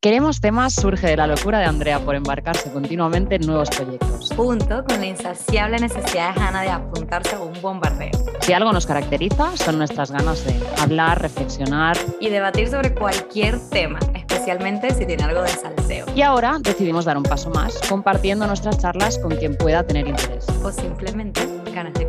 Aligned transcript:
Queremos 0.00 0.40
temas 0.40 0.74
surge 0.74 1.08
de 1.08 1.16
la 1.16 1.26
locura 1.26 1.58
de 1.58 1.64
Andrea 1.64 1.98
por 1.98 2.14
embarcarse 2.14 2.70
continuamente 2.70 3.34
en 3.34 3.44
nuevos 3.44 3.68
proyectos. 3.68 4.30
Junto 4.36 4.84
con 4.84 5.00
la 5.00 5.06
insaciable 5.06 5.76
necesidad 5.80 6.36
de 6.36 6.40
Hannah 6.40 6.62
de 6.62 6.70
apuntarse 6.70 7.34
a 7.34 7.40
un 7.40 7.60
bombardeo. 7.60 8.12
Si 8.42 8.52
algo 8.52 8.72
nos 8.72 8.86
caracteriza 8.86 9.56
son 9.56 9.76
nuestras 9.78 10.12
ganas 10.12 10.44
de 10.44 10.54
hablar, 10.80 11.20
reflexionar 11.20 11.96
y 12.20 12.28
debatir 12.28 12.68
sobre 12.68 12.94
cualquier 12.94 13.58
tema, 13.70 13.98
especialmente 14.14 14.94
si 14.94 15.04
tiene 15.04 15.24
algo 15.24 15.42
de 15.42 15.48
salseo. 15.48 16.06
Y 16.14 16.22
ahora 16.22 16.58
decidimos 16.60 17.04
dar 17.04 17.16
un 17.16 17.24
paso 17.24 17.50
más, 17.50 17.76
compartiendo 17.88 18.46
nuestras 18.46 18.78
charlas 18.78 19.18
con 19.18 19.34
quien 19.34 19.56
pueda 19.56 19.82
tener 19.82 20.06
interés. 20.06 20.46
O 20.62 20.70
simplemente 20.70 21.40
ganas 21.74 21.94
de 21.94 22.06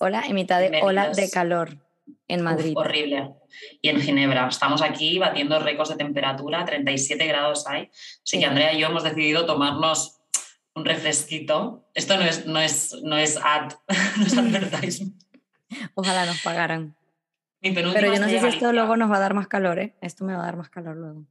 Hola, 0.00 0.22
en 0.26 0.34
mitad 0.34 0.60
de 0.60 0.80
ola 0.82 1.10
de 1.10 1.30
calor 1.30 1.76
en 2.28 2.42
Madrid. 2.42 2.72
horrible. 2.76 3.34
Y 3.82 3.88
en 3.88 4.00
Ginebra. 4.00 4.48
Estamos 4.48 4.82
aquí 4.82 5.18
batiendo 5.18 5.58
récords 5.58 5.90
de 5.90 5.96
temperatura, 5.96 6.64
37 6.64 7.26
grados 7.26 7.66
hay. 7.66 7.90
Así 8.22 8.38
que 8.38 8.46
Andrea 8.46 8.72
y 8.72 8.80
yo 8.80 8.88
hemos 8.88 9.02
decidido 9.02 9.46
tomarnos 9.46 10.20
un 10.74 10.84
refresquito. 10.84 11.88
Esto 11.94 12.16
no 12.16 12.24
es, 12.24 12.46
no 12.46 12.60
es, 12.60 12.96
no 13.02 13.16
es 13.16 13.38
ad, 13.42 13.72
no 14.18 14.26
es 14.26 14.38
advertisement. 14.38 15.20
Ojalá 15.94 16.26
nos 16.26 16.40
pagaran. 16.42 16.94
Pero 17.60 17.92
yo 17.92 18.20
no 18.20 18.28
sé 18.28 18.40
si 18.40 18.46
esto 18.46 18.72
luego 18.72 18.96
nos 18.96 19.10
va 19.10 19.16
a 19.16 19.20
dar 19.20 19.34
más 19.34 19.48
calor, 19.48 19.80
¿eh? 19.80 19.96
Esto 20.00 20.24
me 20.24 20.34
va 20.34 20.42
a 20.42 20.46
dar 20.46 20.56
más 20.56 20.70
calor 20.70 20.96
luego. 20.96 21.24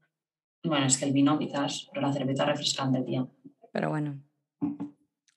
Bueno, 0.64 0.86
es 0.86 0.98
que 0.98 1.06
el 1.06 1.14
vino 1.14 1.40
quizás, 1.40 1.88
pero 1.94 2.06
la 2.06 2.14
cerveza 2.14 2.44
refrescante, 2.44 3.02
tía. 3.02 3.26
Pero 3.72 3.90
bueno. 3.90 4.20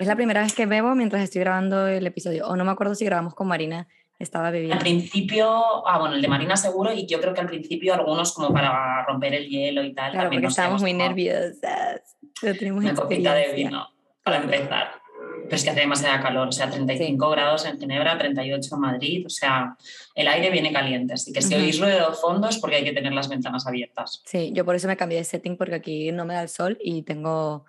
Es 0.00 0.06
la 0.06 0.16
primera 0.16 0.40
vez 0.40 0.54
que 0.54 0.64
bebo 0.64 0.94
mientras 0.94 1.22
estoy 1.22 1.42
grabando 1.42 1.86
el 1.86 2.06
episodio. 2.06 2.48
O 2.48 2.56
no 2.56 2.64
me 2.64 2.70
acuerdo 2.70 2.94
si 2.94 3.04
grabamos 3.04 3.34
con 3.34 3.46
Marina, 3.46 3.86
estaba 4.18 4.50
bebiendo. 4.50 4.76
Al 4.76 4.80
principio, 4.80 5.86
ah, 5.86 5.98
bueno, 5.98 6.14
el 6.14 6.22
de 6.22 6.28
Marina 6.28 6.56
seguro, 6.56 6.90
y 6.90 7.06
yo 7.06 7.20
creo 7.20 7.34
que 7.34 7.42
al 7.42 7.46
principio 7.46 7.92
algunos 7.92 8.32
como 8.32 8.50
para 8.50 9.04
romper 9.04 9.34
el 9.34 9.46
hielo 9.46 9.84
y 9.84 9.92
tal. 9.92 10.12
Claro, 10.12 10.30
porque 10.30 10.46
estábamos 10.46 10.80
muy 10.80 10.94
nerviosas. 10.94 12.16
Pero 12.40 12.58
tenemos 12.58 12.82
una 12.82 12.94
copita 12.94 13.34
de 13.34 13.52
vino 13.52 13.90
para 14.24 14.38
empezar. 14.38 14.88
Pero 15.42 15.56
es 15.56 15.64
que 15.64 15.68
hace 15.68 15.80
demasiada 15.80 16.18
calor, 16.22 16.48
o 16.48 16.52
sea, 16.52 16.70
35 16.70 17.28
grados 17.28 17.66
en 17.66 17.78
Ginebra, 17.78 18.16
38 18.16 18.74
en 18.74 18.80
Madrid, 18.80 19.26
o 19.26 19.28
sea, 19.28 19.76
el 20.14 20.28
aire 20.28 20.48
viene 20.48 20.72
caliente, 20.72 21.12
así 21.12 21.30
que 21.30 21.42
si 21.42 21.54
oís 21.54 21.78
ruido 21.78 22.08
de 22.08 22.16
fondo 22.16 22.48
es 22.48 22.56
porque 22.56 22.76
hay 22.76 22.84
que 22.84 22.92
tener 22.92 23.12
las 23.12 23.28
ventanas 23.28 23.66
abiertas. 23.66 24.22
Sí, 24.24 24.50
yo 24.54 24.64
por 24.64 24.76
eso 24.76 24.88
me 24.88 24.96
cambié 24.96 25.18
de 25.18 25.24
setting 25.24 25.58
porque 25.58 25.74
aquí 25.74 26.10
no 26.10 26.24
me 26.24 26.32
da 26.32 26.42
el 26.42 26.48
sol 26.48 26.78
y 26.80 27.02
tengo, 27.02 27.66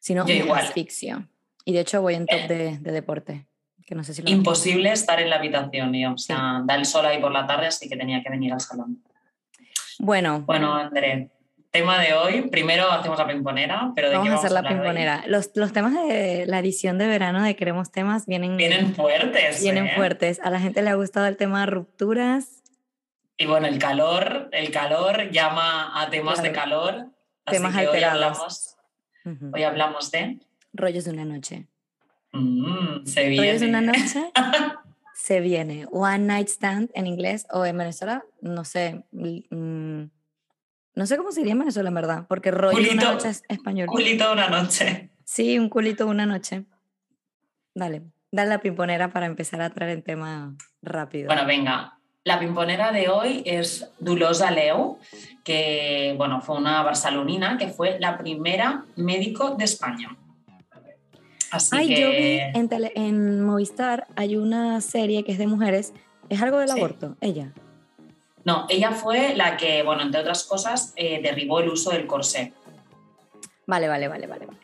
si 0.00 0.14
no, 0.14 0.24
asfixia. 0.54 1.28
Y 1.66 1.72
de 1.72 1.80
hecho 1.80 2.00
voy 2.00 2.14
en 2.14 2.26
top 2.26 2.46
de, 2.46 2.78
deporte. 2.78 3.44
Que 3.84 3.96
no 3.96 4.04
sé 4.04 4.14
si 4.14 4.22
Imposible 4.26 4.92
estar 4.92 5.20
en 5.20 5.28
la 5.28 5.36
habitación, 5.36 5.92
yo. 5.92 6.12
O 6.12 6.18
sea, 6.18 6.62
da 6.64 6.76
el 6.76 6.86
sol 6.86 7.04
ahí 7.04 7.20
por 7.20 7.32
la 7.32 7.44
tarde, 7.44 7.66
así 7.66 7.88
que 7.88 7.96
tenía 7.96 8.22
que 8.22 8.30
venir 8.30 8.52
al 8.52 8.60
salón. 8.60 9.02
Bueno. 9.98 10.42
Bueno, 10.42 10.74
André, 10.74 11.30
tema 11.72 12.00
de 12.00 12.14
hoy. 12.14 12.42
Primero 12.50 12.88
hacemos 12.90 13.18
la 13.18 13.26
pimponera, 13.26 13.90
pero 13.96 14.10
¿de 14.10 14.14
vamos 14.14 14.26
qué 14.26 14.30
vamos 14.30 14.44
a 14.44 14.46
hacer 14.46 14.62
la 14.62 14.68
pimponera. 14.68 15.24
Los, 15.26 15.50
los, 15.56 15.72
temas 15.72 15.92
de 15.92 16.44
la 16.46 16.60
edición 16.60 16.98
de 16.98 17.08
verano 17.08 17.42
de 17.42 17.56
Queremos 17.56 17.90
Temas 17.90 18.26
vienen... 18.26 18.56
Vienen 18.56 18.94
fuertes. 18.94 19.60
Vienen 19.60 19.88
¿eh? 19.88 19.96
fuertes. 19.96 20.40
A 20.44 20.50
la 20.50 20.60
gente 20.60 20.82
le 20.82 20.90
ha 20.90 20.94
gustado 20.94 21.26
el 21.26 21.36
tema 21.36 21.60
de 21.60 21.66
rupturas. 21.66 22.62
Y 23.36 23.46
bueno, 23.46 23.66
el 23.66 23.80
calor, 23.80 24.50
el 24.52 24.70
calor 24.70 25.32
llama 25.32 26.00
a 26.00 26.10
temas 26.10 26.44
de 26.44 26.52
calor. 26.52 27.08
Temas 27.44 27.74
alterados. 27.74 27.96
Hoy 27.96 28.04
hablamos, 28.04 29.52
hoy 29.52 29.62
hablamos 29.64 30.10
de 30.12 30.45
Rollos 30.76 31.04
de 31.04 31.10
una 31.10 31.24
noche. 31.24 31.66
Mm, 32.32 33.04
se 33.04 33.28
viene. 33.28 33.46
Rollos 33.46 33.60
de 33.60 33.68
una 33.68 33.80
noche. 33.80 34.32
se 35.14 35.40
viene. 35.40 35.86
One 35.90 36.18
Night 36.18 36.48
Stand 36.48 36.90
en 36.94 37.06
inglés 37.06 37.46
o 37.50 37.64
en 37.64 37.78
Venezuela, 37.78 38.24
no 38.42 38.64
sé. 38.64 39.04
Mm, 39.10 40.04
no 40.94 41.06
sé 41.06 41.16
cómo 41.16 41.32
sería 41.32 41.52
en 41.52 41.58
Venezuela, 41.58 41.88
en 41.88 41.94
verdad, 41.94 42.26
porque 42.28 42.50
rollo 42.50 42.78
de 42.78 42.90
una 42.90 43.12
noche 43.12 43.30
es 43.30 43.42
español. 43.48 43.86
Culito 43.86 44.26
de 44.26 44.32
una 44.32 44.48
noche. 44.48 45.10
Sí, 45.24 45.58
un 45.58 45.68
culito 45.68 46.04
de 46.04 46.10
una 46.10 46.26
noche. 46.26 46.64
Dale, 47.74 48.02
dale 48.30 48.50
la 48.50 48.60
pimponera 48.60 49.10
para 49.12 49.26
empezar 49.26 49.60
a 49.60 49.70
traer 49.70 49.96
el 49.96 50.04
tema 50.04 50.54
rápido. 50.82 51.26
Bueno, 51.26 51.46
venga. 51.46 51.98
La 52.24 52.40
pimponera 52.40 52.90
de 52.90 53.08
hoy 53.08 53.42
es 53.46 53.88
Dulosa 54.00 54.50
Leo, 54.50 54.98
que 55.44 56.14
bueno, 56.18 56.40
fue 56.40 56.56
una 56.56 56.82
barcelonina 56.82 57.56
que 57.56 57.68
fue 57.68 57.98
la 58.00 58.18
primera 58.18 58.84
médico 58.96 59.54
de 59.54 59.64
España. 59.64 60.16
Ay, 61.72 62.00
yo 62.00 62.10
vi 62.10 62.38
en, 62.38 62.68
en, 62.94 63.44
Movistar 63.44 64.06
hay 64.16 64.36
una 64.36 64.80
serie 64.80 65.24
que 65.24 65.32
es 65.32 65.38
de 65.38 65.46
mujeres. 65.46 65.92
¿Es 66.28 66.42
algo 66.42 66.58
del 66.58 66.70
aborto? 66.70 67.16
Ella. 67.20 67.52
No, 68.44 68.66
ella 68.68 68.92
fue 68.92 69.34
la 69.34 69.56
que, 69.56 69.82
bueno, 69.82 70.02
entre 70.02 70.20
otras 70.20 70.44
cosas, 70.44 70.92
eh, 70.96 71.20
derribó 71.22 71.60
el 71.60 71.68
uso 71.68 71.90
del 71.90 72.06
corsé. 72.06 72.52
Vale, 73.66 73.88
vale, 73.88 74.08
vale, 74.08 74.26
vale, 74.26 74.46
vale. 74.46 74.58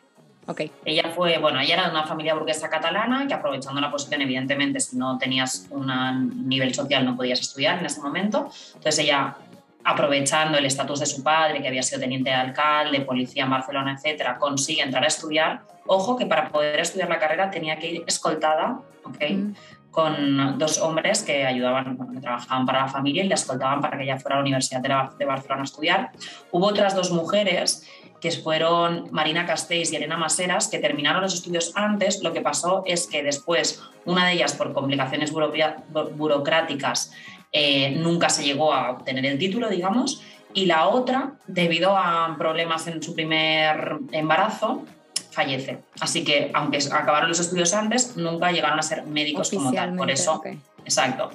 Okay. 0.45 0.71
Ella 0.83 1.11
fue, 1.15 1.37
bueno, 1.37 1.59
ella 1.59 1.75
era 1.75 1.85
de 1.85 1.91
una 1.91 2.05
familia 2.05 2.33
burguesa 2.33 2.69
catalana 2.69 3.25
que 3.27 3.33
aprovechando 3.33 3.79
la 3.79 3.89
posición, 3.89 4.21
evidentemente, 4.21 4.79
si 4.81 4.97
no 4.97 5.17
tenías 5.17 5.67
un 5.69 6.47
nivel 6.47 6.73
social 6.73 7.05
no 7.05 7.15
podías 7.15 7.39
estudiar 7.39 7.79
en 7.79 7.85
ese 7.85 8.01
momento. 8.01 8.49
Entonces 8.75 8.99
ella 8.99 9.37
aprovechando 9.83 10.57
el 10.57 10.65
estatus 10.65 10.99
de 10.99 11.05
su 11.05 11.23
padre, 11.23 11.61
que 11.61 11.67
había 11.67 11.83
sido 11.83 12.01
teniente 12.01 12.29
de 12.29 12.35
alcalde, 12.35 13.01
policía 13.01 13.43
en 13.43 13.49
Barcelona, 13.49 13.93
etcétera, 13.93 14.37
consigue 14.37 14.81
entrar 14.81 15.03
a 15.03 15.07
estudiar. 15.07 15.61
Ojo 15.85 16.15
que 16.15 16.25
para 16.25 16.49
poder 16.49 16.79
estudiar 16.79 17.09
la 17.09 17.19
carrera 17.19 17.51
tenía 17.51 17.77
que 17.77 17.91
ir 17.91 18.03
escoltada, 18.07 18.79
mm. 19.05 19.53
Con 19.91 20.57
dos 20.57 20.81
hombres 20.81 21.21
que 21.21 21.45
ayudaban, 21.45 21.95
que 22.11 22.19
trabajaban 22.19 22.65
para 22.65 22.81
la 22.81 22.87
familia 22.87 23.23
y 23.23 23.27
la 23.27 23.35
escoltaban 23.35 23.79
para 23.79 23.95
que 23.95 24.05
ella 24.05 24.17
fuera 24.17 24.37
a 24.37 24.39
la 24.39 24.41
Universidad 24.41 24.81
de 24.81 25.25
Barcelona 25.25 25.61
a 25.61 25.65
estudiar. 25.65 26.11
Hubo 26.51 26.65
otras 26.65 26.95
dos 26.95 27.11
mujeres 27.11 27.87
que 28.23 28.31
fueron 28.31 29.09
Marina 29.11 29.45
Castells 29.45 29.91
y 29.91 29.97
Elena 29.97 30.15
Maseras, 30.15 30.69
que 30.69 30.79
terminaron 30.79 31.21
los 31.21 31.33
estudios 31.33 31.73
antes. 31.75 32.23
Lo 32.23 32.31
que 32.31 32.39
pasó 32.39 32.81
es 32.85 33.05
que 33.05 33.21
después, 33.21 33.83
una 34.05 34.25
de 34.25 34.33
ellas 34.33 34.53
por 34.53 34.71
complicaciones 34.71 35.31
burocráticas, 35.31 37.11
eh, 37.53 37.91
nunca 37.91 38.29
se 38.29 38.43
llegó 38.43 38.73
a 38.73 38.91
obtener 38.91 39.25
el 39.25 39.37
título, 39.37 39.69
digamos, 39.69 40.21
y 40.55 40.65
la 40.65 40.87
otra, 40.87 41.33
debido 41.47 41.95
a 41.95 42.35
problemas 42.37 42.87
en 42.87 43.01
su 43.01 43.13
primer 43.15 43.97
embarazo, 44.11 44.83
fallece. 45.31 45.79
Así 45.99 46.23
que, 46.23 46.51
aunque 46.53 46.79
acabaron 46.91 47.29
los 47.29 47.39
estudios 47.39 47.73
antes, 47.73 48.17
nunca 48.17 48.51
llegaron 48.51 48.79
a 48.79 48.83
ser 48.83 49.03
médicos 49.05 49.49
como 49.51 49.71
tal. 49.71 49.95
Por 49.95 50.11
eso, 50.11 50.41
exacto. 50.83 51.31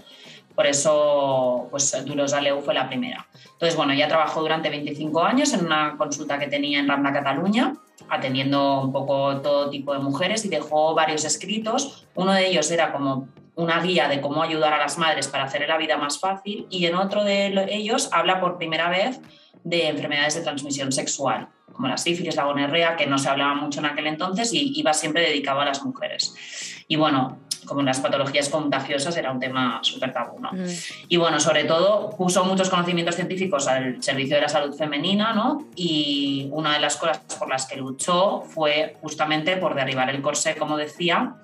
Por 0.54 0.66
eso, 0.66 1.68
pues 1.70 2.04
Durosa 2.04 2.40
Leu 2.40 2.60
fue 2.62 2.74
la 2.74 2.88
primera. 2.88 3.26
Entonces, 3.52 3.76
bueno, 3.76 3.92
ella 3.92 4.08
trabajó 4.08 4.40
durante 4.40 4.70
25 4.70 5.22
años 5.22 5.52
en 5.52 5.64
una 5.64 5.96
consulta 5.96 6.38
que 6.38 6.48
tenía 6.48 6.80
en 6.80 6.88
Rambla, 6.88 7.12
Cataluña, 7.12 7.74
atendiendo 8.08 8.82
un 8.82 8.92
poco 8.92 9.40
todo 9.40 9.70
tipo 9.70 9.92
de 9.92 10.00
mujeres 10.00 10.44
y 10.44 10.48
dejó 10.48 10.94
varios 10.94 11.24
escritos. 11.24 12.06
Uno 12.14 12.32
de 12.32 12.48
ellos 12.48 12.70
era 12.70 12.92
como 12.92 13.28
una 13.58 13.80
guía 13.80 14.06
de 14.06 14.20
cómo 14.20 14.42
ayudar 14.42 14.72
a 14.72 14.78
las 14.78 14.98
madres 14.98 15.26
para 15.26 15.44
hacer 15.44 15.66
la 15.68 15.76
vida 15.76 15.96
más 15.96 16.20
fácil 16.20 16.68
y 16.70 16.86
en 16.86 16.94
otro 16.94 17.24
de 17.24 17.52
ellos 17.74 18.08
habla 18.12 18.40
por 18.40 18.56
primera 18.56 18.88
vez 18.88 19.20
de 19.64 19.88
enfermedades 19.88 20.36
de 20.36 20.42
transmisión 20.42 20.92
sexual, 20.92 21.48
como 21.72 21.88
la 21.88 21.96
sífilis, 21.96 22.36
la 22.36 22.44
gonorrea, 22.44 22.94
que 22.94 23.08
no 23.08 23.18
se 23.18 23.28
hablaba 23.28 23.54
mucho 23.54 23.80
en 23.80 23.86
aquel 23.86 24.06
entonces 24.06 24.54
y 24.54 24.78
iba 24.78 24.94
siempre 24.94 25.22
dedicado 25.22 25.60
a 25.60 25.64
las 25.64 25.84
mujeres. 25.84 26.84
Y 26.86 26.94
bueno, 26.94 27.40
como 27.66 27.82
las 27.82 27.98
patologías 27.98 28.48
contagiosas 28.48 29.16
era 29.16 29.32
un 29.32 29.40
tema 29.40 29.80
súper 29.82 30.12
tabú. 30.12 30.38
¿no? 30.38 30.52
Mm. 30.52 30.66
Y 31.08 31.16
bueno, 31.16 31.40
sobre 31.40 31.64
todo 31.64 32.10
puso 32.10 32.44
muchos 32.44 32.70
conocimientos 32.70 33.16
científicos 33.16 33.66
al 33.66 34.00
servicio 34.00 34.36
de 34.36 34.42
la 34.42 34.48
salud 34.48 34.72
femenina 34.72 35.32
¿no? 35.32 35.66
y 35.74 36.48
una 36.52 36.74
de 36.74 36.78
las 36.78 36.96
cosas 36.96 37.18
por 37.36 37.48
las 37.48 37.66
que 37.66 37.76
luchó 37.76 38.42
fue 38.42 38.96
justamente 39.00 39.56
por 39.56 39.74
derribar 39.74 40.10
el 40.10 40.22
corsé, 40.22 40.54
como 40.54 40.76
decía, 40.76 41.34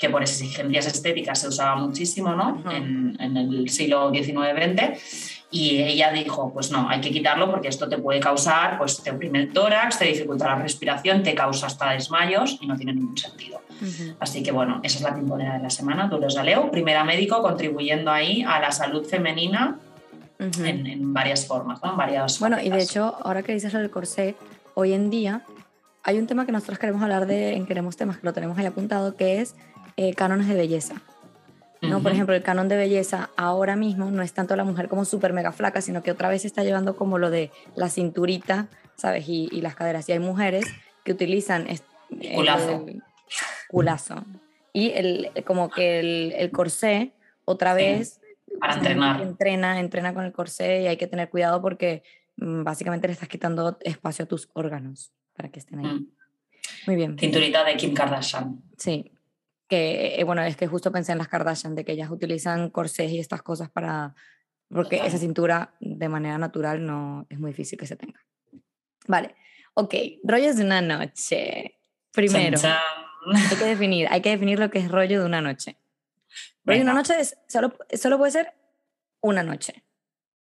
que 0.00 0.08
por 0.08 0.22
exigencias 0.22 0.86
estéticas 0.86 1.38
se 1.38 1.48
usaba 1.48 1.76
muchísimo 1.76 2.34
¿no? 2.34 2.62
en, 2.72 3.18
en, 3.20 3.36
el 3.36 3.68
siglo 3.68 4.10
XIX-XX. 4.10 5.46
Y 5.50 5.82
ella 5.82 6.10
dijo, 6.10 6.50
pues 6.54 6.70
no, 6.70 6.88
hay 6.88 7.02
que 7.02 7.10
quitarlo 7.10 7.50
porque 7.50 7.68
esto 7.68 7.86
te 7.86 7.98
puede 7.98 8.18
causar, 8.18 8.78
pues 8.78 9.02
te 9.02 9.10
oprime 9.10 9.40
el 9.40 9.52
tórax, 9.52 9.98
te 9.98 10.06
dificulta 10.06 10.46
la 10.46 10.54
respiración, 10.54 11.22
te 11.22 11.34
causa 11.34 11.66
hasta 11.66 11.90
desmayos 11.90 12.56
y 12.62 12.66
no 12.66 12.76
tiene 12.76 12.94
ningún 12.94 13.18
sentido. 13.18 13.60
Así 14.18 14.42
que 14.42 14.52
bueno, 14.52 14.80
esa 14.82 14.98
es 14.98 15.04
la 15.04 15.14
pimponera 15.14 15.54
de 15.54 15.62
la 15.62 15.70
semana, 15.70 16.06
Dolores 16.06 16.34
Galeo, 16.34 16.70
primera 16.70 17.04
médico 17.04 17.42
contribuyendo 17.42 18.10
ahí 18.10 18.42
a 18.42 18.58
la 18.58 18.72
salud 18.72 19.06
femenina 19.06 19.78
en, 20.38 21.12
varias 21.12 21.46
formas, 21.46 21.82
¿no? 21.82 21.90
En 21.90 21.96
varias 21.96 22.40
bueno, 22.40 22.58
y 22.60 22.70
de 22.70 22.82
hecho, 22.82 23.16
ahora 23.22 23.42
que 23.42 23.52
dices 23.52 23.72
del 23.72 23.90
corsé, 23.90 24.34
hoy 24.74 24.92
en 24.92 25.10
día 25.10 25.44
hay 26.02 26.18
un 26.18 26.26
tema 26.26 26.46
que 26.46 26.52
nosotros 26.52 26.78
queremos 26.78 27.02
hablar 27.02 27.26
de 27.26 27.54
en 27.54 27.66
Queremos 27.66 27.96
Temas, 27.96 28.18
que 28.18 28.26
lo 28.26 28.32
tenemos 28.32 28.56
ahí 28.58 28.66
apuntado, 28.66 29.16
que 29.16 29.40
es 29.40 29.54
eh, 30.00 30.14
cánones 30.14 30.48
de 30.48 30.54
belleza. 30.54 31.02
¿no? 31.82 32.02
Por 32.02 32.12
ejemplo, 32.12 32.34
el 32.34 32.42
canon 32.42 32.68
de 32.68 32.76
belleza 32.78 33.28
ahora 33.36 33.76
mismo 33.76 34.10
no 34.10 34.22
es 34.22 34.32
tanto 34.32 34.56
la 34.56 34.64
mujer 34.64 34.88
como 34.88 35.04
súper 35.04 35.34
mega 35.34 35.52
flaca, 35.52 35.82
sino 35.82 36.02
que 36.02 36.10
otra 36.10 36.30
vez 36.30 36.40
se 36.40 36.48
está 36.48 36.64
llevando 36.64 36.96
como 36.96 37.18
lo 37.18 37.28
de 37.28 37.50
la 37.76 37.90
cinturita, 37.90 38.68
¿sabes? 38.96 39.28
Y, 39.28 39.60
las 39.60 39.74
caderas. 39.74 40.08
Y 40.08 40.12
hay 40.12 40.18
mujeres 40.18 40.64
que 41.04 41.12
utilizan... 41.12 41.66
El, 41.68 41.80
culazo. 42.34 42.86
culazo. 43.68 44.24
Y 44.72 44.92
el, 44.92 45.30
como 45.44 45.68
que 45.68 46.00
el, 46.00 46.32
el 46.34 46.50
corsé 46.50 47.12
otra 47.44 47.74
vez 47.74 48.22
Para 48.58 48.76
entrenar. 48.76 49.20
entrena, 49.20 49.80
entrena 49.80 50.14
con 50.14 50.24
el 50.24 50.32
corsé 50.32 50.80
y 50.80 50.86
hay 50.86 50.96
que 50.96 51.08
tener 51.08 51.28
cuidado 51.28 51.60
porque 51.60 52.04
mm, 52.36 52.62
básicamente 52.62 53.06
le 53.06 53.12
estás 53.12 53.28
quitando 53.28 53.76
espacio 53.82 54.24
a 54.24 54.28
tus 54.28 54.48
órganos 54.54 55.12
para 55.34 55.50
que 55.50 55.58
estén 55.58 55.80
ahí. 55.80 55.86
Mm. 55.86 56.06
Muy 56.86 56.96
bien. 56.96 57.18
Cinturita 57.18 57.64
de 57.64 57.76
Kim 57.76 57.92
Kardashian. 57.92 58.62
Sí, 58.78 59.12
que 59.70 60.20
eh, 60.20 60.24
bueno, 60.24 60.42
es 60.42 60.56
que 60.56 60.66
justo 60.66 60.90
pensé 60.90 61.12
en 61.12 61.18
las 61.18 61.28
Kardashian, 61.28 61.76
de 61.76 61.84
que 61.84 61.92
ellas 61.92 62.10
utilizan 62.10 62.70
corsés 62.70 63.12
y 63.12 63.20
estas 63.20 63.40
cosas 63.40 63.70
para, 63.70 64.16
porque 64.68 64.96
esa 65.06 65.16
cintura 65.16 65.74
de 65.78 66.08
manera 66.08 66.38
natural 66.38 66.84
no 66.84 67.24
es 67.30 67.38
muy 67.38 67.52
difícil 67.52 67.78
que 67.78 67.86
se 67.86 67.94
tenga. 67.94 68.20
Vale, 69.06 69.36
ok, 69.74 69.94
rollos 70.24 70.56
de 70.56 70.64
una 70.64 70.82
noche. 70.82 71.78
Primero, 72.10 72.58
hay 73.32 73.56
que 73.56 73.64
definir, 73.64 74.08
hay 74.10 74.20
que 74.20 74.30
definir 74.30 74.58
lo 74.58 74.70
que 74.70 74.80
es 74.80 74.90
rollo 74.90 75.20
de 75.20 75.26
una 75.26 75.40
noche. 75.40 75.76
Rollo 76.64 76.80
de 76.80 76.84
una 76.84 76.94
noche 76.94 77.20
es, 77.20 77.38
solo, 77.46 77.72
solo 77.92 78.18
puede 78.18 78.32
ser 78.32 78.52
una 79.20 79.44
noche. 79.44 79.84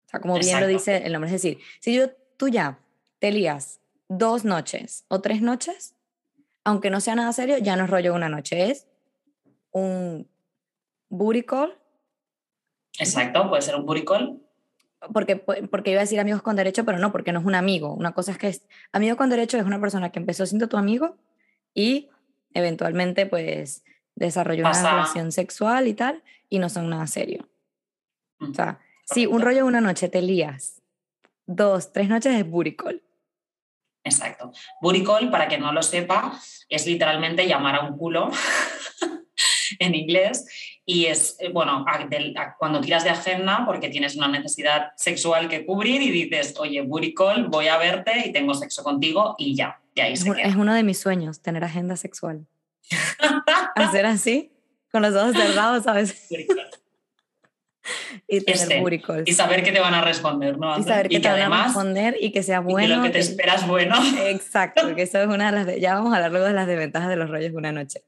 O 0.06 0.08
sea, 0.10 0.20
como 0.20 0.34
bien 0.34 0.60
lo 0.60 0.68
Exacto. 0.68 0.68
dice 0.68 1.06
el 1.06 1.12
nombre, 1.14 1.28
es 1.28 1.42
decir, 1.42 1.58
si 1.80 1.94
yo, 1.94 2.10
tú 2.36 2.48
ya 2.48 2.78
te 3.20 3.32
lías 3.32 3.80
dos 4.08 4.44
noches 4.44 5.06
o 5.08 5.22
tres 5.22 5.40
noches, 5.40 5.94
aunque 6.62 6.90
no 6.90 7.00
sea 7.00 7.14
nada 7.14 7.32
serio, 7.32 7.56
ya 7.56 7.74
no 7.76 7.84
es 7.84 7.90
rollo 7.90 8.12
de 8.12 8.16
una 8.16 8.28
noche, 8.28 8.70
es 8.70 8.86
un 9.74 10.28
call, 11.46 11.76
Exacto, 12.98 13.48
puede 13.48 13.62
ser 13.62 13.74
un 13.76 13.86
buricol. 13.86 14.40
porque, 15.12 15.36
porque 15.36 15.90
iba 15.90 16.00
a 16.00 16.04
decir 16.04 16.20
amigos 16.20 16.42
con 16.42 16.56
derecho, 16.56 16.84
pero 16.84 16.98
no, 16.98 17.12
porque 17.12 17.32
no 17.32 17.40
es 17.40 17.44
un 17.44 17.56
amigo. 17.56 17.92
Una 17.92 18.12
cosa 18.12 18.32
es 18.32 18.38
que 18.38 18.48
es 18.48 18.62
amigo 18.92 19.16
con 19.16 19.30
derecho 19.30 19.58
es 19.58 19.64
una 19.64 19.80
persona 19.80 20.10
que 20.10 20.20
empezó 20.20 20.46
siendo 20.46 20.68
tu 20.68 20.76
amigo 20.76 21.16
y 21.74 22.08
eventualmente 22.52 23.26
pues 23.26 23.84
desarrolló 24.14 24.60
una 24.60 24.70
Pasa. 24.70 24.92
relación 24.92 25.32
sexual 25.32 25.88
y 25.88 25.94
tal, 25.94 26.22
y 26.48 26.60
no 26.60 26.68
son 26.68 26.88
nada 26.88 27.06
serio. 27.08 27.48
Mm. 28.38 28.50
O 28.50 28.54
sea, 28.54 28.78
si 29.04 29.26
un 29.26 29.42
rollo 29.42 29.58
de 29.58 29.62
una 29.64 29.80
noche 29.80 30.08
te 30.08 30.22
lías, 30.22 30.80
dos, 31.46 31.92
tres 31.92 32.08
noches 32.08 32.32
es 32.32 32.76
call. 32.76 33.02
Exacto. 34.04 34.52
Buricol, 34.80 35.30
para 35.30 35.48
quien 35.48 35.62
no 35.62 35.72
lo 35.72 35.82
sepa, 35.82 36.38
es 36.68 36.86
literalmente 36.86 37.48
llamar 37.48 37.76
a 37.76 37.80
un 37.80 37.96
culo 37.96 38.30
en 39.78 39.94
inglés 39.94 40.44
y 40.86 41.06
es, 41.06 41.36
eh, 41.40 41.48
bueno, 41.50 41.84
a- 41.88 42.04
del- 42.06 42.36
a- 42.36 42.54
cuando 42.58 42.80
tiras 42.80 43.04
de 43.04 43.10
agenda 43.10 43.62
porque 43.66 43.88
tienes 43.88 44.16
una 44.16 44.28
necesidad 44.28 44.92
sexual 44.96 45.48
que 45.48 45.64
cubrir 45.64 46.02
y 46.02 46.10
dices, 46.10 46.54
oye, 46.58 46.82
buricol, 46.82 47.48
voy 47.48 47.68
a 47.68 47.76
verte 47.78 48.12
y 48.26 48.32
tengo 48.32 48.54
sexo 48.54 48.82
contigo 48.82 49.34
y 49.38 49.54
ya, 49.56 49.80
y 49.94 50.00
ahí 50.00 50.12
Es, 50.14 50.24
es 50.26 50.54
uno 50.56 50.74
de 50.74 50.82
mis 50.82 50.98
sueños, 50.98 51.40
tener 51.40 51.64
agenda 51.64 51.96
sexual. 51.96 52.46
Hacer 53.76 54.06
así, 54.06 54.52
con 54.92 55.02
los 55.02 55.14
ojos 55.14 55.34
cerrados, 55.36 55.84
¿sabes? 55.84 56.26
Buricol. 56.30 56.60
Y 58.26 58.40
tener 58.40 58.72
Este, 58.82 59.02
calls. 59.02 59.28
Y 59.28 59.32
saber 59.34 59.62
qué 59.62 59.70
te 59.70 59.78
van 59.78 59.92
a 59.92 60.00
responder, 60.00 60.56
¿no? 60.56 60.78
Y 60.78 60.82
saber 60.84 61.08
que 61.10 61.16
y 61.16 61.20
te 61.20 61.28
van 61.28 61.36
a 61.38 61.40
además, 61.42 61.64
responder 61.66 62.16
y 62.18 62.32
que 62.32 62.42
sea 62.42 62.60
y 62.60 62.66
que 62.66 62.72
bueno. 62.72 62.96
lo 62.96 63.02
que 63.02 63.10
te 63.10 63.18
esperas 63.18 63.66
bueno. 63.68 63.94
Exacto, 64.26 64.94
que 64.94 65.02
eso 65.02 65.20
es 65.20 65.26
una 65.28 65.50
de 65.50 65.52
las... 65.52 65.66
de- 65.66 65.80
ya 65.80 65.92
vamos 65.94 66.12
a 66.14 66.16
hablar 66.16 66.30
luego 66.30 66.46
de 66.46 66.54
las 66.54 66.66
desventajas 66.66 67.10
de 67.10 67.16
los 67.16 67.28
rollos 67.28 67.50
de 67.52 67.58
una 67.58 67.72
noche. 67.72 68.00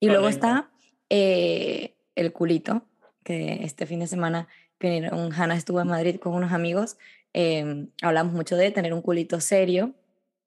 Y 0.00 0.08
luego 0.08 0.24
Correcto. 0.24 0.46
está 0.46 0.70
eh, 1.14 1.94
el 2.14 2.32
culito, 2.32 2.86
que 3.22 3.64
este 3.64 3.84
fin 3.84 4.00
de 4.00 4.06
semana 4.06 4.48
que 4.78 5.10
Hanna 5.36 5.54
estuvo 5.54 5.78
en 5.82 5.88
Madrid 5.88 6.16
con 6.16 6.32
unos 6.32 6.52
amigos, 6.52 6.96
eh, 7.34 7.86
hablamos 8.00 8.32
mucho 8.32 8.56
de 8.56 8.70
tener 8.70 8.94
un 8.94 9.02
culito 9.02 9.38
serio, 9.38 9.94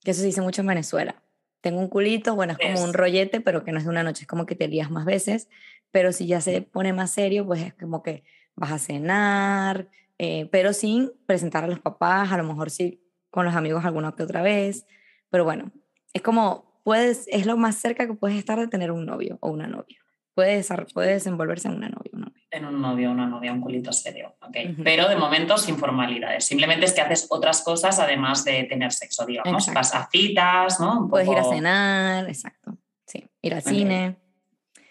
que 0.03 0.09
eso 0.09 0.21
se 0.21 0.25
dice 0.25 0.41
mucho 0.41 0.61
en 0.61 0.67
Venezuela. 0.67 1.21
Tengo 1.61 1.79
un 1.79 1.87
culito, 1.87 2.33
bueno, 2.33 2.55
es 2.57 2.73
como 2.73 2.83
un 2.83 2.95
rollete, 2.95 3.41
pero 3.41 3.63
que 3.63 3.71
no 3.71 3.77
es 3.77 3.83
de 3.83 3.91
una 3.91 4.01
noche, 4.01 4.23
es 4.23 4.27
como 4.27 4.47
que 4.47 4.55
te 4.55 4.67
lías 4.67 4.89
más 4.89 5.05
veces, 5.05 5.49
pero 5.91 6.11
si 6.11 6.25
ya 6.25 6.41
se 6.41 6.63
pone 6.63 6.93
más 6.93 7.11
serio, 7.11 7.45
pues 7.45 7.61
es 7.61 7.75
como 7.75 8.01
que 8.01 8.23
vas 8.55 8.71
a 8.71 8.79
cenar, 8.79 9.89
eh, 10.17 10.49
pero 10.51 10.73
sin 10.73 11.11
presentar 11.27 11.63
a 11.63 11.67
los 11.67 11.79
papás, 11.79 12.31
a 12.31 12.37
lo 12.37 12.43
mejor 12.43 12.71
sí 12.71 13.03
con 13.29 13.45
los 13.45 13.53
amigos 13.53 13.85
alguna 13.85 14.15
que 14.15 14.23
otra 14.23 14.41
vez, 14.41 14.87
pero 15.29 15.43
bueno, 15.43 15.71
es 16.11 16.23
como, 16.23 16.81
puedes, 16.83 17.27
es 17.27 17.45
lo 17.45 17.55
más 17.55 17.75
cerca 17.75 18.07
que 18.07 18.15
puedes 18.15 18.37
estar 18.39 18.59
de 18.59 18.67
tener 18.67 18.91
un 18.91 19.05
novio 19.05 19.37
o 19.41 19.51
una 19.51 19.67
novia. 19.67 20.04
Puede, 20.35 20.63
puede 20.93 21.13
desenvolverse 21.13 21.69
en 21.69 21.75
una 21.75 21.87
novia 21.87 22.11
o 22.11 22.15
un 22.17 22.21
novio. 22.23 22.43
En 22.51 22.65
un 22.65 22.81
novio, 22.81 23.09
una 23.09 23.25
novia, 23.25 23.53
un 23.53 23.61
culito 23.61 23.93
serio. 23.93 24.35
ok. 24.41 24.57
Pero 24.83 25.07
de 25.07 25.15
momento 25.15 25.57
sin 25.57 25.77
formalidades. 25.77 26.43
Simplemente 26.43 26.85
es 26.85 26.93
que 26.93 26.99
haces 26.99 27.27
otras 27.29 27.61
cosas 27.61 27.99
además 27.99 28.43
de 28.43 28.65
tener 28.65 28.91
sexo, 28.91 29.25
digamos. 29.25 29.65
Exacto. 29.65 29.79
Vas 29.79 29.95
a 29.95 30.09
citas, 30.11 30.81
¿no? 30.81 31.03
Un 31.03 31.09
Puedes 31.09 31.29
ir 31.29 31.37
a 31.37 31.43
cenar, 31.45 32.27
exacto. 32.27 32.77
Sí, 33.07 33.25
ir 33.41 33.53
al 33.53 33.61
cine. 33.61 34.17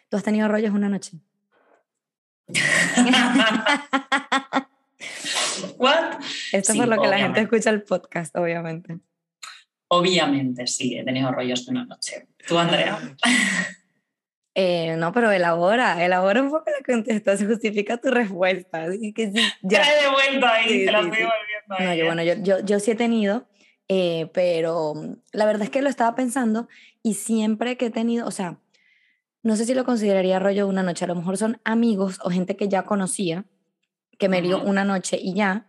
¿Tú 0.08 0.16
has 0.16 0.22
tenido 0.22 0.48
rollos 0.48 0.72
una 0.72 0.88
noche? 0.88 1.18
¿What? 5.76 6.20
Esto 6.52 6.72
Sí, 6.72 6.78
es 6.78 6.86
por 6.86 6.88
lo 6.96 7.02
que 7.02 7.08
la 7.08 7.18
gente 7.18 7.40
escucha 7.40 7.68
el 7.68 7.82
podcast, 7.82 8.34
obviamente. 8.34 8.98
Obviamente, 9.88 10.66
sí, 10.66 10.96
he 10.96 11.04
tenido 11.04 11.30
rollos 11.30 11.66
de 11.66 11.72
una 11.72 11.84
noche. 11.84 12.28
¿Tú, 12.48 12.58
Andrea? 12.58 12.98
Eh, 14.56 14.94
no, 14.96 15.12
pero 15.12 15.32
elabora, 15.32 16.04
elabora 16.04 16.40
un 16.42 16.50
poco 16.50 16.64
la 16.70 16.84
contestación, 16.84 17.50
justifica 17.50 17.96
tu 17.96 18.10
respuesta. 18.10 18.84
Así 18.84 19.12
que 19.12 19.32
sí, 19.32 19.40
Ya 19.62 19.82
he 19.82 20.02
devuelto 20.04 20.46
ahí, 20.46 20.68
Sí, 20.68 20.84
te 20.84 20.92
la 20.92 21.00
sí, 21.00 21.04
estoy 21.06 21.16
sí. 21.18 21.22
devolviendo 21.22 21.66
No, 21.68 21.76
ahí, 21.76 21.98
yo, 21.98 22.04
¿eh? 22.04 22.06
bueno, 22.06 22.22
yo, 22.22 22.34
yo, 22.42 22.60
yo 22.64 22.78
sí 22.80 22.90
he 22.92 22.94
tenido, 22.94 23.48
eh, 23.88 24.30
pero 24.32 24.94
mm, 24.94 25.16
la 25.32 25.46
verdad 25.46 25.62
es 25.64 25.70
que 25.70 25.82
lo 25.82 25.88
estaba 25.88 26.14
pensando 26.14 26.68
y 27.02 27.14
siempre 27.14 27.76
que 27.76 27.86
he 27.86 27.90
tenido, 27.90 28.26
o 28.28 28.30
sea, 28.30 28.60
no 29.42 29.56
sé 29.56 29.64
si 29.66 29.74
lo 29.74 29.84
consideraría 29.84 30.38
rollo 30.38 30.64
de 30.66 30.70
una 30.70 30.82
noche, 30.84 31.04
a 31.04 31.08
lo 31.08 31.16
mejor 31.16 31.36
son 31.36 31.60
amigos 31.64 32.18
o 32.22 32.30
gente 32.30 32.56
que 32.56 32.68
ya 32.68 32.84
conocía, 32.84 33.44
que 34.18 34.28
me 34.28 34.40
lió 34.40 34.58
Ujú. 34.58 34.70
una 34.70 34.84
noche 34.84 35.18
y 35.20 35.34
ya. 35.34 35.66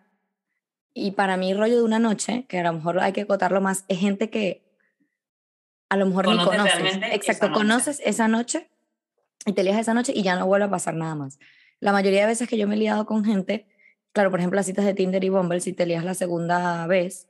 Y 0.94 1.12
para 1.12 1.36
mí 1.38 1.54
rollo 1.54 1.76
de 1.78 1.84
una 1.84 2.00
noche, 2.00 2.46
que 2.48 2.60
a 2.60 2.64
lo 2.64 2.72
mejor 2.74 3.00
hay 3.00 3.12
que 3.14 3.22
acotarlo 3.22 3.60
más, 3.60 3.84
es 3.90 3.98
gente 4.00 4.30
que 4.30 4.64
a 5.90 5.98
lo 5.98 6.06
mejor 6.06 6.28
ni 6.28 6.38
Conoces 6.38 6.52
conoces. 6.58 6.80
realmente 6.82 7.06
esa 7.08 7.16
Exacto, 7.16 7.48
noche. 7.50 7.60
conoces 7.60 8.02
esa 8.06 8.28
noche 8.30 8.70
y 9.46 9.54
te 9.54 9.64
lías 9.64 9.78
esa 9.80 9.94
noche 9.94 10.14
y 10.16 10.24
ya 10.24 10.36
no 10.36 10.46
vuelve 10.46 10.66
a 10.66 10.70
pasar 10.70 10.94
nada 10.96 11.16
más. 11.16 11.40
La 11.80 11.92
mayoría 11.92 12.22
de 12.22 12.28
veces 12.28 12.48
que 12.50 12.58
yo 12.58 12.68
me 12.68 12.76
he 12.76 12.78
liado 12.80 13.06
con 13.06 13.24
gente, 13.26 13.68
claro, 14.12 14.32
por 14.32 14.40
ejemplo, 14.40 14.56
las 14.58 14.66
citas 14.66 14.86
de 14.86 14.94
Tinder 14.94 15.24
y 15.24 15.30
Bumble, 15.30 15.60
si 15.60 15.74
te 15.74 15.86
lías 15.86 16.04
la 16.04 16.14
segunda 16.14 16.88
vez, 16.88 17.28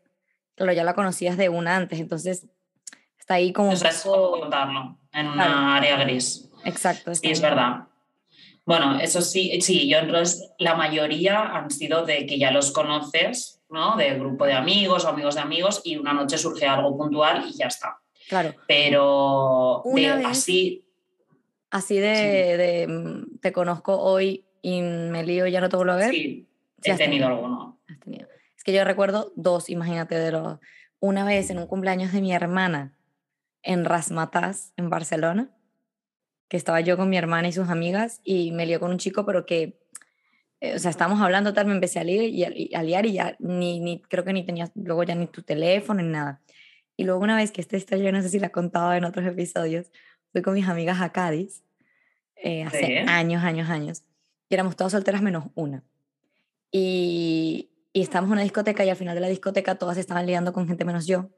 claro, 0.56 0.72
ya 0.74 0.84
la 0.84 0.94
conocías 0.94 1.38
de 1.38 1.50
una 1.50 1.76
antes, 1.76 2.00
entonces 2.00 2.48
está 3.20 3.36
ahí 3.36 3.52
como... 3.52 3.70
un 3.70 3.74
O 3.74 3.78
sea, 3.78 3.90
es 3.90 4.02
como 4.04 4.32
contarlo 4.32 4.98
en 5.12 5.28
una 5.28 5.46
Claro. 5.46 5.60
área 5.68 5.98
gris. 6.04 6.50
Exacto. 6.64 7.14
Sí, 7.16 7.30
es 7.32 7.42
verdad. 7.42 7.88
Bueno, 8.66 8.98
eso 9.00 9.22
sí, 9.22 9.62
sí, 9.62 9.88
yo 9.88 10.00
entonces 10.00 10.52
la 10.58 10.74
mayoría 10.76 11.40
han 11.42 11.70
sido 11.70 12.04
de 12.06 12.26
que 12.26 12.40
ya 12.40 12.50
los 12.52 12.72
conoces, 12.72 13.62
¿no? 13.70 13.96
De 13.96 14.18
grupo 14.18 14.46
de 14.46 14.54
amigos 14.54 15.06
o 15.06 15.10
amigos 15.10 15.36
de 15.36 15.42
amigos 15.42 15.82
y 15.84 15.98
una 15.98 16.14
noche 16.14 16.38
surge 16.40 16.66
algo 16.66 16.98
puntual 16.98 17.46
y 17.48 17.54
ya 17.58 17.68
está. 17.68 17.98
Claro, 18.28 18.56
Pero 18.68 19.84
de- 19.86 20.26
así, 20.26 20.85
así 21.76 21.98
de, 21.98 22.58
de, 22.58 22.88
mm, 22.88 23.40
te 23.40 23.52
conozco 23.52 24.00
hoy 24.00 24.46
y 24.62 24.82
me 24.82 25.24
lío 25.26 25.46
y 25.48 25.52
ya 25.52 25.62
no 25.62 25.70
te 25.70 25.76
vuelvo 25.78 25.94
a 25.94 25.98
ver. 25.98 26.12
sí, 26.12 26.48
Sí, 26.82 26.90
he 26.90 26.94
has 26.94 26.98
tenido 26.98 27.28
tenido. 27.28 27.28
alguno. 27.28 27.80
Has 27.90 28.00
tenido. 28.00 28.28
Es 28.56 28.64
que 28.64 28.72
yo 28.74 28.84
recuerdo 28.84 29.32
dos, 29.36 29.70
imagínate, 29.70 30.16
de 30.16 30.32
los... 30.32 30.60
Una 31.00 31.26
vez 31.26 31.50
en 31.50 31.58
un 31.58 31.68
cumpleaños 31.68 32.12
de 32.14 32.22
mi 32.22 32.34
hermana 32.34 32.98
en 33.64 33.86
Rasmatas, 33.86 34.72
en 34.78 34.90
Barcelona, 34.90 35.50
que 36.48 36.58
estaba 36.58 36.82
yo 36.82 36.96
con 36.98 37.10
mi 37.10 37.18
hermana 37.18 37.48
y 37.48 37.52
sus 37.54 37.70
amigas 37.70 38.22
y 38.24 38.52
me 38.52 38.66
lió 38.66 38.80
con 38.80 38.92
un 38.92 38.98
chico, 39.00 39.26
pero 39.26 39.46
que, 39.46 39.80
eh, 40.62 40.76
o 40.76 40.80
sea, 40.80 40.92
estábamos 40.92 41.22
hablando 41.22 41.54
tal, 41.54 41.66
me 41.66 41.74
empecé 41.74 42.00
a 42.00 42.04
liar 42.04 42.24
y 42.26 42.44
a, 42.44 42.52
y 42.56 42.74
a 42.76 42.84
liar 42.84 43.06
y 43.08 43.14
ya 43.14 43.36
ni, 43.40 43.80
ni, 43.80 44.02
creo 44.02 44.24
que 44.24 44.34
ni 44.34 44.46
tenías 44.46 44.72
luego 44.76 45.04
ya 45.04 45.16
ni 45.16 45.28
tu 45.28 45.42
teléfono 45.42 46.02
ni 46.02 46.10
nada. 46.10 46.42
Y 46.98 47.04
luego 47.04 47.20
una 47.22 47.36
vez 47.36 47.52
que 47.52 47.62
esta 47.62 47.78
historia, 47.78 48.06
yo 48.06 48.12
no 48.12 48.22
sé 48.22 48.30
si 48.30 48.40
la 48.40 48.48
he 48.48 48.52
contado 48.52 48.94
en 48.94 49.06
otros 49.06 49.26
episodios, 49.26 49.92
fui 50.36 50.42
con 50.42 50.54
mis 50.54 50.68
amigas 50.68 51.00
a 51.00 51.14
Cádiz, 51.14 51.64
eh, 52.36 52.64
hace 52.66 52.86
Sí. 52.86 52.94
años, 53.08 53.42
años, 53.42 53.70
años, 53.70 54.04
y 54.50 54.54
éramos 54.54 54.76
todas 54.76 54.92
solteras 54.92 55.22
menos 55.22 55.46
una. 55.56 55.82
Y, 56.74 57.70
y 57.94 58.02
estábamos 58.02 58.28
en 58.28 58.34
una 58.34 58.42
discoteca 58.42 58.84
y 58.84 58.90
al 58.90 58.98
final 58.98 59.16
de 59.16 59.22
la 59.22 59.30
discoteca 59.30 59.76
todas 59.76 59.98
estaban 59.98 60.26
liando 60.26 60.52
con 60.52 60.68
gente 60.68 60.84
menos 60.84 61.08
yo. 61.08 61.30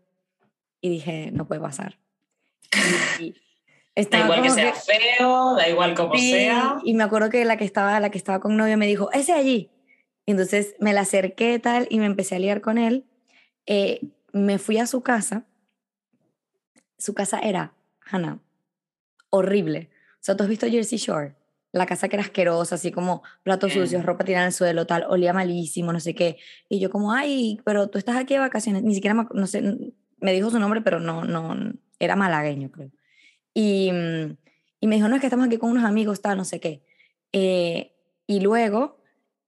Y 0.81 0.89
dije, 0.89 1.29
no 1.31 1.47
puede 1.47 1.61
pasar. 1.61 1.99
Y 3.19 3.35
Da 3.95 4.01
estaba 4.01 4.23
igual 4.25 4.41
que 4.41 4.49
sea 4.49 4.73
feo, 4.73 5.53
da 5.55 5.69
igual 5.69 5.93
como 5.93 6.15
Sí, 6.15 6.31
sea. 6.31 6.77
Y 6.83 6.95
me 6.95 7.03
acuerdo 7.03 7.29
que 7.29 7.45
la 7.45 7.57
que 7.57 7.65
estaba, 7.65 7.99
la 7.99 8.09
que 8.09 8.17
estaba 8.17 8.39
con 8.39 8.57
novio 8.57 8.79
me 8.79 8.87
dijo, 8.87 9.11
ese 9.11 9.33
allí. 9.33 9.69
Y 10.25 10.31
entonces 10.31 10.75
me 10.79 10.91
la 10.93 11.01
acerqué 11.01 11.59
tal 11.59 11.85
y 11.91 11.99
me 11.99 12.07
empecé 12.07 12.35
a 12.35 12.39
liar 12.39 12.61
con 12.61 12.79
él. 12.79 13.05
Eh, 13.67 14.01
me 14.33 14.57
fui 14.57 14.79
a 14.79 14.87
su 14.87 15.01
casa. 15.01 15.45
Su 16.97 17.13
casa 17.13 17.39
era, 17.39 17.73
Hannah, 18.01 18.39
horrible. 19.29 19.89
O 20.15 20.19
sea, 20.21 20.35
tú 20.35 20.43
has 20.43 20.49
visto 20.49 20.67
Jersey 20.67 20.97
Shore. 20.97 21.35
La 21.73 21.85
casa 21.85 22.07
que 22.07 22.15
era 22.15 22.23
asquerosa, 22.23 22.75
así 22.75 22.91
como 22.91 23.23
platos 23.43 23.75
Mm. 23.75 23.79
sucios, 23.79 24.05
ropa 24.05 24.23
tirada 24.23 24.45
en 24.45 24.47
el 24.47 24.53
suelo, 24.53 24.87
tal, 24.87 25.05
olía 25.09 25.33
malísimo, 25.33 25.91
no 25.93 25.99
sé 25.99 26.15
qué. 26.15 26.37
Y 26.69 26.79
yo 26.79 26.89
como, 26.89 27.11
ay, 27.11 27.59
pero 27.65 27.89
tú 27.89 27.97
estás 27.97 28.15
aquí 28.15 28.33
de 28.33 28.39
vacaciones. 28.39 28.83
Ni 28.83 28.95
siquiera, 28.95 29.13
me, 29.13 29.27
no 29.33 29.45
sé, 29.47 29.61
me 30.19 30.33
dijo 30.33 30.49
su 30.49 30.59
nombre, 30.59 30.81
pero 30.81 30.99
no, 30.99 31.23
no, 31.25 31.73
era 31.99 32.15
malagueño, 32.15 32.71
creo. 32.71 32.89
Y, 33.53 33.91
mm, 33.91 34.37
y 34.79 34.87
me 34.87 34.95
dijo, 34.95 35.07
no, 35.07 35.15
es 35.15 35.21
que 35.21 35.27
estamos 35.27 35.47
aquí 35.47 35.57
con 35.57 35.71
unos 35.71 35.83
amigos, 35.83 36.21
tal, 36.21 36.37
no 36.37 36.45
sé 36.45 36.59
qué. 36.59 36.83
Eh, 37.33 37.93
y 38.27 38.39
luego 38.39 39.01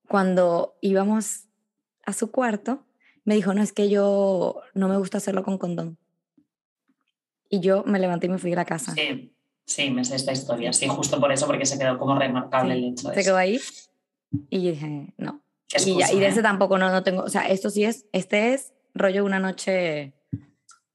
cuando 0.07 0.77
íbamos 0.81 1.45
a 2.05 2.13
su 2.13 2.31
cuarto, 2.31 2.85
me 3.23 3.35
dijo, 3.35 3.53
no, 3.53 3.61
es 3.61 3.71
que 3.71 3.89
yo 3.89 4.61
no 4.73 4.87
me 4.89 4.97
gusta 4.97 5.17
hacerlo 5.19 5.43
con 5.43 5.57
condón. 5.57 5.97
Y 7.49 7.59
yo 7.61 7.83
me 7.85 7.99
levanté 7.99 8.27
y 8.27 8.29
me 8.29 8.37
fui 8.37 8.53
a 8.53 8.57
la 8.57 8.65
casa. 8.65 8.93
Sí, 8.93 9.33
sí, 9.69 9.89
me 9.91 10.03
sé 10.03 10.15
esta 10.15 10.31
historia. 10.31 10.73
Sí, 10.73 10.87
justo 10.87 11.19
por 11.19 11.31
eso, 11.31 11.45
porque 11.47 11.65
se 11.65 11.77
quedó 11.77 11.97
como 11.97 12.17
remarcable 12.17 12.73
Sí, 12.75 12.79
el 12.85 12.91
hecho 12.93 13.07
de 13.09 13.13
Se 13.15 13.19
eso. 13.21 13.29
quedó 13.29 13.37
ahí 13.37 13.59
y 14.49 14.63
yo 14.63 14.71
dije, 14.71 15.13
no. 15.17 15.41
Y, 15.85 15.97
ya- 15.99 16.11
y 16.11 16.19
de 16.19 16.25
¿eh? 16.25 16.29
ese 16.29 16.41
tampoco 16.41 16.77
no, 16.77 16.89
no 16.91 17.03
tengo, 17.03 17.21
o 17.23 17.29
sea, 17.29 17.47
esto 17.47 17.69
sí 17.69 17.83
es, 17.83 18.05
este 18.11 18.53
es 18.53 18.73
rollo 18.95 19.23
una 19.23 19.39
noche 19.39 20.13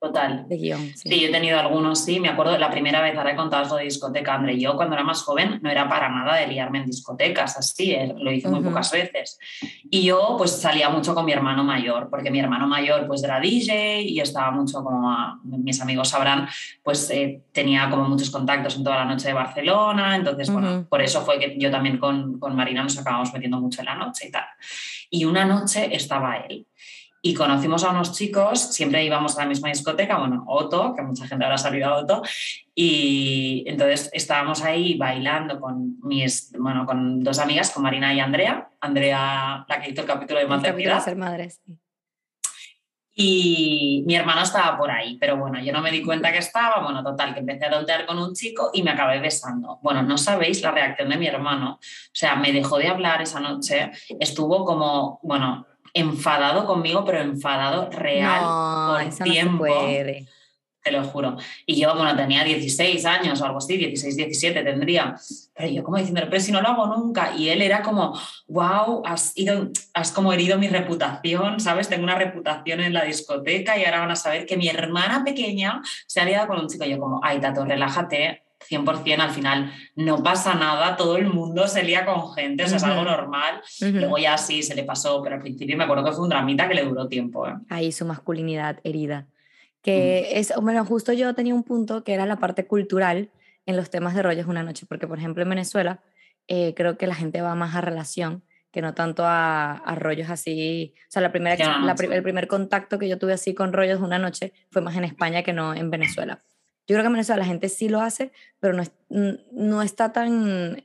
Total. 0.08 0.46
de 0.48 0.56
guion. 0.56 0.80
Sí. 0.96 1.08
Sí, 1.08 1.20
yo 1.20 1.28
he 1.28 1.32
tenido 1.32 1.58
algunos, 1.58 2.04
sí. 2.04 2.20
Me 2.20 2.28
acuerdo 2.28 2.56
la 2.58 2.70
primera 2.70 3.00
vez, 3.00 3.16
ahora 3.16 3.32
he 3.32 3.36
contado 3.36 3.62
algo 3.64 3.76
de 3.76 3.84
discoteca, 3.84 4.34
André. 4.34 4.58
Yo 4.60 4.76
cuando 4.76 4.94
era 4.94 5.02
más 5.04 5.22
joven 5.22 5.60
no 5.62 5.70
era 5.70 5.88
para 5.88 6.08
nada 6.08 6.36
de 6.36 6.46
liarme 6.46 6.78
en 6.80 6.86
discotecas, 6.86 7.56
así, 7.56 7.92
eh, 7.92 8.14
lo 8.18 8.30
hice 8.30 8.48
muy 8.48 8.60
Ujú. 8.60 8.68
pocas 8.68 8.92
veces. 8.92 9.38
Y 9.90 10.04
yo 10.04 10.34
pues 10.36 10.50
salía 10.60 10.88
mucho 10.90 11.14
con 11.14 11.24
mi 11.24 11.32
hermano 11.32 11.64
mayor, 11.64 12.08
porque 12.10 12.30
mi 12.30 12.38
hermano 12.40 12.66
mayor 12.66 13.06
pues 13.06 13.22
era 13.24 13.40
DJ 13.40 14.02
y 14.02 14.20
estaba 14.20 14.50
mucho 14.50 14.82
como, 14.84 15.10
a- 15.10 15.38
mis 15.44 15.80
amigos 15.80 16.08
sabrán, 16.08 16.48
pues 16.82 17.08
eh, 17.10 17.42
tenía 17.52 17.88
como 17.90 18.08
muchos 18.08 18.30
contactos 18.30 18.76
en 18.76 18.84
toda 18.84 18.96
la 18.96 19.04
noche 19.06 19.28
de 19.28 19.34
Barcelona. 19.34 20.16
Entonces, 20.16 20.50
bueno, 20.50 20.74
Ujú. 20.80 20.88
por 20.88 21.00
eso 21.02 21.22
fue 21.22 21.38
que 21.38 21.56
yo 21.58 21.70
también 21.70 21.98
con, 21.98 22.38
con 22.38 22.54
Marina 22.54 22.82
nos 22.82 22.98
acabamos 22.98 23.32
metiendo 23.32 23.58
mucho 23.60 23.80
en 23.80 23.86
la 23.86 23.94
noche 23.94 24.28
y 24.28 24.30
tal. 24.30 24.44
Y 25.10 25.24
una 25.24 25.44
noche 25.44 25.94
estaba 25.94 26.36
él. 26.38 26.66
Y 27.26 27.32
conocimos 27.32 27.82
a 27.84 27.88
unos 27.88 28.12
chicos, 28.12 28.60
siempre 28.60 29.02
íbamos 29.02 29.38
a 29.38 29.44
la 29.44 29.48
misma 29.48 29.70
discoteca, 29.70 30.18
bueno, 30.18 30.44
Otto, 30.46 30.92
que 30.94 31.00
mucha 31.00 31.26
gente 31.26 31.42
habrá 31.46 31.56
salido 31.56 31.88
a 31.88 31.96
Otto, 31.96 32.22
y 32.74 33.64
entonces 33.66 34.10
estábamos 34.12 34.62
ahí 34.62 34.98
bailando 34.98 35.58
con 35.58 35.98
mis, 36.02 36.52
bueno, 36.58 36.84
con 36.84 37.24
dos 37.24 37.38
amigas, 37.38 37.70
con 37.70 37.82
Marina 37.82 38.12
y 38.12 38.20
Andrea, 38.20 38.68
Andrea, 38.78 39.64
la 39.66 39.80
que 39.80 39.90
hizo 39.90 40.02
el 40.02 40.06
capítulo 40.06 40.38
de 40.38 40.46
maternidad, 40.46 41.02
ser 41.02 41.16
madre, 41.16 41.48
sí. 41.48 41.78
y 43.14 44.04
mi 44.06 44.16
hermano 44.16 44.42
estaba 44.42 44.76
por 44.76 44.90
ahí, 44.90 45.16
pero 45.18 45.38
bueno, 45.38 45.58
yo 45.60 45.72
no 45.72 45.80
me 45.80 45.92
di 45.92 46.02
cuenta 46.02 46.30
que 46.30 46.40
estaba, 46.40 46.82
bueno, 46.82 47.02
total, 47.02 47.32
que 47.32 47.40
empecé 47.40 47.64
a 47.64 47.70
tontear 47.70 48.04
con 48.04 48.18
un 48.18 48.34
chico 48.34 48.70
y 48.74 48.82
me 48.82 48.90
acabé 48.90 49.20
besando. 49.20 49.78
Bueno, 49.82 50.02
no 50.02 50.18
sabéis 50.18 50.60
la 50.60 50.72
reacción 50.72 51.08
de 51.08 51.16
mi 51.16 51.26
hermano, 51.26 51.78
o 51.80 52.12
sea, 52.12 52.36
me 52.36 52.52
dejó 52.52 52.76
de 52.76 52.88
hablar 52.88 53.22
esa 53.22 53.40
noche, 53.40 53.92
estuvo 54.20 54.66
como, 54.66 55.20
bueno, 55.22 55.64
enfadado 55.94 56.66
conmigo, 56.66 57.04
pero 57.04 57.20
enfadado 57.20 57.88
real 57.90 58.42
no, 58.42 58.98
eso 58.98 59.24
no 59.24 59.30
tiempo. 59.30 59.58
puede. 59.58 60.26
te 60.82 60.92
lo 60.92 61.02
juro. 61.04 61.38
Y 61.64 61.80
yo, 61.80 61.94
bueno, 61.96 62.14
tenía 62.14 62.44
16 62.44 63.06
años 63.06 63.40
o 63.40 63.46
algo 63.46 63.58
así, 63.58 63.78
16, 63.78 64.16
17 64.16 64.62
tendría. 64.62 65.14
Pero 65.54 65.70
yo 65.70 65.82
como 65.82 65.96
diciendo, 65.96 66.20
pero 66.28 66.42
si 66.42 66.52
no 66.52 66.60
lo 66.60 66.68
hago 66.68 66.86
nunca. 66.88 67.34
Y 67.36 67.48
él 67.48 67.62
era 67.62 67.80
como, 67.80 68.18
wow, 68.48 69.02
has, 69.06 69.32
ido, 69.34 69.70
has 69.94 70.12
como 70.12 70.32
herido 70.32 70.58
mi 70.58 70.68
reputación, 70.68 71.58
¿sabes? 71.58 71.88
Tengo 71.88 72.04
una 72.04 72.16
reputación 72.16 72.80
en 72.80 72.92
la 72.92 73.04
discoteca 73.04 73.78
y 73.78 73.84
ahora 73.84 74.00
van 74.00 74.10
a 74.10 74.16
saber 74.16 74.44
que 74.44 74.58
mi 74.58 74.68
hermana 74.68 75.24
pequeña 75.24 75.80
se 76.06 76.20
ha 76.20 76.26
liado 76.26 76.48
con 76.48 76.60
un 76.60 76.68
chico. 76.68 76.84
Y 76.84 76.90
yo 76.90 76.98
como, 76.98 77.20
ay, 77.22 77.40
Tato, 77.40 77.64
relájate. 77.64 78.43
100% 78.68 79.20
al 79.20 79.30
final 79.30 79.72
no 79.96 80.22
pasa 80.22 80.54
nada, 80.54 80.96
todo 80.96 81.16
el 81.16 81.26
mundo 81.26 81.66
se 81.66 81.82
lía 81.82 82.04
con 82.04 82.32
gente, 82.32 82.64
o 82.64 82.68
sea, 82.68 82.76
es 82.76 82.84
algo 82.84 83.04
normal. 83.04 83.62
Ujú. 83.80 83.98
Luego 83.98 84.18
ya 84.18 84.38
sí 84.38 84.62
se 84.62 84.74
le 84.74 84.84
pasó, 84.84 85.22
pero 85.22 85.36
al 85.36 85.42
principio 85.42 85.76
me 85.76 85.84
acuerdo 85.84 86.04
que 86.04 86.12
fue 86.12 86.22
un 86.22 86.30
dramita 86.30 86.68
que 86.68 86.74
le 86.74 86.84
duró 86.84 87.08
tiempo. 87.08 87.46
¿eh? 87.46 87.54
Ahí 87.68 87.92
su 87.92 88.04
masculinidad 88.04 88.80
herida. 88.84 89.26
Que 89.82 90.38
es, 90.38 90.52
bueno, 90.62 90.84
justo 90.86 91.12
yo 91.12 91.34
tenía 91.34 91.54
un 91.54 91.62
punto 91.62 92.04
que 92.04 92.14
era 92.14 92.24
la 92.24 92.36
parte 92.36 92.66
cultural 92.66 93.28
en 93.66 93.76
los 93.76 93.90
temas 93.90 94.14
de 94.14 94.22
rollos 94.22 94.46
una 94.46 94.62
noche, 94.62 94.86
porque 94.88 95.06
por 95.06 95.18
ejemplo 95.18 95.42
en 95.42 95.50
Venezuela 95.50 96.00
eh, 96.48 96.72
creo 96.74 96.96
que 96.96 97.06
la 97.06 97.14
gente 97.14 97.42
va 97.42 97.54
más 97.54 97.74
a 97.74 97.82
relación 97.82 98.42
que 98.74 98.82
no 98.82 98.92
tanto 98.92 99.24
a, 99.24 99.72
a 99.72 99.94
rollos 99.94 100.30
así. 100.30 100.94
O 101.02 101.10
sea, 101.10 101.22
la 101.22 101.30
primera, 101.30 101.78
la 101.78 101.92
el 101.92 102.22
primer 102.24 102.48
contacto 102.48 102.98
que 102.98 103.08
yo 103.08 103.18
tuve 103.18 103.32
así 103.32 103.54
con 103.54 103.72
rollos 103.72 104.00
una 104.00 104.18
noche 104.18 104.52
fue 104.70 104.82
más 104.82 104.96
en 104.96 105.04
España 105.04 105.44
que 105.44 105.52
no 105.52 105.74
en 105.74 105.92
Venezuela. 105.92 106.40
Yo 106.86 106.94
creo 106.94 107.00
que 107.02 107.06
en 107.06 107.12
Venezuela 107.12 107.40
la 107.42 107.46
gente 107.46 107.68
sí 107.68 107.88
lo 107.88 108.00
hace, 108.00 108.30
pero 108.60 108.74
no, 108.74 108.82
es- 108.82 108.92
no 109.52 109.82
está 109.82 110.12
tan, 110.12 110.84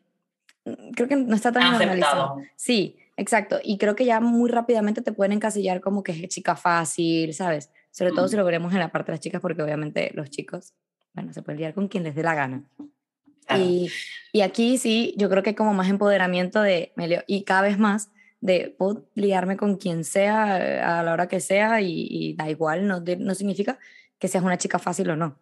creo 0.96 1.08
que 1.08 1.16
no 1.16 1.36
está 1.36 1.52
tan 1.52 1.72
normalizado. 1.72 2.24
Aceptado. 2.24 2.42
Sí, 2.56 2.98
exacto. 3.18 3.60
Y 3.64 3.78
creo 3.78 3.96
que 3.96 4.06
ya 4.06 4.20
muy 4.20 4.50
rápidamente 4.50 5.02
te 5.02 5.12
pueden 5.12 5.34
encasillar 5.34 5.82
como 5.82 6.04
que 6.04 6.12
es 6.12 6.28
chica 6.30 6.56
fácil, 6.56 7.34
¿sabes? 7.34 7.70
Sobre 7.92 8.12
todo 8.12 8.26
Mm. 8.26 8.30
si 8.30 8.36
lo 8.38 8.46
veremos 8.46 8.72
en 8.74 8.80
la 8.80 8.92
parte 8.92 9.12
de 9.12 9.18
las 9.18 9.20
chicas, 9.22 9.42
porque 9.42 9.62
obviamente 9.62 10.12
los 10.14 10.30
chicos, 10.30 10.74
bueno, 11.14 11.34
se 11.34 11.42
pueden 11.42 11.60
liar 11.60 11.74
con 11.74 11.88
quien 11.88 12.04
les 12.04 12.16
dé 12.16 12.24
la 12.24 12.36
gana. 12.36 12.64
Claro. 13.46 13.64
Y, 13.64 13.90
y 14.32 14.42
aquí 14.42 14.78
sí, 14.78 15.16
yo 15.18 15.28
creo 15.30 15.42
que 15.44 15.50
hay 15.50 15.56
como 15.56 15.74
más 15.74 15.90
empoderamiento 15.90 16.62
de, 16.62 16.94
y 17.28 17.44
cada 17.44 17.64
vez 17.64 17.80
más 17.80 18.12
de, 18.42 18.74
puedo 18.78 19.10
liarme 19.16 19.58
con 19.58 19.76
quien 19.78 20.04
sea, 20.04 21.00
a 21.00 21.04
la 21.04 21.12
hora 21.14 21.28
que 21.28 21.40
sea, 21.40 21.82
y, 21.82 22.08
y 22.10 22.34
da 22.36 22.48
igual, 22.50 22.88
no, 22.88 23.00
no 23.18 23.36
significa 23.36 23.80
que 24.20 24.28
seas 24.28 24.44
una 24.44 24.58
chica 24.58 24.78
fácil 24.80 25.10
o 25.10 25.16
no. 25.16 25.36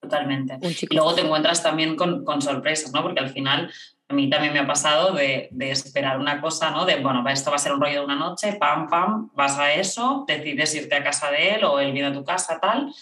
Totalmente. 0.00 0.58
Y 0.88 0.94
luego 0.94 1.14
te 1.14 1.22
encuentras 1.22 1.62
también 1.62 1.96
con, 1.96 2.24
con 2.24 2.40
sorpresas, 2.40 2.92
¿no? 2.92 3.02
Porque 3.02 3.20
al 3.20 3.30
final 3.30 3.70
a 4.08 4.14
mí 4.14 4.30
también 4.30 4.52
me 4.52 4.60
ha 4.60 4.66
pasado 4.66 5.12
de, 5.12 5.48
de 5.50 5.70
esperar 5.70 6.18
una 6.18 6.40
cosa, 6.40 6.70
¿no? 6.70 6.86
De, 6.86 6.96
bueno, 7.00 7.22
esto 7.28 7.50
va 7.50 7.56
a 7.56 7.58
ser 7.58 7.72
un 7.72 7.80
rollo 7.80 8.00
de 8.00 8.04
una 8.06 8.16
noche, 8.16 8.54
pam, 8.54 8.88
pam, 8.88 9.30
vas 9.34 9.58
a 9.58 9.72
eso, 9.74 10.24
decides 10.26 10.74
irte 10.74 10.94
a 10.94 11.02
casa 11.04 11.30
de 11.30 11.56
él 11.56 11.64
o 11.64 11.78
él 11.80 11.92
viene 11.92 12.08
a 12.08 12.12
tu 12.12 12.24
casa, 12.24 12.58
tal, 12.60 12.92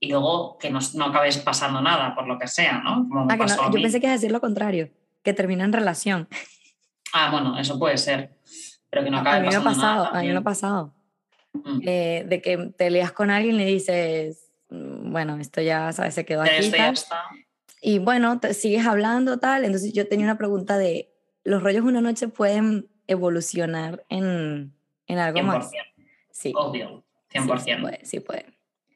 y 0.00 0.08
luego 0.08 0.56
que 0.58 0.70
no, 0.70 0.78
no 0.94 1.06
acabes 1.06 1.36
pasando 1.38 1.80
nada, 1.82 2.14
por 2.14 2.26
lo 2.26 2.38
que 2.38 2.46
sea, 2.48 2.80
¿no? 2.82 3.06
Como 3.08 3.24
Ah, 3.24 3.34
que 3.34 3.36
no, 3.36 3.44
pasó 3.44 3.62
a 3.64 3.66
yo 3.66 3.82
pensé 3.82 4.00
que 4.00 4.06
ibas 4.06 4.14
a 4.14 4.20
decir 4.20 4.32
lo 4.32 4.40
contrario, 4.40 4.90
que 5.22 5.34
termina 5.34 5.64
en 5.64 5.72
relación. 5.72 6.28
Ah, 7.12 7.30
bueno, 7.30 7.58
eso 7.58 7.78
puede 7.78 7.98
ser, 7.98 8.36
pero 8.88 9.04
que 9.04 9.10
no 9.10 9.18
a 9.18 9.20
acabe 9.20 9.42
mí 9.42 9.48
me 9.48 9.56
ha 9.56 9.62
pasado, 9.62 10.04
nada 10.04 10.18
a 10.18 10.22
mí 10.22 10.28
me 10.28 10.36
ha 10.36 10.42
pasado. 10.42 10.94
Mm. 11.52 11.80
eh, 11.86 12.24
de 12.28 12.42
que 12.42 12.56
te 12.76 12.90
lías 12.90 13.12
con 13.12 13.30
alguien 13.30 13.54
y 13.56 13.58
le 13.58 13.64
dices, 13.66 14.45
"Mm, 14.45 14.45
bueno, 14.70 15.36
esto 15.38 15.60
ya, 15.60 15.92
¿sabes? 15.92 16.14
Se 16.14 16.24
quedó 16.24 16.42
aquí. 16.42 16.52
esto 16.58 16.76
ya 16.76 16.84
tal". 16.86 16.94
está. 16.94 17.22
Y 17.80 17.98
bueno, 17.98 18.40
te 18.40 18.54
sigues 18.54 18.86
hablando, 18.86 19.38
tal. 19.38 19.64
Entonces 19.64 19.92
yo 19.92 20.08
tenía 20.08 20.26
una 20.26 20.38
pregunta 20.38 20.78
de, 20.78 21.12
¿los 21.44 21.62
rollos 21.62 21.84
una 21.84 22.00
noche 22.00 22.28
pueden 22.28 22.88
evolucionar 23.06 24.04
en, 24.08 24.74
en 25.06 25.18
algo 25.18 25.38
100%, 25.38 25.44
más? 25.44 25.70
Sí. 26.30 26.52
obvio, 26.56 27.04
sí, 27.30 27.38
100%. 27.38 27.58
Sí, 27.64 27.74
puede, 27.80 28.04
sí 28.04 28.20
puede. 28.20 28.46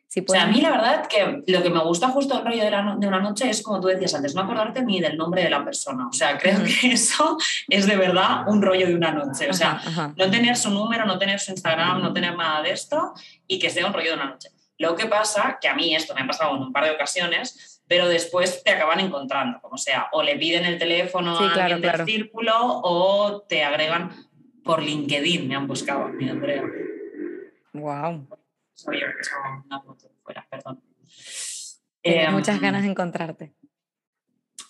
Sí 0.09 0.25
O 0.29 0.33
sea, 0.33 0.43
a 0.43 0.45
puede. 0.47 0.57
mí 0.57 0.61
la 0.61 0.71
verdad 0.73 1.07
que 1.07 1.45
lo 1.47 1.63
que 1.63 1.71
me 1.71 1.79
gusta 1.85 2.09
justo 2.09 2.35
del 2.35 2.45
rollo 2.45 2.65
de, 2.65 2.71
la 2.73 2.97
de 2.99 3.07
una 3.07 3.21
noche 3.21 3.49
es, 3.49 3.63
como 3.63 3.81
tú 3.81 3.87
decías 3.87 4.13
antes, 4.13 4.35
no 4.35 4.41
acordarte 4.41 4.83
ni 4.85 5.01
del 5.01 5.17
nombre 5.17 5.45
de 5.45 5.51
la 5.51 5.65
persona. 5.65 6.09
O 6.09 6.13
sea, 6.13 6.37
creo 6.37 6.59
que 6.65 6.89
eso 6.95 7.39
es 7.69 7.87
de 7.87 7.95
verdad 7.97 8.43
un 8.49 8.61
rollo 8.61 8.89
de 8.89 8.95
una 8.97 9.13
noche. 9.13 9.49
O 9.49 9.53
sea, 9.53 9.73
Ajá, 9.75 9.89
ajá. 9.89 10.15
no 10.17 10.29
tener 10.29 10.57
su 10.57 10.71
número, 10.71 11.07
no 11.07 11.17
tener 11.17 11.39
su 11.39 11.53
Instagram, 11.53 12.03
no 12.03 12.13
tener 12.13 12.37
nada 12.37 12.61
de 12.61 12.73
esto 12.73 13.13
y 13.47 13.61
que 13.61 13.71
sea 13.71 13.87
un 13.87 13.93
rollo 13.93 14.09
de 14.11 14.17
una 14.17 14.31
noche. 14.31 14.49
Lo 14.81 14.97
que 14.97 15.05
pasa, 15.05 15.59
que 15.61 15.69
a 15.69 15.75
mí 15.75 15.95
esto 15.95 16.15
me 16.15 16.23
ha 16.23 16.27
pasado 16.27 16.57
en 16.57 16.63
un 16.63 16.73
par 16.73 16.85
de 16.85 16.91
ocasiones, 16.93 17.83
pero 17.87 18.09
después 18.09 18.65
te 18.65 18.71
acaban 18.71 18.99
encontrando, 18.99 19.61
como 19.61 19.77
sea, 19.77 20.09
o 20.13 20.23
le 20.23 20.37
piden 20.39 20.65
el 20.65 20.79
teléfono 20.79 21.37
Sí, 21.37 21.45
a 21.45 21.53
claro, 21.53 21.61
alguien 21.61 21.81
del 21.83 21.91
claro. 21.91 22.05
círculo 22.07 22.55
o 22.59 23.43
te 23.43 23.63
agregan 23.63 24.11
por 24.65 24.83
LinkedIn, 24.83 25.47
me 25.47 25.55
han 25.55 25.67
buscado 25.67 26.09
mí, 26.09 26.29
Andrea. 26.31 26.63
Wow. 27.75 28.27
He 28.91 28.97
hecho 28.97 29.35
una 29.67 29.81
foto 29.83 30.09
fuera, 30.23 30.47
perdón. 30.51 30.81
Tengo 32.03 32.19
Em, 32.29 32.33
muchas 32.33 32.59
ganas 32.59 32.83
de 32.83 32.89
encontrarte. 32.89 33.53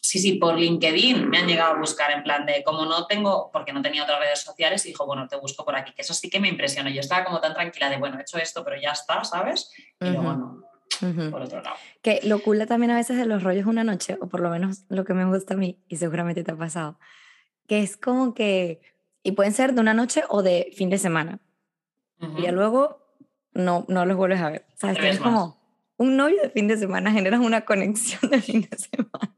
Sí, 0.03 0.19
sí, 0.19 0.35
por 0.35 0.59
LinkedIn 0.59 1.29
me 1.29 1.39
han 1.39 1.47
llegado 1.47 1.75
a 1.75 1.79
buscar 1.79 2.11
en 2.11 2.23
plan 2.23 2.47
de, 2.47 2.63
como 2.65 2.87
no 2.87 3.07
tengo, 3.07 3.51
porque 3.53 3.73
no 3.73 3.83
tenía 3.83 4.03
otras 4.03 4.19
redes 4.19 4.41
sociales, 4.41 4.83
dijo, 4.83 5.05
bueno, 5.05 5.29
te 5.29 5.37
busco 5.37 5.65
por 5.65 5.77
aquí, 5.77 5.93
que 5.93 6.01
eso 6.01 6.15
sí 6.15 6.31
que 6.31 6.41
me 6.41 6.49
impresionó. 6.49 6.89
Yo 6.89 7.01
estaba 7.01 7.25
como 7.25 7.39
tan 7.41 7.53
tranquila 7.53 7.91
de, 7.91 7.99
bueno, 7.99 8.19
he 8.19 8.23
hecho 8.23 8.39
esto, 8.39 8.65
pero 8.65 8.81
ya 8.81 8.93
está, 8.93 9.23
¿sabes? 9.25 9.71
Y 10.01 10.09
luego 10.09 10.33
no, 10.33 10.65
ujú. 11.03 11.31
por 11.31 11.43
otro 11.43 11.61
lado. 11.61 11.77
Que 12.01 12.21
lo 12.25 12.43
cool 12.43 12.67
también 12.67 12.91
a 12.93 12.97
veces 12.97 13.19
de 13.19 13.27
los 13.27 13.43
rollos 13.43 13.67
una 13.67 13.85
noche, 13.85 14.17
o 14.23 14.27
por 14.27 14.41
lo 14.41 14.49
menos 14.49 14.85
lo 14.89 15.05
que 15.05 15.13
me 15.13 15.27
gusta 15.27 15.53
a 15.53 15.59
mí, 15.59 15.79
y 15.87 15.97
seguramente 15.97 16.45
te 16.45 16.53
ha 16.53 16.57
pasado, 16.57 16.99
que 17.67 17.83
es 17.83 17.99
como 17.99 18.33
que, 18.33 18.81
y 19.23 19.33
pueden 19.33 19.53
ser 19.53 19.75
de 19.75 19.83
una 19.83 19.93
noche 19.93 20.23
o 20.31 20.43
de 20.43 20.73
fin 20.75 20.89
de 20.89 20.97
semana, 20.97 21.41
y 22.39 22.43
ya 22.43 22.53
luego 22.53 23.01
no, 23.53 23.85
no 23.89 24.07
los 24.07 24.17
vuelves 24.17 24.41
a 24.41 24.51
ver. 24.51 24.67
Tienes 24.79 24.99
ves 24.99 25.21
más. 25.21 25.29
como 25.29 25.61
un 25.99 26.17
novio 26.17 26.41
de 26.41 26.49
fin 26.49 26.69
de 26.69 26.79
semana, 26.79 27.13
generas 27.13 27.41
una 27.41 27.67
conexión 27.67 28.31
de 28.31 28.41
fin 28.41 28.67
de 28.69 28.79
semana. 28.79 29.37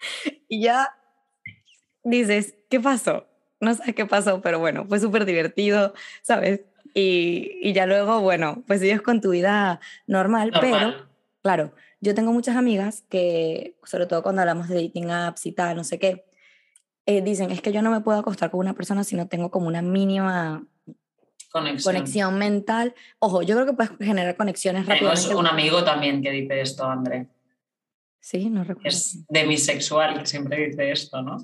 Y 0.48 0.62
ya 0.62 0.88
dices, 2.02 2.54
¿qué 2.68 2.80
pasó? 2.80 3.26
No 3.60 3.74
sabes 3.74 3.94
qué 3.94 4.06
pasó, 4.06 4.40
pero 4.40 4.58
bueno, 4.58 4.84
fue 4.88 4.98
súper 4.98 5.24
divertido, 5.24 5.94
¿sabes? 6.22 6.62
Y, 6.94 7.58
y 7.62 7.72
ya 7.72 7.86
luego, 7.86 8.20
bueno, 8.20 8.64
pues 8.66 8.80
sigues 8.80 9.00
con 9.02 9.20
tu 9.20 9.30
vida 9.30 9.80
normal, 10.06 10.50
pero 10.60 10.70
Normal. 10.80 11.08
Claro, 11.42 11.72
yo 12.00 12.14
tengo 12.14 12.32
muchas 12.32 12.56
amigas 12.56 13.04
que, 13.08 13.76
sobre 13.84 14.06
todo 14.06 14.22
cuando 14.22 14.40
hablamos 14.42 14.68
de 14.68 14.82
dating 14.82 15.10
apps 15.10 15.46
y 15.46 15.52
tal, 15.52 15.76
no 15.76 15.84
sé 15.84 15.98
qué, 15.98 16.24
eh, 17.06 17.22
dicen, 17.22 17.50
es 17.50 17.60
que 17.62 17.72
yo 17.72 17.80
no 17.82 17.90
me 17.90 18.00
puedo 18.00 18.18
acostar 18.18 18.50
con 18.50 18.60
una 18.60 18.74
persona 18.74 19.04
si 19.04 19.14
no 19.16 19.28
tengo 19.28 19.50
como 19.50 19.68
una 19.68 19.82
mínima 19.82 20.64
Conexión. 21.52 21.94
conexión 21.94 22.38
mental. 22.38 22.94
Ojo, 23.20 23.42
yo 23.42 23.54
creo 23.54 23.66
que 23.66 23.72
puedes 23.72 23.92
generar 23.98 24.36
conexiones 24.36 24.84
Tenemos 24.86 25.10
rápidamente. 25.10 25.34
un 25.36 25.46
amigo 25.46 25.84
también 25.84 26.22
que 26.22 26.30
dice 26.30 26.60
esto, 26.60 26.84
André. 26.84 27.26
Sí, 28.20 28.50
no 28.50 28.64
recuerdo. 28.64 28.88
Es 28.88 29.24
demisexual, 29.28 30.20
que 30.20 30.26
siempre 30.26 30.68
dice 30.68 30.92
esto, 30.92 31.22
¿no? 31.22 31.38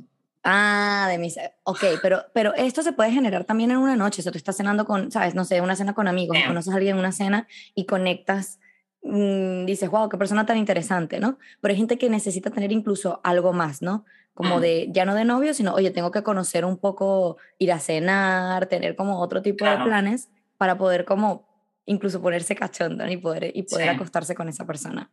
Ah, 0.49 1.09
de 1.11 1.19
mis... 1.19 1.37
Ok, 1.65 1.81
pero, 2.01 2.25
pero 2.33 2.55
esto 2.55 2.83
se 2.83 2.93
puede 2.93 3.11
generar 3.11 3.45
también 3.45 3.73
en 3.73 3.79
una 3.79 3.97
noche. 3.97 4.21
O 4.21 4.23
sea, 4.23 4.31
tú 4.31 4.39
estás 4.39 4.57
cenando 4.57 4.85
con, 4.85 5.11
¿sabes? 5.11 5.35
No 5.35 5.45
sé, 5.45 5.61
una 5.61 5.75
cena 5.75 5.95
con 5.95 6.07
amigos, 6.07 6.37
conoces 6.47 6.73
a 6.73 6.77
alguien 6.77 6.95
en 6.95 7.01
una 7.01 7.11
cena 7.11 7.49
y 7.75 7.87
conectas, 7.87 8.61
mm, 9.03 9.65
dices, 9.65 9.91
wow, 9.91 10.09
qué 10.09 10.17
persona 10.19 10.47
tan 10.47 10.57
interesante, 10.57 11.19
¿no? 11.19 11.39
Pero 11.61 11.73
hay 11.73 11.79
gente 11.79 11.99
que 11.99 12.09
necesita 12.09 12.51
tener 12.51 12.71
incluso 12.71 13.21
algo 13.25 13.53
más, 13.53 13.83
¿no? 13.83 14.05
Como 14.35 14.59
mm. 14.59 14.61
de, 14.61 14.89
ya 14.93 15.05
no 15.05 15.17
de 15.17 15.25
novio, 15.25 15.53
sino, 15.53 15.75
oye, 15.75 15.91
tengo 15.91 16.13
que 16.13 16.23
conocer 16.23 16.65
un 16.65 16.77
poco, 16.77 17.39
ir 17.59 17.73
a 17.73 17.81
cenar, 17.81 18.67
tener 18.67 18.95
como 18.95 19.19
otro 19.19 19.43
tipo 19.43 19.65
de 19.65 19.79
planes 19.79 20.29
para 20.59 20.79
poder 20.79 21.05
como 21.05 21.49
incluso 21.87 22.23
ponerse 22.23 22.55
cachonda 22.55 23.11
y 23.11 23.17
poder, 23.17 23.51
y 23.53 23.63
poder 23.65 23.89
acostarse 23.89 24.37
con 24.37 24.49
esa 24.49 24.65
persona. 24.65 25.11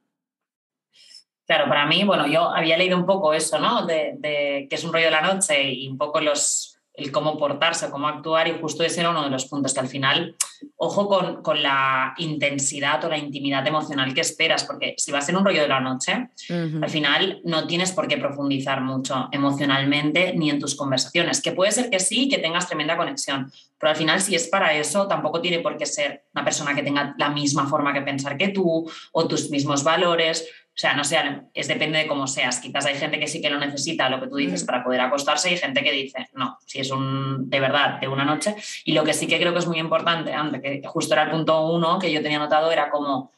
Claro, 1.45 1.67
para 1.67 1.85
mí, 1.85 2.03
bueno, 2.03 2.25
yo 2.27 2.49
había 2.49 2.77
leído 2.77 2.97
un 2.97 3.05
poco 3.05 3.33
eso, 3.33 3.59
¿no? 3.59 3.85
De, 3.85 4.15
de, 4.17 4.67
que 4.69 4.75
es 4.75 4.83
un 4.83 4.93
rollo 4.93 5.05
de 5.05 5.11
la 5.11 5.21
noche 5.21 5.71
y 5.71 5.87
un 5.87 5.97
poco 5.97 6.21
los, 6.21 6.73
el 6.93 7.11
cómo 7.11 7.37
portarse, 7.37 7.89
cómo 7.89 8.07
actuar 8.07 8.47
y 8.47 8.59
justo 8.59 8.83
ese 8.83 8.99
era 8.99 9.09
uno 9.09 9.23
de 9.23 9.31
los 9.31 9.45
puntos 9.45 9.73
que 9.73 9.79
al 9.79 9.87
final, 9.87 10.35
ojo 10.77 11.07
con, 11.07 11.41
con 11.41 11.63
la 11.63 12.13
intensidad 12.17 13.03
o 13.03 13.09
la 13.09 13.17
intimidad 13.17 13.65
emocional 13.65 14.13
que 14.13 14.21
esperas, 14.21 14.63
porque 14.63 14.93
si 14.97 15.11
vas 15.11 15.27
en 15.27 15.37
un 15.37 15.43
rollo 15.43 15.63
de 15.63 15.67
la 15.67 15.79
noche, 15.79 16.29
al 16.49 16.89
final 16.89 17.41
no 17.45 17.65
tienes 17.65 17.91
por 17.91 18.07
qué 18.07 18.17
profundizar 18.17 18.81
mucho 18.81 19.27
emocionalmente 19.31 20.33
ni 20.35 20.51
en 20.51 20.59
tus 20.59 20.75
conversaciones, 20.75 21.41
que 21.41 21.51
puede 21.51 21.71
ser 21.71 21.89
que 21.89 21.99
sí, 21.99 22.29
que 22.29 22.37
tengas 22.37 22.67
tremenda 22.67 22.95
conexión, 22.95 23.51
pero 23.79 23.89
al 23.89 23.95
final 23.95 24.21
si 24.21 24.35
es 24.35 24.47
para 24.47 24.75
eso, 24.75 25.07
tampoco 25.07 25.41
tiene 25.41 25.59
por 25.59 25.75
qué 25.77 25.87
ser 25.87 26.25
una 26.35 26.43
persona 26.43 26.75
que 26.75 26.83
tenga 26.83 27.15
la 27.17 27.29
misma 27.29 27.67
forma 27.67 27.91
que 27.91 28.01
pensar 28.01 28.37
que 28.37 28.49
tú 28.49 28.87
o 29.11 29.27
tus 29.27 29.49
mismos 29.49 29.83
valores 29.83 30.47
o 30.73 30.75
sea, 30.75 30.95
no 30.95 31.03
sé, 31.03 31.17
es 31.53 31.67
depende 31.67 31.99
de 31.99 32.07
cómo 32.07 32.25
seas. 32.25 32.59
Quizás 32.59 32.87
hay 32.87 32.95
gente 32.95 33.19
que 33.19 33.27
sí 33.27 33.43
que 33.43 33.49
lo 33.51 33.59
necesita, 33.59 34.09
lo 34.09 34.19
que 34.19 34.27
tú 34.27 34.37
dices, 34.37 34.63
para 34.63 34.83
poder 34.83 35.01
acostarse, 35.01 35.53
y 35.53 35.57
gente 35.57 35.83
que 35.83 35.91
dice, 35.91 36.27
no, 36.33 36.57
si 36.65 36.79
es 36.79 36.89
un 36.89 37.47
de 37.47 37.59
verdad 37.59 37.99
de 37.99 38.07
una 38.07 38.25
noche. 38.25 38.55
Y 38.83 38.93
lo 38.93 39.03
que 39.03 39.13
sí 39.13 39.27
que 39.27 39.39
creo 39.39 39.53
que 39.53 39.59
es 39.59 39.67
muy 39.67 39.77
importante, 39.77 40.33
antes 40.33 40.61
que 40.61 40.81
justo 40.87 41.13
era 41.13 41.23
el 41.23 41.29
punto 41.29 41.67
uno 41.67 41.99
que 41.99 42.11
yo 42.11 42.23
tenía 42.23 42.39
notado, 42.39 42.71
era 42.71 42.89
como 42.89 43.31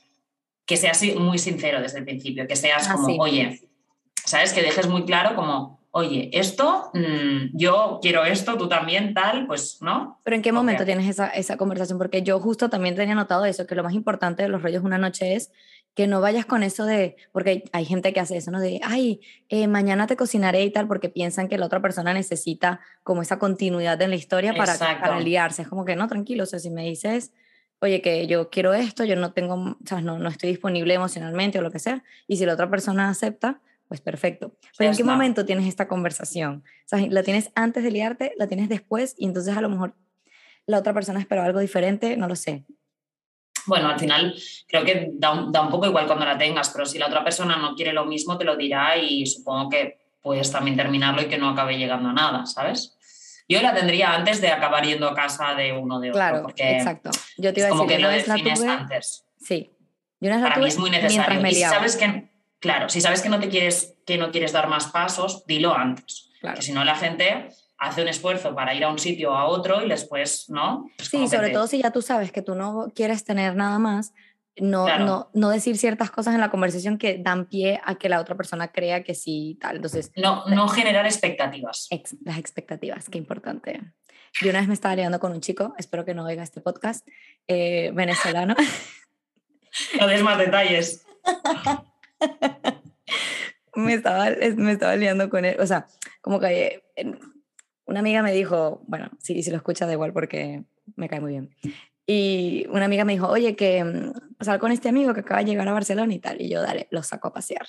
que 0.66 0.78
seas 0.78 1.04
muy 1.18 1.38
sincero 1.38 1.82
desde 1.82 2.00
el 2.00 2.06
principio, 2.06 2.48
que 2.48 2.56
seas 2.56 2.88
ah, 2.90 2.94
como, 2.94 3.08
oye, 3.18 3.60
¿sabes? 4.24 4.54
Que 4.54 4.62
dejes 4.62 4.88
muy 4.88 5.04
claro 5.04 5.36
como, 5.36 5.78
oye, 5.92 6.30
esto, 6.32 6.90
mm, 6.94 7.58
yo 7.58 8.00
quiero 8.02 8.24
esto, 8.24 8.58
tú 8.58 8.70
también, 8.70 9.14
tal, 9.14 9.46
pues, 9.46 9.82
¿no? 9.82 10.22
Pero 10.24 10.38
¿en 10.38 10.42
qué 10.42 10.54
momento 10.54 10.86
tienes 10.86 11.08
esa, 11.10 11.28
esa 11.28 11.58
conversación? 11.58 11.98
Porque 11.98 12.24
yo 12.24 12.40
justo 12.40 12.70
también 12.70 12.96
tenía 12.96 13.14
notado 13.14 13.44
eso, 13.44 13.68
que 13.68 13.76
lo 13.76 13.84
más 13.84 13.94
importante 13.94 14.42
de 14.42 14.50
los 14.50 14.62
rollos 14.62 14.86
una 14.86 14.98
noche 14.98 15.36
es 15.36 15.52
que 15.96 16.08
no 16.08 16.20
vayas 16.20 16.46
con 16.46 16.62
eso 16.62 16.86
de, 16.86 17.16
porque 17.32 17.64
hay 17.72 17.86
gente 17.86 18.12
que 18.12 18.20
hace 18.20 18.36
eso, 18.36 18.52
¿no? 18.52 18.60
De, 18.60 18.82
ay, 18.84 19.22
eh, 19.48 19.68
mañana 19.68 20.08
te 20.08 20.18
cocinaré 20.18 20.64
y 20.64 20.70
tal, 20.70 20.88
porque 20.88 21.08
piensan 21.08 21.48
que 21.48 21.58
la 21.58 21.66
otra 21.66 21.82
persona 21.82 22.14
necesita 22.14 22.82
como 23.02 23.22
esa 23.22 23.40
continuidad 23.40 24.00
en 24.02 24.10
la 24.10 24.18
historia 24.18 24.54
para, 24.54 24.78
para 24.78 25.20
liarse. 25.22 25.62
Es 25.62 25.70
como 25.70 25.86
que, 25.86 25.96
no, 25.96 26.08
tranquilo, 26.10 26.44
o 26.44 26.46
sea, 26.46 26.60
si 26.60 26.70
me 26.70 26.84
dices, 26.84 27.32
oye, 27.80 28.02
que 28.02 28.28
yo 28.28 28.50
quiero 28.50 28.74
esto, 28.74 29.06
yo 29.06 29.16
no 29.16 29.32
tengo, 29.32 29.56
o 29.56 29.78
sea, 29.86 30.02
no, 30.02 30.20
no 30.20 30.28
estoy 30.28 30.50
disponible 30.50 30.94
emocionalmente 30.94 31.60
o 31.60 31.62
lo 31.62 31.72
que 31.72 31.80
sea, 31.80 32.04
y 32.28 32.36
si 32.36 32.46
la 32.46 32.54
otra 32.54 32.70
persona 32.70 33.10
acepta, 33.10 33.62
pues 33.88 34.02
perfecto. 34.02 34.54
Pero 34.78 34.92
¿en 34.92 34.98
qué 34.98 35.04
momento 35.06 35.46
tienes 35.46 35.66
esta 35.66 35.88
conversación? 35.88 36.64
O 36.86 36.88
sea, 36.88 37.00
¿la 37.08 37.24
tienes 37.24 37.52
antes 37.56 37.84
de 37.84 37.92
liarte? 37.92 38.34
¿La 38.38 38.48
tienes 38.48 38.68
después? 38.68 39.16
Y 39.18 39.26
entonces 39.26 39.56
a 39.56 39.62
lo 39.62 39.70
mejor 39.70 39.96
la 40.66 40.80
otra 40.80 40.94
persona 40.94 41.20
esperaba 41.20 41.48
algo 41.48 41.60
diferente, 41.60 42.18
no 42.18 42.28
lo 42.28 42.36
sé 42.36 42.66
bueno, 43.68 43.90
al 43.90 44.00
final 44.00 44.36
creo 44.68 44.84
que 44.84 45.10
da 45.14 45.32
un, 45.32 45.52
da 45.52 45.62
un, 45.62 45.70
poco 45.70 45.86
igual 45.86 46.06
cuando 46.06 46.26
la 46.26 46.38
tengas, 46.38 46.70
pero 46.70 46.86
si 46.86 46.98
la 46.98 47.08
otra 47.08 47.24
persona 47.24 47.58
no 47.58 47.76
quiere 47.76 47.94
lo 47.94 48.06
mismo, 48.06 48.38
te 48.38 48.46
lo 48.46 48.56
dirá 48.56 48.98
y 48.98 49.26
supongo 49.26 49.70
que 49.70 49.98
puedes 50.22 50.52
también 50.52 50.76
terminarlo 50.76 51.22
y 51.22 51.26
que 51.26 51.38
no 51.38 51.50
acabe 51.50 51.78
llegando 51.78 52.10
a 52.10 52.14
nada, 52.14 52.46
¿sabes? 52.46 52.98
Yo 53.48 53.62
la 53.62 53.74
tendría 53.74 54.14
antes 54.14 54.42
de 54.42 54.50
acabar 54.50 54.84
yendo 54.84 55.08
a 55.08 55.14
casa 55.14 55.54
de 55.54 55.72
uno 55.72 56.00
de 56.00 56.10
otro. 56.10 56.20
Claro, 56.20 56.42
porque 56.42 56.78
exacto. 56.78 57.12
Yo 57.38 57.54
te 57.54 57.60
iba 57.60 57.70
es 57.70 57.74
a 57.74 57.78
como 57.78 57.88
que 57.88 58.00
lo 58.00 58.10
defines 58.10 58.64
antes. 58.64 59.26
Sí. 59.40 59.72
Yo 60.20 60.32
Para 60.32 60.58
mí 60.58 60.68
es 60.68 60.80
muy 60.80 60.90
necesario. 60.90 61.46
Y 61.48 61.54
si 61.54 61.62
sabes 61.62 61.96
que, 61.96 62.30
claro, 62.60 62.90
si 62.90 63.02
sabes 63.02 63.22
que 63.22 63.30
no 63.30 63.40
te 63.40 63.50
quieres, 63.50 63.98
que 64.06 64.18
no 64.18 64.32
quieres 64.32 64.52
dar 64.52 64.68
más 64.68 64.88
pasos, 64.88 65.46
dilo 65.46 65.76
antes. 65.76 66.32
Claro. 66.42 66.56
Que 66.56 66.64
si 66.64 66.72
no 66.72 66.84
la 66.84 66.96
gente 66.96 67.50
hace 67.78 68.02
un 68.02 68.08
esfuerzo 68.08 68.56
para 68.56 68.74
ir 68.74 68.84
a 68.84 68.90
un 68.90 69.00
sitio 69.00 69.32
o 69.32 69.36
a 69.36 69.46
otro 69.46 69.84
y 69.84 69.90
después, 69.90 70.50
¿no? 70.50 70.90
sí, 70.98 71.28
sobre 71.28 71.50
todo 71.50 71.68
si 71.68 71.82
ya 71.82 71.92
tú 71.92 72.02
sabes 72.02 72.32
que 72.32 72.42
tú 72.42 72.56
no 72.56 72.92
quieres 72.96 73.24
tener 73.24 73.56
nada 73.56 73.80
más, 73.80 74.14
no, 74.58 75.00
no, 75.00 75.30
no 75.34 75.50
decir 75.50 75.78
ciertas 75.78 76.12
cosas 76.12 76.34
en 76.34 76.40
la 76.40 76.50
conversación 76.50 76.98
que 76.98 77.18
dan 77.18 77.46
pie 77.46 77.82
a 77.84 77.96
que 77.96 78.08
la 78.08 78.22
otra 78.22 78.36
persona 78.36 78.72
crea 78.72 79.04
que 79.04 79.14
sí, 79.14 79.58
tal. 79.60 79.78
Entonces, 79.78 80.12
no, 80.16 80.46
no 80.46 80.70
generar 80.70 81.06
expectativas. 81.06 81.90
las 82.24 82.38
expectativas, 82.38 83.10
qué 83.10 83.18
importante. 83.18 83.82
Yo 84.42 84.50
una 84.50 84.60
vez 84.60 84.68
me 84.68 84.74
estaba 84.74 84.96
liando 84.96 85.20
con 85.20 85.34
un 85.34 85.42
chico, 85.42 85.74
espero 85.78 86.06
que 86.06 86.14
no 86.14 86.26
oiga 86.26 86.44
este 86.44 86.62
podcast, 86.62 87.08
eh, 87.48 87.92
venezolano. 87.94 88.56
No 90.00 90.08
des 90.08 90.24
más 90.24 90.38
detalles. 90.38 91.06
me, 93.76 93.96
estaba, 93.96 94.30
me 94.56 94.72
estaba 94.72 94.96
liando 94.96 95.30
con 95.30 95.44
él, 95.44 95.58
o 95.60 95.68
sea, 95.68 95.86
como 96.22 96.40
que 96.40 96.82
una 97.86 98.00
amiga 98.00 98.22
me 98.22 98.34
dijo, 98.34 98.82
bueno, 98.88 99.10
sí, 99.20 99.42
si 99.44 99.52
lo 99.52 99.58
escucha 99.58 99.86
da 99.86 99.94
igual 99.94 100.14
porque 100.14 100.64
me 100.96 101.08
cae 101.08 101.22
muy 101.22 101.32
bien. 101.32 101.56
Y 102.08 102.68
una 102.70 102.86
amiga 102.86 103.06
me 103.06 103.14
dijo, 103.14 103.28
oye, 103.28 103.56
que 103.56 103.84
mm, 103.84 104.44
sal 104.44 104.60
con 104.60 104.72
este 104.72 104.90
amigo 104.90 105.14
que 105.14 105.22
acaba 105.22 105.42
de 105.42 105.48
llegar 105.48 105.68
a 105.68 105.74
Barcelona 105.74 106.14
y 106.14 106.20
tal. 106.20 106.42
Y 106.42 106.50
yo, 106.50 106.62
dale, 106.62 106.88
lo 106.92 107.04
saco 107.04 107.28
a 107.28 107.34
pasear. 107.34 107.68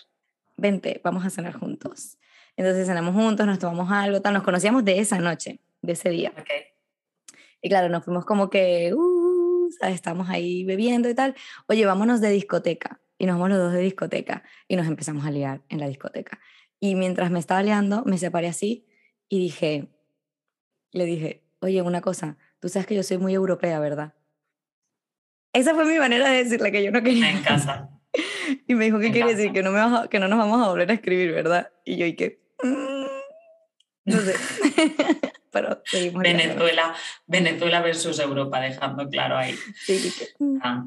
Vente, 0.56 1.00
vamos 1.04 1.24
a 1.24 1.30
cenar 1.30 1.54
juntos. 1.54 2.18
Entonces 2.56 2.86
cenamos 2.86 3.14
juntos, 3.14 3.46
nos 3.46 3.58
tomamos 3.58 3.90
algo, 3.90 4.20
tal. 4.20 4.34
Nos 4.34 4.42
conocíamos 4.42 4.84
de 4.84 4.98
esa 4.98 5.18
noche, 5.18 5.60
de 5.82 5.92
ese 5.92 6.10
día. 6.10 6.32
Okay. 6.32 6.62
Y 7.62 7.68
claro, 7.68 7.88
nos 7.88 8.04
fuimos 8.04 8.24
como 8.24 8.50
que, 8.50 8.94
uh, 8.94 9.68
estamos 9.82 10.28
ahí 10.28 10.64
bebiendo 10.64 11.08
y 11.08 11.14
tal. 11.14 11.34
Oye, 11.66 11.84
vámonos 11.84 12.20
de 12.20 12.30
discoteca. 12.30 13.00
Y 13.18 13.26
nos 13.26 13.36
vamos 13.36 13.50
los 13.50 13.58
dos 13.58 13.72
de 13.72 13.80
discoteca. 13.80 14.42
Y 14.68 14.76
nos 14.76 14.86
empezamos 14.86 15.24
a 15.26 15.30
liar 15.30 15.62
en 15.68 15.80
la 15.80 15.88
discoteca. 15.88 16.38
Y 16.78 16.94
mientras 16.94 17.30
me 17.30 17.38
estaba 17.38 17.62
liando, 17.62 18.04
me 18.04 18.18
separé 18.18 18.48
así 18.48 18.86
y 19.28 19.38
dije, 19.38 19.88
le 20.92 21.04
dije, 21.04 21.42
oye, 21.60 21.82
una 21.82 22.00
cosa, 22.00 22.36
tú 22.60 22.68
sabes 22.68 22.86
que 22.86 22.94
yo 22.94 23.02
soy 23.02 23.18
muy 23.18 23.34
europea, 23.34 23.78
¿verdad? 23.80 24.14
Esa 25.52 25.74
fue 25.74 25.86
mi 25.86 25.98
manera 25.98 26.30
de 26.30 26.44
decirle 26.44 26.70
que 26.70 26.84
yo 26.84 26.90
no 26.90 27.02
quería. 27.02 27.30
En 27.30 27.42
casa. 27.42 27.90
y 28.66 28.74
me 28.74 28.84
dijo, 28.86 28.98
¿qué 28.98 29.10
quiere 29.10 29.34
decir? 29.34 29.52
Que 29.52 29.62
no, 29.62 29.72
me 29.72 30.08
que 30.08 30.18
no 30.18 30.28
nos 30.28 30.38
vamos 30.38 30.64
a 30.64 30.68
volver 30.68 30.90
a 30.90 30.94
escribir, 30.94 31.32
¿verdad? 31.32 31.70
Y 31.84 31.96
yo, 31.96 32.06
¿y 32.06 32.14
qué? 32.14 32.40
Mm, 32.62 33.06
no 34.04 34.18
sé. 34.20 34.34
Pero 35.52 35.82
seguimos. 35.86 36.22
Venezuela, 36.22 36.94
Venezuela 37.26 37.80
versus 37.80 38.18
Europa, 38.18 38.60
dejando 38.60 39.08
claro 39.08 39.38
ahí. 39.38 39.54
Sí, 39.76 40.12
que, 40.18 40.44
mm. 40.44 40.58
ah. 40.62 40.86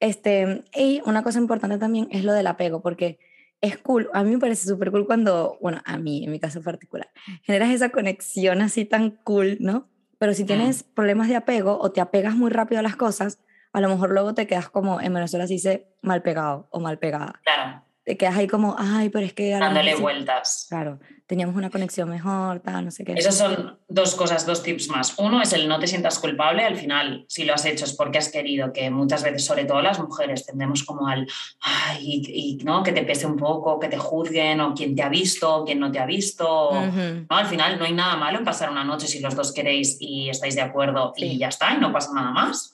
Este, 0.00 0.64
y 0.74 1.00
una 1.06 1.22
cosa 1.22 1.38
importante 1.38 1.78
también 1.78 2.08
es 2.10 2.24
lo 2.24 2.32
del 2.32 2.48
apego, 2.48 2.82
porque 2.82 3.18
es 3.64 3.78
cool, 3.78 4.10
a 4.12 4.22
mí 4.22 4.30
me 4.30 4.38
parece 4.38 4.68
súper 4.68 4.90
cool 4.90 5.06
cuando, 5.06 5.58
bueno, 5.60 5.80
a 5.84 5.98
mí, 5.98 6.24
en 6.24 6.30
mi 6.30 6.38
caso 6.38 6.62
particular, 6.62 7.08
generas 7.42 7.70
esa 7.70 7.88
conexión 7.88 8.62
así 8.62 8.84
tan 8.84 9.10
cool, 9.24 9.56
¿no? 9.60 9.88
Pero 10.18 10.34
si 10.34 10.44
tienes 10.44 10.82
problemas 10.82 11.28
de 11.28 11.36
apego 11.36 11.78
o 11.78 11.90
te 11.90 12.00
apegas 12.00 12.34
muy 12.34 12.50
rápido 12.50 12.78
a 12.78 12.82
las 12.82 12.96
cosas, 12.96 13.40
a 13.72 13.80
lo 13.80 13.88
mejor 13.88 14.10
luego 14.10 14.34
te 14.34 14.46
quedas 14.46 14.68
como, 14.68 15.00
en 15.00 15.12
Venezuela 15.12 15.46
se 15.46 15.54
dice 15.54 15.88
mal 16.02 16.22
pegado 16.22 16.68
o 16.70 16.80
mal 16.80 16.98
pegada. 16.98 17.40
Claro 17.42 17.84
te 18.04 18.18
quedas 18.18 18.36
ahí 18.36 18.46
como, 18.46 18.76
ay, 18.78 19.08
pero 19.08 19.24
es 19.24 19.32
que... 19.32 19.50
Dándole 19.50 19.94
vueltas. 19.96 20.66
Claro, 20.68 20.98
teníamos 21.26 21.56
una 21.56 21.70
conexión 21.70 22.10
mejor, 22.10 22.60
tal, 22.60 22.84
no 22.84 22.90
sé 22.90 23.02
qué. 23.02 23.14
Esas 23.14 23.38
son 23.38 23.78
dos 23.88 24.14
cosas, 24.14 24.44
dos 24.44 24.62
tips 24.62 24.88
más. 24.88 25.14
Uno 25.18 25.40
es 25.40 25.54
el 25.54 25.68
no 25.68 25.78
te 25.78 25.86
sientas 25.86 26.18
culpable, 26.18 26.64
al 26.64 26.76
final, 26.76 27.24
si 27.28 27.44
lo 27.44 27.54
has 27.54 27.64
hecho 27.64 27.86
es 27.86 27.94
porque 27.94 28.18
has 28.18 28.28
querido, 28.28 28.74
que 28.74 28.90
muchas 28.90 29.22
veces, 29.22 29.46
sobre 29.46 29.64
todo 29.64 29.80
las 29.80 29.98
mujeres, 29.98 30.44
tendemos 30.44 30.84
como 30.84 31.08
al, 31.08 31.26
ay, 31.60 32.22
y, 32.26 32.56
¿no? 32.62 32.82
que 32.82 32.92
te 32.92 33.04
pese 33.04 33.26
un 33.26 33.36
poco, 33.36 33.80
que 33.80 33.88
te 33.88 33.96
juzguen, 33.96 34.60
o 34.60 34.74
quién 34.74 34.94
te 34.94 35.02
ha 35.02 35.08
visto, 35.08 35.56
o 35.56 35.64
quién 35.64 35.80
no 35.80 35.90
te 35.90 35.98
ha 35.98 36.04
visto. 36.04 36.72
¿no? 36.72 37.26
Al 37.36 37.46
final 37.46 37.78
no 37.78 37.86
hay 37.86 37.94
nada 37.94 38.16
malo 38.16 38.38
en 38.38 38.44
pasar 38.44 38.70
una 38.70 38.84
noche 38.84 39.06
si 39.06 39.20
los 39.20 39.34
dos 39.34 39.52
queréis 39.52 39.96
y 39.98 40.28
estáis 40.28 40.56
de 40.56 40.62
acuerdo 40.62 41.14
y 41.16 41.38
ya 41.38 41.48
está, 41.48 41.72
y 41.74 41.78
no 41.78 41.90
pasa 41.90 42.12
nada 42.12 42.32
más. 42.32 42.73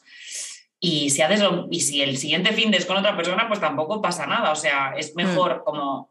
Y 0.82 1.10
si, 1.10 1.20
haces 1.20 1.42
y 1.70 1.80
si 1.80 2.00
el 2.00 2.16
siguiente 2.16 2.52
fin 2.52 2.72
es 2.72 2.86
con 2.86 2.96
otra 2.96 3.14
persona, 3.14 3.46
pues 3.48 3.60
tampoco 3.60 4.00
pasa 4.00 4.26
nada. 4.26 4.50
O 4.50 4.56
sea, 4.56 4.94
es 4.96 5.14
mm. 5.14 5.16
mejor 5.16 5.62
como 5.62 6.10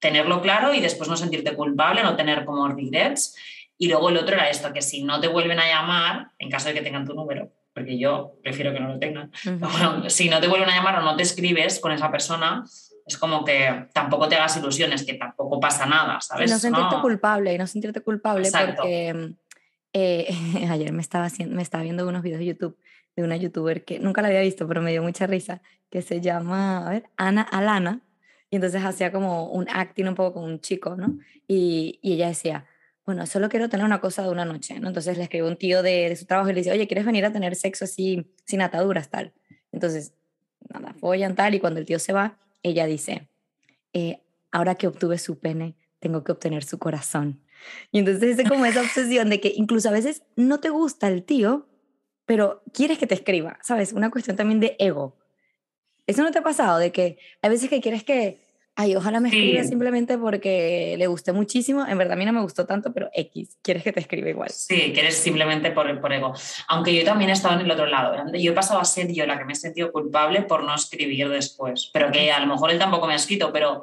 tenerlo 0.00 0.42
claro 0.42 0.74
y 0.74 0.80
después 0.80 1.08
no 1.08 1.16
sentirte 1.16 1.54
culpable, 1.54 2.02
no 2.02 2.16
tener 2.16 2.44
como 2.44 2.66
regrets. 2.68 3.36
Y 3.78 3.88
luego 3.88 4.08
el 4.08 4.16
otro 4.16 4.34
era 4.34 4.50
esto, 4.50 4.72
que 4.72 4.82
si 4.82 5.04
no 5.04 5.20
te 5.20 5.28
vuelven 5.28 5.60
a 5.60 5.66
llamar, 5.66 6.32
en 6.38 6.50
caso 6.50 6.68
de 6.68 6.74
que 6.74 6.82
tengan 6.82 7.06
tu 7.06 7.14
número, 7.14 7.50
porque 7.72 7.98
yo 7.98 8.34
prefiero 8.42 8.72
que 8.72 8.80
no 8.80 8.88
lo 8.88 8.98
tengan, 8.98 9.30
bueno, 9.44 10.10
si 10.10 10.28
no 10.28 10.40
te 10.40 10.48
vuelven 10.48 10.68
a 10.68 10.76
llamar 10.76 10.98
o 10.98 11.02
no 11.02 11.16
te 11.16 11.22
escribes 11.22 11.78
con 11.78 11.92
esa 11.92 12.10
persona, 12.10 12.64
es 13.06 13.16
como 13.16 13.44
que 13.44 13.86
tampoco 13.94 14.28
te 14.28 14.36
hagas 14.36 14.56
ilusiones, 14.56 15.06
que 15.06 15.14
tampoco 15.14 15.60
pasa 15.60 15.86
nada, 15.86 16.20
¿sabes? 16.20 16.50
Y 16.50 16.52
no 16.52 16.58
sentirte 16.58 16.96
culpable, 17.00 17.54
y 17.54 17.58
no 17.58 17.66
sentirte 17.66 18.00
culpable 18.00 18.50
porque 18.52 19.34
eh, 19.92 20.28
ayer 20.70 20.92
me 20.92 21.00
estaba, 21.00 21.26
haciendo, 21.26 21.54
me 21.54 21.62
estaba 21.62 21.82
viendo 21.84 22.06
unos 22.06 22.22
videos 22.22 22.40
de 22.40 22.46
YouTube 22.46 22.76
de 23.20 23.26
una 23.26 23.36
youtuber 23.36 23.84
que 23.84 23.98
nunca 23.98 24.22
la 24.22 24.28
había 24.28 24.40
visto, 24.40 24.66
pero 24.66 24.82
me 24.82 24.90
dio 24.90 25.02
mucha 25.02 25.26
risa, 25.26 25.62
que 25.90 26.02
se 26.02 26.20
llama, 26.20 26.86
a 26.86 26.90
ver, 26.90 27.04
Ana 27.16 27.42
Alana, 27.42 28.00
y 28.50 28.56
entonces 28.56 28.82
hacía 28.84 29.12
como 29.12 29.50
un 29.50 29.68
acting 29.68 30.06
un 30.06 30.14
poco 30.14 30.40
con 30.40 30.50
un 30.50 30.60
chico, 30.60 30.96
¿no? 30.96 31.18
Y, 31.46 31.98
y 32.02 32.14
ella 32.14 32.28
decía, 32.28 32.66
bueno, 33.06 33.26
solo 33.26 33.48
quiero 33.48 33.68
tener 33.68 33.86
una 33.86 34.00
cosa 34.00 34.22
de 34.22 34.30
una 34.30 34.44
noche, 34.44 34.78
¿no? 34.80 34.88
Entonces 34.88 35.16
le 35.16 35.24
escribe 35.24 35.46
un 35.48 35.56
tío 35.56 35.82
de, 35.82 36.08
de 36.08 36.16
su 36.16 36.26
trabajo 36.26 36.50
y 36.50 36.52
le 36.52 36.60
dice, 36.60 36.72
oye, 36.72 36.86
¿quieres 36.86 37.06
venir 37.06 37.24
a 37.24 37.32
tener 37.32 37.54
sexo 37.54 37.84
así, 37.84 38.26
sin 38.44 38.62
ataduras, 38.62 39.08
tal? 39.08 39.32
Entonces, 39.72 40.14
nada, 40.68 40.94
follan 40.98 41.34
tal, 41.34 41.54
y 41.54 41.60
cuando 41.60 41.80
el 41.80 41.86
tío 41.86 41.98
se 41.98 42.12
va, 42.12 42.38
ella 42.62 42.86
dice, 42.86 43.28
eh, 43.92 44.20
ahora 44.50 44.74
que 44.74 44.86
obtuve 44.86 45.18
su 45.18 45.38
pene, 45.38 45.76
tengo 46.00 46.24
que 46.24 46.32
obtener 46.32 46.64
su 46.64 46.78
corazón. 46.78 47.40
Y 47.92 47.98
entonces 47.98 48.38
es 48.38 48.48
como 48.48 48.64
esa 48.66 48.80
obsesión 48.80 49.30
de 49.30 49.40
que 49.40 49.52
incluso 49.54 49.88
a 49.88 49.92
veces 49.92 50.22
no 50.36 50.60
te 50.60 50.70
gusta 50.70 51.08
el 51.08 51.24
tío, 51.24 51.68
pero 52.30 52.62
quieres 52.72 52.96
que 52.96 53.08
te 53.08 53.14
escriba, 53.16 53.58
¿sabes? 53.60 53.92
Una 53.92 54.08
cuestión 54.08 54.36
también 54.36 54.60
de 54.60 54.76
ego. 54.78 55.16
¿Eso 56.06 56.22
no 56.22 56.30
te 56.30 56.38
ha 56.38 56.42
pasado? 56.42 56.78
De 56.78 56.92
que 56.92 57.18
hay 57.42 57.50
veces 57.50 57.68
que 57.68 57.80
quieres 57.80 58.04
que, 58.04 58.38
ay, 58.76 58.94
ojalá 58.94 59.18
me 59.18 59.30
escriba 59.30 59.64
simplemente 59.64 60.16
porque 60.16 60.94
le 60.96 61.08
gusté 61.08 61.32
muchísimo, 61.32 61.84
en 61.88 61.98
verdad 61.98 62.12
a 62.12 62.16
mí 62.16 62.24
no 62.24 62.32
me 62.32 62.40
gustó 62.40 62.66
tanto, 62.66 62.92
pero 62.92 63.10
X, 63.14 63.58
quieres 63.62 63.82
que 63.82 63.90
te 63.90 63.98
escriba 63.98 64.28
igual. 64.28 64.48
Sí, 64.50 64.92
quieres 64.94 65.16
simplemente 65.16 65.72
por, 65.72 66.00
por 66.00 66.12
ego. 66.12 66.32
Aunque 66.68 66.94
yo 66.94 67.04
también 67.04 67.30
he 67.30 67.32
estado 67.32 67.58
en 67.58 67.62
el 67.62 67.70
otro 67.72 67.86
lado, 67.86 68.14
yo 68.32 68.52
he 68.52 68.54
pasado 68.54 68.78
a 68.78 68.84
ser 68.84 69.12
yo 69.12 69.26
la 69.26 69.36
que 69.36 69.44
me 69.44 69.54
he 69.54 69.56
sentido 69.56 69.90
culpable 69.90 70.42
por 70.42 70.62
no 70.62 70.72
escribir 70.72 71.30
después, 71.30 71.90
pero 71.92 72.12
que 72.12 72.30
a 72.30 72.38
lo 72.38 72.46
mejor 72.46 72.70
él 72.70 72.78
tampoco 72.78 73.08
me 73.08 73.14
ha 73.14 73.16
escrito, 73.16 73.52
pero 73.52 73.82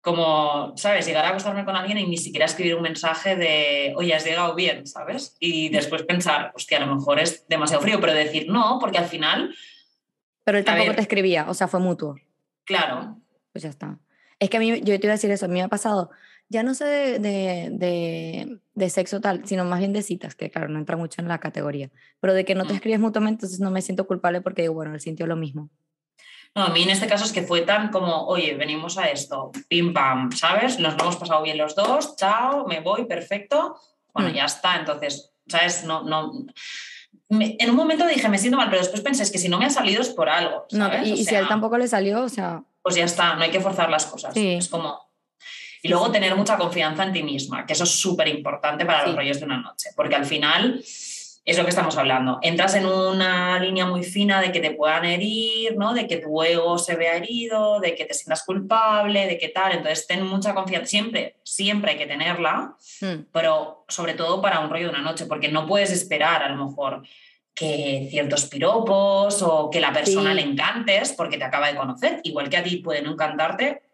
como, 0.00 0.72
¿sabes? 0.76 1.06
Llegar 1.06 1.24
a 1.24 1.30
acostarme 1.30 1.64
con 1.64 1.76
alguien 1.76 1.98
y 1.98 2.06
ni 2.06 2.16
siquiera 2.16 2.46
escribir 2.46 2.76
un 2.76 2.82
mensaje 2.82 3.36
de, 3.36 3.92
oye, 3.96 4.14
has 4.14 4.24
llegado 4.24 4.54
bien, 4.54 4.86
¿sabes? 4.86 5.36
Y 5.40 5.68
después 5.70 6.02
pensar, 6.04 6.52
hostia, 6.54 6.78
a 6.78 6.86
lo 6.86 6.94
mejor 6.94 7.18
es 7.18 7.46
demasiado 7.48 7.82
frío, 7.82 8.00
pero 8.00 8.12
decir 8.12 8.48
no, 8.48 8.78
porque 8.80 8.98
al 8.98 9.06
final... 9.06 9.54
Pero 10.44 10.58
él 10.58 10.64
tampoco 10.64 10.94
te 10.94 11.02
escribía, 11.02 11.46
o 11.48 11.54
sea, 11.54 11.68
fue 11.68 11.80
mutuo. 11.80 12.16
Claro. 12.64 13.18
Pues 13.52 13.64
ya 13.64 13.70
está. 13.70 13.98
Es 14.38 14.48
que 14.50 14.56
a 14.56 14.60
mí, 14.60 14.80
yo 14.80 14.98
te 14.98 15.06
iba 15.06 15.12
a 15.12 15.16
decir 15.16 15.30
eso, 15.30 15.46
a 15.46 15.48
mí 15.48 15.54
me 15.54 15.62
ha 15.62 15.68
pasado, 15.68 16.10
ya 16.48 16.62
no 16.62 16.74
sé 16.74 16.84
de, 16.84 17.68
de, 17.70 18.58
de, 18.74 18.90
sexo 18.90 19.20
tal, 19.20 19.46
sino 19.46 19.64
más 19.64 19.80
bien 19.80 19.92
de 19.92 20.02
citas, 20.02 20.34
que 20.34 20.50
claro, 20.50 20.68
no 20.68 20.78
entra 20.78 20.96
mucho 20.96 21.20
en 21.20 21.28
la 21.28 21.38
categoría, 21.38 21.90
pero 22.20 22.34
de 22.34 22.44
que 22.44 22.54
no 22.54 22.64
te 22.64 22.72
mm. 22.72 22.76
escribes 22.76 23.00
mutuamente, 23.00 23.40
entonces 23.40 23.60
no 23.60 23.70
me 23.70 23.82
siento 23.82 24.06
culpable 24.06 24.40
porque 24.40 24.62
digo, 24.62 24.74
bueno, 24.74 24.94
él 24.94 25.00
sintió 25.00 25.26
lo 25.26 25.36
mismo. 25.36 25.70
No, 26.54 26.64
a 26.64 26.68
mí 26.70 26.82
en 26.82 26.90
este 26.90 27.06
caso 27.06 27.24
es 27.24 27.32
que 27.32 27.42
fue 27.42 27.62
tan 27.62 27.90
como, 27.90 28.26
oye, 28.26 28.54
venimos 28.54 28.98
a 28.98 29.08
esto, 29.08 29.52
pim 29.68 29.92
pam, 29.92 30.32
¿sabes? 30.32 30.78
Nos 30.78 30.94
lo 30.96 31.02
hemos 31.02 31.16
pasado 31.16 31.42
bien 31.42 31.58
los 31.58 31.74
dos, 31.74 32.16
chao, 32.16 32.66
me 32.66 32.80
voy, 32.80 33.04
perfecto. 33.04 33.78
Bueno, 34.12 34.30
mm. 34.30 34.34
ya 34.34 34.44
está. 34.44 34.76
Entonces, 34.76 35.32
¿sabes? 35.46 35.84
No, 35.84 36.02
no. 36.02 36.32
en 37.30 37.70
un 37.70 37.76
momento 37.76 38.06
dije, 38.06 38.28
me 38.28 38.38
siento 38.38 38.56
mal, 38.56 38.68
pero 38.68 38.82
después 38.82 39.02
pensé, 39.02 39.22
es 39.22 39.30
que 39.30 39.38
si 39.38 39.48
no 39.48 39.58
me 39.58 39.66
ha 39.66 39.70
salido 39.70 40.02
es 40.02 40.08
por 40.08 40.28
algo. 40.28 40.66
¿sabes? 40.70 41.06
y, 41.06 41.24
si 41.24 41.34
a 41.34 41.40
él 41.40 41.48
tampoco 41.48 41.78
le 41.78 41.88
salió, 41.88 42.22
o 42.22 42.28
sea. 42.28 42.62
Pues 42.82 42.96
ya 42.96 43.04
está, 43.04 43.34
no 43.34 43.42
hay 43.42 43.50
que 43.50 43.60
forzar 43.60 43.90
las 43.90 44.06
cosas. 44.06 44.32
Es 44.36 44.68
como. 44.68 45.08
Y 45.80 45.88
luego 45.88 46.10
tener 46.10 46.34
mucha 46.34 46.56
confianza 46.56 47.04
en 47.04 47.12
ti 47.12 47.22
misma, 47.22 47.64
que 47.64 47.74
eso 47.74 47.84
es 47.84 47.90
súper 47.90 48.26
importante 48.26 48.84
para 48.84 49.06
los 49.06 49.14
rollos 49.14 49.38
de 49.38 49.44
una 49.44 49.60
noche, 49.60 49.90
porque 49.94 50.16
al 50.16 50.24
final 50.24 50.82
es 51.48 51.56
lo 51.56 51.64
que 51.64 51.70
estamos 51.70 51.96
hablando. 51.96 52.38
Entras 52.42 52.74
en 52.74 52.84
una 52.84 53.58
línea 53.58 53.86
muy 53.86 54.02
fina 54.02 54.42
de 54.42 54.52
que 54.52 54.60
te 54.60 54.72
puedan 54.72 55.06
herir, 55.06 55.78
¿no? 55.78 55.94
De 55.94 56.06
que 56.06 56.18
tu 56.18 56.42
ego 56.42 56.76
se 56.76 56.94
vea 56.94 57.16
herido, 57.16 57.80
de 57.80 57.94
que 57.94 58.04
te 58.04 58.12
sientas 58.12 58.44
culpable, 58.44 59.26
de 59.26 59.38
que 59.38 59.48
tal. 59.48 59.72
Entonces, 59.72 60.06
ten 60.06 60.26
mucha 60.26 60.52
confianza. 60.52 60.88
Siempre, 60.88 61.36
siempre 61.42 61.92
hay 61.92 61.96
que 61.96 62.06
tenerla, 62.06 62.76
hmm. 63.00 63.30
pero 63.32 63.86
sobre 63.88 64.12
todo 64.12 64.42
para 64.42 64.60
un 64.60 64.68
rollo 64.68 64.84
de 64.84 64.90
una 64.90 65.00
noche, 65.00 65.24
porque 65.24 65.48
no 65.48 65.66
puedes 65.66 65.90
esperar 65.90 66.42
a 66.42 66.50
lo 66.50 66.66
mejor 66.66 67.02
que 67.54 68.08
ciertos 68.10 68.44
piropos 68.44 69.40
o 69.40 69.70
que 69.70 69.80
la 69.80 69.94
persona 69.94 70.34
le 70.34 70.42
encantes 70.42 71.14
porque 71.14 71.38
te 71.38 71.44
acaba 71.44 71.68
de 71.68 71.76
conocer. 71.76 72.20
Igual 72.24 72.50
que 72.50 72.58
a 72.58 72.62
ti 72.62 72.76
puede 72.76 73.00
no 73.00 73.12
encantarte, 73.12 73.87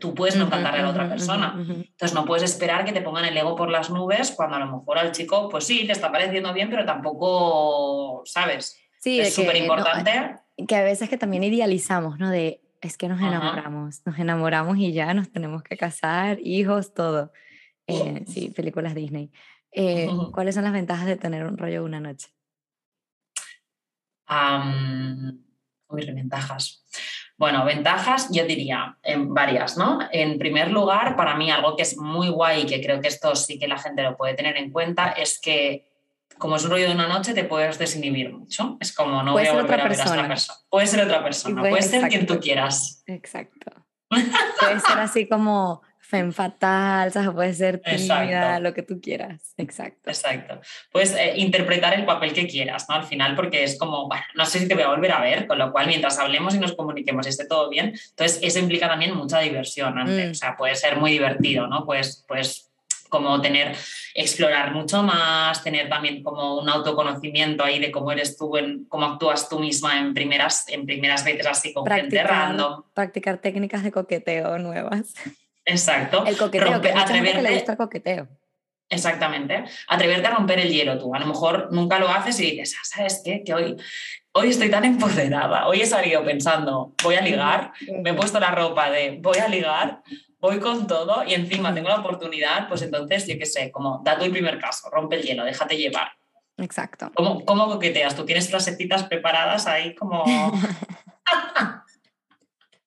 tú 0.00 0.14
puedes 0.14 0.36
no 0.36 0.46
encantarle 0.46 0.80
a 0.80 0.82
la 0.82 0.90
otra 0.90 1.08
persona. 1.08 1.54
Entonces 1.58 2.14
no 2.14 2.24
puedes 2.24 2.42
esperar 2.42 2.84
que 2.84 2.92
te 2.92 3.02
pongan 3.02 3.24
el 3.24 3.36
ego 3.36 3.54
por 3.56 3.70
las 3.70 3.90
nubes 3.90 4.32
cuando 4.32 4.56
a 4.56 4.60
lo 4.60 4.66
mejor 4.66 4.98
al 4.98 5.12
chico, 5.12 5.48
pues 5.48 5.64
sí, 5.64 5.86
te 5.86 5.92
está 5.92 6.10
pareciendo 6.10 6.52
bien, 6.52 6.70
pero 6.70 6.84
tampoco, 6.84 8.22
¿sabes? 8.24 8.78
Sí, 8.98 9.20
es 9.20 9.34
súper 9.34 9.56
importante. 9.56 10.36
que 10.66 10.76
a 10.76 10.82
veces 10.82 11.08
que 11.08 11.18
también 11.18 11.44
idealizamos, 11.44 12.18
¿no? 12.18 12.30
De, 12.30 12.60
es 12.80 12.96
que 12.96 13.08
nos 13.08 13.20
enamoramos, 13.20 14.02
nos 14.04 14.18
enamoramos 14.18 14.78
y 14.78 14.92
ya 14.92 15.14
nos 15.14 15.30
tenemos 15.30 15.62
que 15.62 15.76
casar, 15.76 16.38
hijos, 16.42 16.94
todo. 16.94 17.32
Eh, 17.86 18.24
sí, 18.26 18.50
películas 18.50 18.94
Disney. 18.94 19.30
Eh, 19.70 20.08
¿Cuáles 20.32 20.54
son 20.54 20.64
las 20.64 20.72
ventajas 20.72 21.06
de 21.06 21.16
tener 21.16 21.44
un 21.46 21.56
rollo 21.56 21.84
una 21.84 22.00
noche? 22.00 22.28
Um, 24.28 25.44
uy, 25.88 26.06
ventajas. 26.12 26.84
Bueno, 27.38 27.64
ventajas 27.66 28.28
yo 28.30 28.46
diría 28.46 28.96
en 29.02 29.34
varias, 29.34 29.76
¿no? 29.76 29.98
En 30.10 30.38
primer 30.38 30.70
lugar, 30.70 31.16
para 31.16 31.36
mí 31.36 31.50
algo 31.50 31.76
que 31.76 31.82
es 31.82 31.98
muy 31.98 32.28
guay 32.28 32.62
y 32.62 32.66
que 32.66 32.80
creo 32.80 33.00
que 33.00 33.08
esto 33.08 33.36
sí 33.36 33.58
que 33.58 33.68
la 33.68 33.78
gente 33.78 34.02
lo 34.02 34.16
puede 34.16 34.34
tener 34.34 34.56
en 34.56 34.70
cuenta 34.70 35.10
es 35.10 35.38
que 35.38 35.86
como 36.38 36.56
es 36.56 36.64
un 36.64 36.70
rollo 36.70 36.88
de 36.88 36.94
una 36.94 37.08
noche 37.08 37.34
te 37.34 37.44
puedes 37.44 37.78
desinhibir 37.78 38.32
mucho. 38.32 38.76
Es 38.80 38.94
como 38.94 39.22
no 39.22 39.32
voy 39.32 39.46
a 39.46 39.52
volver 39.52 39.80
a 39.80 39.84
ver 39.84 39.92
a 39.92 39.94
esta 39.94 40.26
persona. 40.26 40.58
Puede 40.68 40.86
ser 40.86 41.04
otra 41.04 41.22
persona, 41.22 41.60
puede, 41.60 41.82
ser 41.82 42.08
quien 42.08 42.26
tú 42.26 42.40
quieras. 42.40 43.02
Exacto. 43.06 43.72
puede 44.08 44.80
ser 44.80 44.98
así 44.98 45.28
como 45.28 45.82
fem 46.08 46.32
fatal, 46.32 47.10
¿sabes? 47.10 47.30
puede 47.30 47.54
ser 47.54 47.80
tímida, 47.80 48.60
lo 48.60 48.72
que 48.72 48.82
tú 48.82 49.00
quieras. 49.00 49.54
Exacto. 49.56 50.08
Exacto. 50.08 50.60
Puedes 50.92 51.14
eh, 51.14 51.32
interpretar 51.36 51.94
el 51.94 52.04
papel 52.04 52.32
que 52.32 52.46
quieras, 52.46 52.86
¿no? 52.88 52.94
Al 52.94 53.04
final, 53.04 53.34
porque 53.34 53.64
es 53.64 53.76
como, 53.76 54.06
bueno, 54.06 54.24
no 54.34 54.46
sé 54.46 54.60
si 54.60 54.68
te 54.68 54.74
voy 54.74 54.84
a 54.84 54.88
volver 54.88 55.10
a 55.10 55.20
ver, 55.20 55.46
con 55.46 55.58
lo 55.58 55.72
cual 55.72 55.88
mientras 55.88 56.18
hablemos 56.18 56.54
y 56.54 56.58
nos 56.58 56.74
comuniquemos 56.74 57.26
y 57.26 57.30
esté 57.30 57.46
todo 57.46 57.68
bien, 57.68 57.92
entonces 58.10 58.38
eso 58.40 58.58
implica 58.60 58.88
también 58.88 59.16
mucha 59.16 59.40
diversión. 59.40 59.94
Mm. 59.94 60.30
O 60.30 60.34
sea, 60.34 60.56
puede 60.56 60.76
ser 60.76 60.96
muy 60.96 61.10
divertido, 61.10 61.66
¿no? 61.66 61.84
Pues, 61.84 62.24
pues 62.28 62.70
como 63.08 63.40
tener, 63.40 63.74
explorar 64.14 64.72
mucho 64.72 65.02
más, 65.02 65.62
tener 65.62 65.88
también 65.88 66.22
como 66.22 66.58
un 66.60 66.68
autoconocimiento 66.68 67.64
ahí 67.64 67.78
de 67.78 67.90
cómo 67.90 68.12
eres 68.12 68.36
tú, 68.36 68.56
en, 68.56 68.84
cómo 68.84 69.06
actúas 69.06 69.48
tú 69.48 69.58
misma 69.58 69.98
en 69.98 70.14
primeras, 70.14 70.68
en 70.68 70.86
primeras 70.86 71.24
veces 71.24 71.46
así 71.46 71.72
con 71.72 71.86
gente 71.86 72.22
random. 72.22 72.82
Practicar 72.94 73.38
técnicas 73.38 73.82
de 73.82 73.92
coqueteo 73.92 74.58
nuevas. 74.58 75.14
Exacto. 75.66 76.24
El 76.24 76.38
coqueteo, 76.38 76.80
que 76.80 76.92
atreverte, 76.92 77.42
le 77.42 77.54
gusta 77.54 77.72
el 77.72 77.78
coqueteo. 77.78 78.28
Exactamente. 78.88 79.64
Atreverte 79.88 80.28
a 80.28 80.30
romper 80.30 80.60
el 80.60 80.70
hielo 80.70 80.96
tú. 80.96 81.12
A 81.14 81.18
lo 81.18 81.26
mejor 81.26 81.68
nunca 81.72 81.98
lo 81.98 82.08
haces 82.08 82.38
y 82.38 82.52
dices, 82.52 82.76
ah, 82.78 82.84
¿sabes 82.84 83.20
qué? 83.24 83.42
Que 83.44 83.52
hoy, 83.52 83.76
hoy 84.32 84.50
estoy 84.50 84.70
tan 84.70 84.84
empoderada. 84.84 85.66
Hoy 85.66 85.80
he 85.80 85.86
salido 85.86 86.24
pensando, 86.24 86.94
voy 87.02 87.16
a 87.16 87.20
ligar, 87.20 87.72
me 88.02 88.10
he 88.10 88.14
puesto 88.14 88.38
la 88.38 88.52
ropa 88.52 88.90
de 88.90 89.18
voy 89.20 89.38
a 89.38 89.48
ligar, 89.48 90.02
voy 90.38 90.60
con 90.60 90.86
todo 90.86 91.24
y 91.24 91.34
encima 91.34 91.74
tengo 91.74 91.88
la 91.88 91.98
oportunidad, 91.98 92.68
pues 92.68 92.82
entonces, 92.82 93.26
yo 93.26 93.36
qué 93.36 93.46
sé, 93.46 93.72
como 93.72 94.02
da 94.04 94.16
tu 94.16 94.30
primer 94.30 94.60
caso, 94.60 94.88
rompe 94.90 95.16
el 95.16 95.22
hielo, 95.22 95.44
déjate 95.44 95.76
llevar. 95.76 96.12
Exacto. 96.58 97.10
¿Cómo, 97.14 97.44
cómo 97.44 97.66
coqueteas? 97.66 98.14
Tú 98.14 98.24
tienes 98.24 98.48
frasecitas 98.48 99.02
preparadas 99.04 99.66
ahí 99.66 99.96
como... 99.96 100.24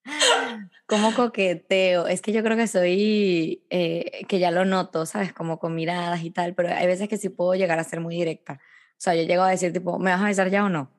¿Cómo 0.90 1.14
coqueteo? 1.14 2.08
Es 2.08 2.20
que 2.20 2.32
yo 2.32 2.42
creo 2.42 2.56
que 2.56 2.66
soy, 2.66 3.62
eh, 3.70 4.26
que 4.26 4.40
ya 4.40 4.50
lo 4.50 4.64
noto, 4.64 5.06
¿sabes? 5.06 5.32
Como 5.32 5.60
con 5.60 5.72
miradas 5.72 6.24
y 6.24 6.32
tal, 6.32 6.56
pero 6.56 6.70
hay 6.74 6.88
veces 6.88 7.08
que 7.08 7.16
sí 7.16 7.28
puedo 7.28 7.54
llegar 7.54 7.78
a 7.78 7.84
ser 7.84 8.00
muy 8.00 8.16
directa. 8.16 8.54
O 8.54 8.96
sea, 8.96 9.14
yo 9.14 9.22
llego 9.22 9.44
a 9.44 9.50
decir, 9.50 9.72
tipo, 9.72 10.00
¿me 10.00 10.10
vas 10.10 10.20
a 10.20 10.24
besar 10.24 10.50
ya 10.50 10.64
o 10.64 10.68
no? 10.68 10.90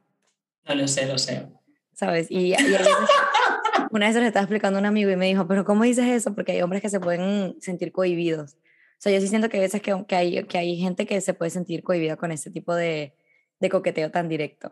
No 0.66 0.76
lo 0.76 0.88
sé, 0.88 1.06
lo 1.06 1.18
sé. 1.18 1.46
¿Sabes? 1.92 2.28
Y, 2.30 2.54
una 3.92 4.06
vez 4.06 4.16
se 4.16 4.22
lo 4.22 4.28
estaba 4.28 4.44
explicando 4.44 4.78
a 4.78 4.80
un 4.80 4.86
amigo 4.86 5.12
y 5.12 5.18
me 5.18 5.26
dijo, 5.26 5.46
¿pero 5.46 5.66
cómo 5.66 5.84
dices 5.84 6.06
eso? 6.06 6.34
Porque 6.34 6.54
hay 6.54 6.62
hombres 6.62 6.82
que 6.82 6.90
se 6.90 7.02
pueden 7.02 7.58
sentir 7.60 7.92
cohibidos. 7.92 8.54
O 8.54 9.00
sea, 9.00 9.12
yo 9.12 9.20
sí 9.20 9.28
siento 9.28 9.50
que 9.50 9.58
hay 9.58 9.64
veces 9.64 9.82
que, 9.82 10.06
que, 10.08 10.16
hay, 10.16 10.44
que 10.46 10.58
hay 10.58 10.78
gente 10.78 11.06
que 11.06 11.20
se 11.20 11.34
puede 11.34 11.52
sentir 11.52 11.84
cohibida 11.84 12.16
con 12.16 12.32
ese 12.32 12.50
tipo 12.50 12.74
de, 12.74 13.14
de 13.60 13.70
coqueteo 13.70 14.10
tan 14.10 14.30
directo. 14.30 14.72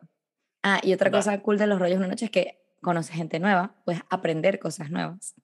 Ah, 0.64 0.80
y 0.82 0.94
otra 0.94 1.12
cosa 1.12 1.38
cool 1.42 1.58
de 1.58 1.68
los 1.68 1.78
rollos 1.78 1.98
una 1.98 2.08
noche 2.08 2.24
es 2.24 2.32
que 2.32 2.62
conoces 2.82 3.16
gente 3.16 3.40
nueva, 3.40 3.72
puedes 3.86 4.02
aprender 4.10 4.60
cosas 4.60 4.90
nuevas. 4.90 5.36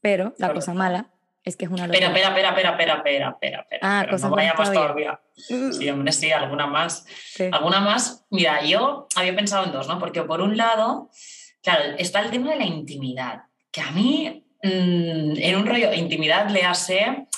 Pero 0.00 0.34
la 0.38 0.52
cosa 0.52 0.74
mala 0.74 1.10
es 1.46 1.56
que 1.56 1.64
es 1.64 1.70
una 1.70 1.84
Espera, 1.84 2.08
espera, 2.08 2.28
espera, 2.28 2.48
espera, 2.48 2.70
espera, 2.70 2.94
espera, 2.96 3.28
espera, 3.30 3.60
espera. 3.60 3.80
Ah, 3.82 4.06
cosas 4.10 4.30
no 4.30 4.36
vayamos 4.36 4.72
todavía. 4.72 5.20
Mm. 5.48 5.72
Sí, 5.72 5.88
hombre, 5.88 6.12
sí, 6.12 6.32
alguna 6.32 6.66
más. 6.66 7.06
Alguna 7.52 7.80
más. 7.80 8.26
Mira, 8.30 8.64
yo 8.64 9.06
había 9.14 9.34
pensado 9.36 9.64
en 9.64 9.72
dos, 9.72 9.86
¿no? 9.86 9.98
Porque 10.00 10.22
por 10.24 10.40
un 10.40 10.56
lado, 10.56 11.08
claro, 11.62 11.94
está 11.98 12.20
el 12.20 12.30
tema 12.30 12.50
de 12.50 12.56
la 12.56 12.64
intimidad, 12.64 13.44
que 13.70 13.80
a 13.80 13.92
mí 13.92 14.44
mm, 14.62 15.34
en 15.36 15.56
un 15.56 15.66
rollo 15.66 15.92
intimidad 15.92 16.50
le 16.50 16.64
hace 16.64 17.28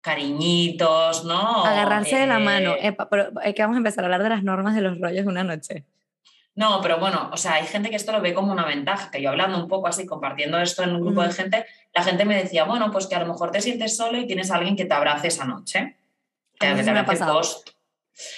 cariñitos, 0.00 1.24
¿no? 1.24 1.64
Agarrarse 1.64 2.16
de 2.16 2.26
la 2.26 2.38
mano. 2.38 2.74
Eh, 2.80 2.96
pero 3.10 3.38
es 3.42 3.54
que 3.54 3.62
vamos 3.62 3.74
a 3.74 3.78
empezar 3.78 4.04
a 4.04 4.06
hablar 4.06 4.22
de 4.22 4.30
las 4.30 4.44
normas 4.44 4.74
de 4.74 4.80
los 4.80 4.98
rollos 4.98 5.24
de 5.24 5.30
una 5.30 5.44
noche. 5.44 5.84
No, 6.56 6.80
pero 6.80 6.98
bueno, 6.98 7.28
o 7.32 7.36
sea, 7.36 7.54
hay 7.54 7.66
gente 7.66 7.90
que 7.90 7.96
esto 7.96 8.12
lo 8.12 8.22
ve 8.22 8.32
como 8.32 8.50
una 8.50 8.64
ventaja, 8.64 9.10
que 9.10 9.20
yo 9.20 9.28
hablando 9.28 9.58
un 9.58 9.68
poco 9.68 9.88
así, 9.88 10.06
compartiendo 10.06 10.58
esto 10.58 10.82
en 10.82 10.96
un 10.96 11.02
grupo 11.02 11.22
de 11.22 11.30
gente, 11.30 11.66
la 11.94 12.02
gente 12.02 12.24
me 12.24 12.42
decía, 12.42 12.64
bueno, 12.64 12.90
pues 12.90 13.06
que 13.06 13.14
a 13.14 13.20
lo 13.20 13.26
mejor 13.26 13.50
te 13.50 13.60
sientes 13.60 13.94
solo 13.94 14.16
y 14.16 14.26
tienes 14.26 14.50
a 14.50 14.56
alguien 14.56 14.74
que 14.74 14.86
te 14.86 14.94
abrace 14.94 15.28
esa 15.28 15.44
noche. 15.44 15.96
Que, 16.58 16.72
te 16.72 16.90
abrace 16.90 17.24
post. 17.24 17.75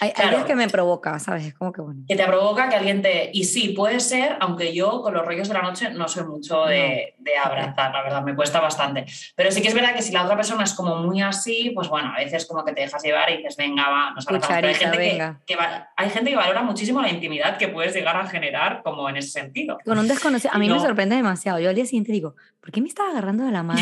Hay, 0.01 0.13
hay 0.17 0.31
días 0.31 0.45
que 0.45 0.55
me 0.57 0.69
provoca, 0.69 1.19
¿sabes? 1.19 1.47
Es 1.47 1.55
como 1.55 1.73
que 1.73 1.81
bueno. 1.81 2.01
Que 2.09 2.17
te 2.17 2.25
provoca 2.25 2.69
que 2.69 2.77
alguien 2.77 3.01
te... 3.01 3.31
Y 3.33 3.45
sí, 3.45 3.69
puede 3.71 4.01
ser, 4.01 4.37
aunque 4.41 4.75
yo 4.75 5.03
con 5.03 5.15
los 5.15 5.25
rollos 5.25 5.47
de 5.49 5.55
la 5.55 5.63
noche 5.63 5.91
no 5.91 6.09
soy 6.09 6.25
mucho 6.25 6.65
de, 6.67 7.15
de 7.19 7.37
abrazar, 7.39 7.93
la 7.93 8.03
verdad, 8.03 8.23
me 8.23 8.35
cuesta 8.35 8.61
bastante. 8.61 9.05
Pero 9.37 9.51
sí 9.53 9.63
que 9.63 9.69
es 9.69 9.75
verdad 9.75 9.95
que 9.95 10.03
si 10.03 10.13
la 10.13 10.25
otra 10.25 10.35
persona 10.37 10.65
es 10.65 10.75
como 10.75 10.97
muy 10.97 11.23
así, 11.23 11.71
pues 11.75 11.89
bueno, 11.89 12.13
a 12.13 12.19
veces 12.19 12.45
como 12.47 12.65
que 12.65 12.73
te 12.73 12.81
dejas 12.81 13.03
llevar 13.03 13.31
y 13.31 13.37
dices, 13.39 13.57
venga, 13.57 13.89
va, 13.89 14.11
nos 14.15 14.27
abrazamos. 14.27 14.57
Pero 14.57 14.69
hay 14.69 14.75
gente, 14.75 14.99
venga. 14.99 15.41
Que, 15.47 15.55
que 15.55 15.57
va- 15.61 15.89
hay 15.97 16.11
gente 16.11 16.31
que 16.31 16.37
valora 16.37 16.63
muchísimo 16.63 17.01
la 17.01 17.11
intimidad 17.11 17.57
que 17.57 17.69
puedes 17.69 17.95
llegar 17.95 18.17
a 18.17 18.27
generar 18.27 18.83
como 18.83 19.09
en 19.09 19.17
ese 19.17 19.31
sentido. 19.31 19.79
Con 19.85 19.99
un 19.99 20.09
desconocido, 20.09 20.53
a 20.55 20.59
mí 20.59 20.69
me 20.69 20.75
No. 20.75 20.81
sorprende 20.81 21.15
demasiado. 21.17 21.61
Yo 21.61 21.69
al 21.69 21.75
día 21.77 21.85
siguiente 21.87 22.11
digo, 22.13 22.35
¿por 22.61 22.73
qué 22.73 22.81
me 22.81 22.89
estaba 22.89 23.11
agarrando 23.11 23.45
de 23.45 23.53
la 23.53 23.63
mano 23.63 23.81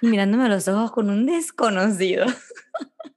y 0.00 0.06
mirándome 0.08 0.44
a 0.44 0.48
los 0.48 0.66
ojos 0.68 0.90
con 0.90 1.08
un 1.08 1.24
desconocido? 1.26 2.26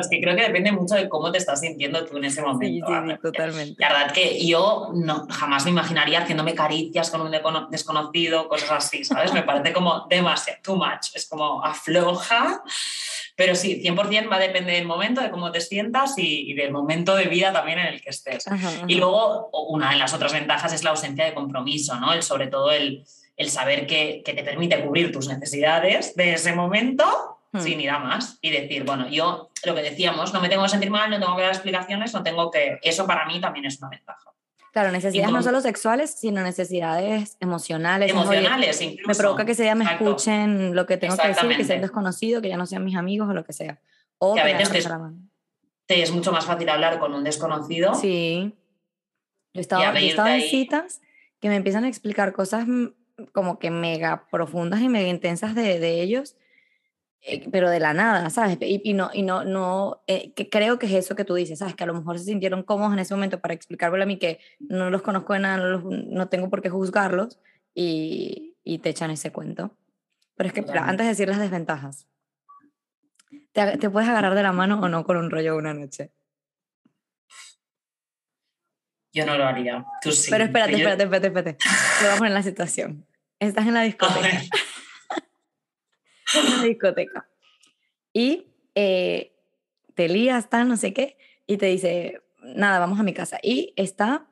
Es 0.00 0.08
que 0.08 0.20
creo 0.20 0.36
que 0.36 0.42
depende 0.42 0.72
mucho 0.72 0.94
de 0.94 1.08
cómo 1.08 1.30
te 1.30 1.38
estás 1.38 1.60
sintiendo 1.60 2.04
tú 2.04 2.16
en 2.16 2.24
ese 2.24 2.42
momento. 2.42 2.86
Sí, 2.86 2.94
sí, 3.08 3.18
totalmente. 3.22 3.74
La 3.78 3.88
verdad 3.92 4.12
que 4.12 4.44
yo 4.46 4.90
no, 4.94 5.26
jamás 5.28 5.64
me 5.64 5.70
imaginaría 5.70 6.20
haciéndome 6.20 6.54
caricias 6.54 7.10
con 7.10 7.20
un 7.20 7.32
desconocido, 7.70 8.48
cosas 8.48 8.70
así, 8.72 9.04
¿sabes? 9.04 9.32
Me 9.32 9.42
parece 9.42 9.72
como 9.72 10.06
demasiado, 10.08 10.60
too 10.62 10.76
much, 10.76 11.14
es 11.14 11.28
como 11.28 11.64
afloja, 11.64 12.62
pero 13.36 13.54
sí, 13.54 13.82
100% 13.82 14.30
va 14.30 14.36
a 14.36 14.40
depender 14.40 14.76
del 14.76 14.86
momento, 14.86 15.20
de 15.20 15.30
cómo 15.30 15.50
te 15.50 15.60
sientas 15.60 16.18
y, 16.18 16.50
y 16.50 16.54
del 16.54 16.70
momento 16.70 17.16
de 17.16 17.24
vida 17.26 17.52
también 17.52 17.78
en 17.78 17.86
el 17.86 18.00
que 18.00 18.10
estés. 18.10 18.46
Ajá, 18.46 18.68
ajá. 18.68 18.84
Y 18.86 18.96
luego, 18.96 19.50
una 19.68 19.90
de 19.90 19.96
las 19.96 20.12
otras 20.14 20.32
ventajas 20.32 20.72
es 20.72 20.84
la 20.84 20.90
ausencia 20.90 21.24
de 21.24 21.34
compromiso, 21.34 21.98
¿no? 21.98 22.12
El, 22.12 22.22
sobre 22.22 22.48
todo 22.48 22.70
el, 22.70 23.04
el 23.36 23.50
saber 23.50 23.86
que, 23.86 24.22
que 24.24 24.34
te 24.34 24.44
permite 24.44 24.82
cubrir 24.84 25.12
tus 25.12 25.28
necesidades 25.28 26.14
de 26.14 26.34
ese 26.34 26.52
momento 26.52 27.41
Hmm. 27.52 27.60
sin 27.60 27.80
ir 27.80 27.90
a 27.90 27.98
más 27.98 28.38
y 28.40 28.50
decir, 28.50 28.82
bueno, 28.84 29.08
yo 29.08 29.50
lo 29.64 29.74
que 29.74 29.82
decíamos, 29.82 30.32
no 30.32 30.40
me 30.40 30.48
tengo 30.48 30.62
que 30.62 30.70
sentir 30.70 30.90
mal, 30.90 31.10
no 31.10 31.20
tengo 31.20 31.36
que 31.36 31.42
dar 31.42 31.52
explicaciones, 31.52 32.14
no 32.14 32.22
tengo 32.22 32.50
que... 32.50 32.78
Eso 32.82 33.06
para 33.06 33.26
mí 33.26 33.40
también 33.42 33.66
es 33.66 33.78
una 33.78 33.90
ventaja. 33.90 34.32
Claro, 34.72 34.90
necesidades 34.90 35.30
no 35.30 35.42
solo 35.42 35.60
sexuales, 35.60 36.14
sino 36.18 36.42
necesidades 36.42 37.36
emocionales. 37.40 38.10
Oye, 38.10 38.18
Emocionales 38.22 38.80
incluso. 38.80 39.06
me 39.06 39.14
provoca 39.14 39.44
que 39.44 39.52
ese 39.52 39.64
día 39.64 39.74
me 39.74 39.84
Exacto. 39.84 40.04
escuchen 40.06 40.74
lo 40.74 40.86
que 40.86 40.96
tengo 40.96 41.14
que 41.14 41.28
decir, 41.28 41.34
que 41.34 41.40
sea 41.40 41.44
un 41.44 41.52
Exactamente. 41.52 41.82
desconocido, 41.82 42.40
que 42.40 42.48
ya 42.48 42.56
no 42.56 42.64
sean 42.64 42.82
mis 42.82 42.96
amigos 42.96 43.28
o 43.28 43.34
lo 43.34 43.44
que 43.44 43.52
sea. 43.52 43.78
O 44.16 44.34
Que 44.34 44.40
a 44.40 44.44
veces 44.44 44.70
te-. 44.70 44.88
Te 45.84 46.02
es 46.02 46.10
mucho 46.10 46.32
más 46.32 46.46
fácil 46.46 46.70
hablar 46.70 46.98
con 46.98 47.12
un 47.12 47.22
desconocido. 47.22 47.94
Sí. 47.94 48.54
Yo 49.52 49.58
he 49.58 49.60
estado, 49.60 49.82
Y 49.98 50.14
yo 50.14 50.26
en 50.26 50.40
citas 50.40 51.02
que 51.38 51.50
me 51.50 51.56
empiezan 51.56 51.84
a 51.84 51.88
explicar 51.88 52.32
cosas 52.32 52.66
mm, 52.66 52.86
como 53.32 53.58
que 53.58 53.70
mega 53.70 54.26
profundas 54.30 54.80
y 54.80 54.88
mega 54.88 55.08
intensas 55.08 55.54
de, 55.54 55.80
de 55.80 56.00
ellos, 56.00 56.36
eh, 57.22 57.48
pero 57.50 57.70
de 57.70 57.78
la 57.80 57.94
nada, 57.94 58.28
¿sabes? 58.30 58.58
Y, 58.60 58.80
y 58.84 58.92
no, 58.94 59.10
y 59.12 59.22
no, 59.22 59.44
no 59.44 60.02
eh, 60.06 60.32
que 60.34 60.48
creo 60.48 60.78
que 60.78 60.86
es 60.86 60.92
eso 60.92 61.14
que 61.14 61.24
tú 61.24 61.34
dices, 61.34 61.58
¿sabes? 61.60 61.74
Que 61.76 61.84
a 61.84 61.86
lo 61.86 61.94
mejor 61.94 62.18
se 62.18 62.24
sintieron 62.24 62.62
cómodos 62.64 62.92
en 62.92 62.98
ese 62.98 63.14
momento 63.14 63.40
para 63.40 63.54
explicármelo 63.54 64.02
a 64.04 64.06
mí 64.06 64.18
que 64.18 64.40
no 64.60 64.90
los 64.90 65.02
conozco 65.02 65.32
de 65.32 65.38
nada, 65.40 65.56
no, 65.58 65.66
los- 65.68 65.84
no 65.84 66.28
tengo 66.28 66.50
por 66.50 66.62
qué 66.62 66.68
juzgarlos 66.70 67.38
y, 67.74 68.56
y 68.64 68.78
te 68.78 68.88
echan 68.90 69.10
ese 69.10 69.30
cuento. 69.32 69.76
Pero 70.36 70.48
es 70.48 70.52
que 70.52 70.60
espera, 70.60 70.80
Totalmente. 70.80 70.90
antes 70.90 71.06
de 71.06 71.10
decir 71.10 71.28
las 71.28 71.38
desventajas, 71.38 72.06
¿te, 73.52 73.78
te 73.78 73.90
puedes 73.90 74.08
agarrar 74.08 74.34
de 74.34 74.42
la 74.42 74.52
mano 74.52 74.80
o 74.80 74.88
no 74.88 75.04
con 75.04 75.16
un 75.16 75.30
rollo 75.30 75.56
una 75.56 75.74
noche? 75.74 76.10
Yo 79.12 79.26
no 79.26 79.36
lo 79.36 79.44
haría. 79.46 79.84
Tú 80.00 80.10
sí. 80.10 80.30
Pero 80.30 80.44
espérate, 80.44 80.72
espérate, 80.72 81.02
espérate, 81.04 81.26
espérate. 81.28 81.52
Te 82.00 82.06
voy 82.06 82.14
a 82.14 82.16
poner 82.16 82.30
en 82.30 82.34
la 82.34 82.42
situación. 82.42 83.06
Estás 83.38 83.66
en 83.66 83.74
la 83.74 83.82
discoteca. 83.82 84.40
en 86.38 86.58
la 86.58 86.64
discoteca. 86.64 87.28
Y 88.12 88.46
eh, 88.74 89.32
te 89.94 90.08
lías, 90.08 90.48
tal, 90.50 90.68
no 90.68 90.76
sé 90.76 90.92
qué, 90.92 91.16
y 91.46 91.56
te 91.56 91.66
dice, 91.66 92.20
nada, 92.42 92.78
vamos 92.78 92.98
a 93.00 93.02
mi 93.02 93.14
casa. 93.14 93.38
Y 93.42 93.72
está 93.76 94.26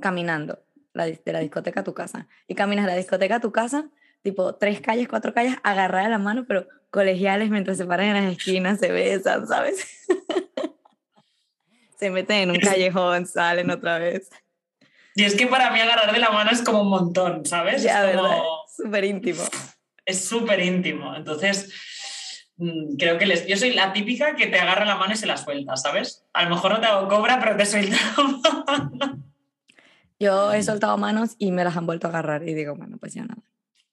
caminando 0.00 0.62
la 0.92 1.06
de 1.06 1.20
la 1.26 1.40
discoteca 1.40 1.80
a 1.80 1.84
tu 1.84 1.94
casa. 1.94 2.28
Y 2.46 2.54
caminas 2.54 2.84
de 2.86 2.92
la 2.92 2.96
discoteca 2.98 3.36
a 3.36 3.40
tu 3.40 3.52
casa, 3.52 3.88
tipo 4.22 4.54
tres 4.54 4.80
calles, 4.80 5.08
cuatro 5.08 5.32
calles, 5.34 5.56
agarrada 5.62 6.04
de 6.04 6.10
la 6.10 6.18
mano, 6.18 6.44
pero 6.46 6.66
colegiales 6.90 7.50
mientras 7.50 7.78
se 7.78 7.86
paran 7.86 8.08
en 8.16 8.24
las 8.24 8.36
esquinas, 8.36 8.78
se 8.78 8.92
besan, 8.92 9.46
¿sabes? 9.46 9.86
se 11.96 12.10
meten 12.10 12.36
en 12.38 12.50
un 12.50 12.58
callejón, 12.60 13.26
salen 13.26 13.70
otra 13.70 13.98
vez. 13.98 14.28
Y 15.14 15.24
es 15.24 15.34
que 15.34 15.46
para 15.46 15.70
mí 15.70 15.80
agarrar 15.80 16.12
de 16.12 16.18
la 16.18 16.30
mano 16.30 16.50
es 16.50 16.62
como 16.62 16.82
un 16.82 16.88
montón, 16.88 17.44
¿sabes? 17.44 17.82
Ya, 17.82 18.00
como- 18.12 18.22
¿verdad? 18.22 18.42
Súper 18.74 19.04
íntimo. 19.04 19.42
Es 20.04 20.24
súper 20.24 20.60
íntimo. 20.60 21.14
Entonces, 21.14 21.70
mm, 22.56 22.96
creo 22.96 23.18
que 23.18 23.26
les, 23.26 23.46
yo 23.46 23.56
soy 23.56 23.72
la 23.72 23.92
típica 23.92 24.34
que 24.34 24.46
te 24.46 24.58
agarra 24.58 24.84
la 24.84 24.96
mano 24.96 25.12
y 25.12 25.16
se 25.16 25.26
la 25.26 25.36
suelta, 25.36 25.76
¿sabes? 25.76 26.24
A 26.32 26.44
lo 26.44 26.50
mejor 26.50 26.72
no 26.72 26.80
te 26.80 26.86
hago 26.86 27.08
cobra, 27.08 27.38
pero 27.40 27.56
te 27.56 27.64
mano. 27.90 29.22
Yo 30.18 30.52
he 30.52 30.62
soltado 30.62 30.96
manos 30.98 31.34
y 31.38 31.50
me 31.50 31.64
las 31.64 31.76
han 31.76 31.84
vuelto 31.84 32.06
a 32.06 32.10
agarrar 32.10 32.48
y 32.48 32.54
digo, 32.54 32.76
bueno, 32.76 32.96
pues 32.96 33.12
ya 33.12 33.22
nada, 33.22 33.42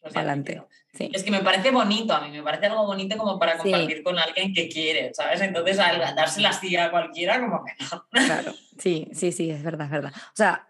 adelante. 0.03 0.61
Sí. 0.93 1.09
Es 1.11 1.23
que 1.23 1.31
me 1.31 1.39
parece 1.41 1.71
bonito 1.71 2.13
a 2.13 2.21
mí, 2.21 2.29
me 2.29 2.43
parece 2.43 2.67
algo 2.67 2.85
bonito 2.85 3.17
como 3.17 3.39
para 3.39 3.53
Sí. 3.53 3.71
compartir 3.71 4.03
con 4.03 4.19
alguien 4.19 4.53
que 4.53 4.69
quiere, 4.69 5.11
¿sabes? 5.15 5.41
Entonces, 5.41 5.79
al 5.79 5.97
darse 6.15 6.39
la 6.41 6.53
silla 6.53 6.85
a 6.85 6.91
cualquiera, 6.91 7.39
como 7.39 7.63
que 7.65 7.73
no. 7.83 8.05
Claro, 8.25 8.53
sí, 8.77 9.07
sí, 9.11 9.31
sí, 9.31 9.49
es 9.49 9.63
verdad, 9.63 9.85
es 9.87 9.91
verdad. 9.91 10.13
O 10.15 10.35
sea, 10.35 10.68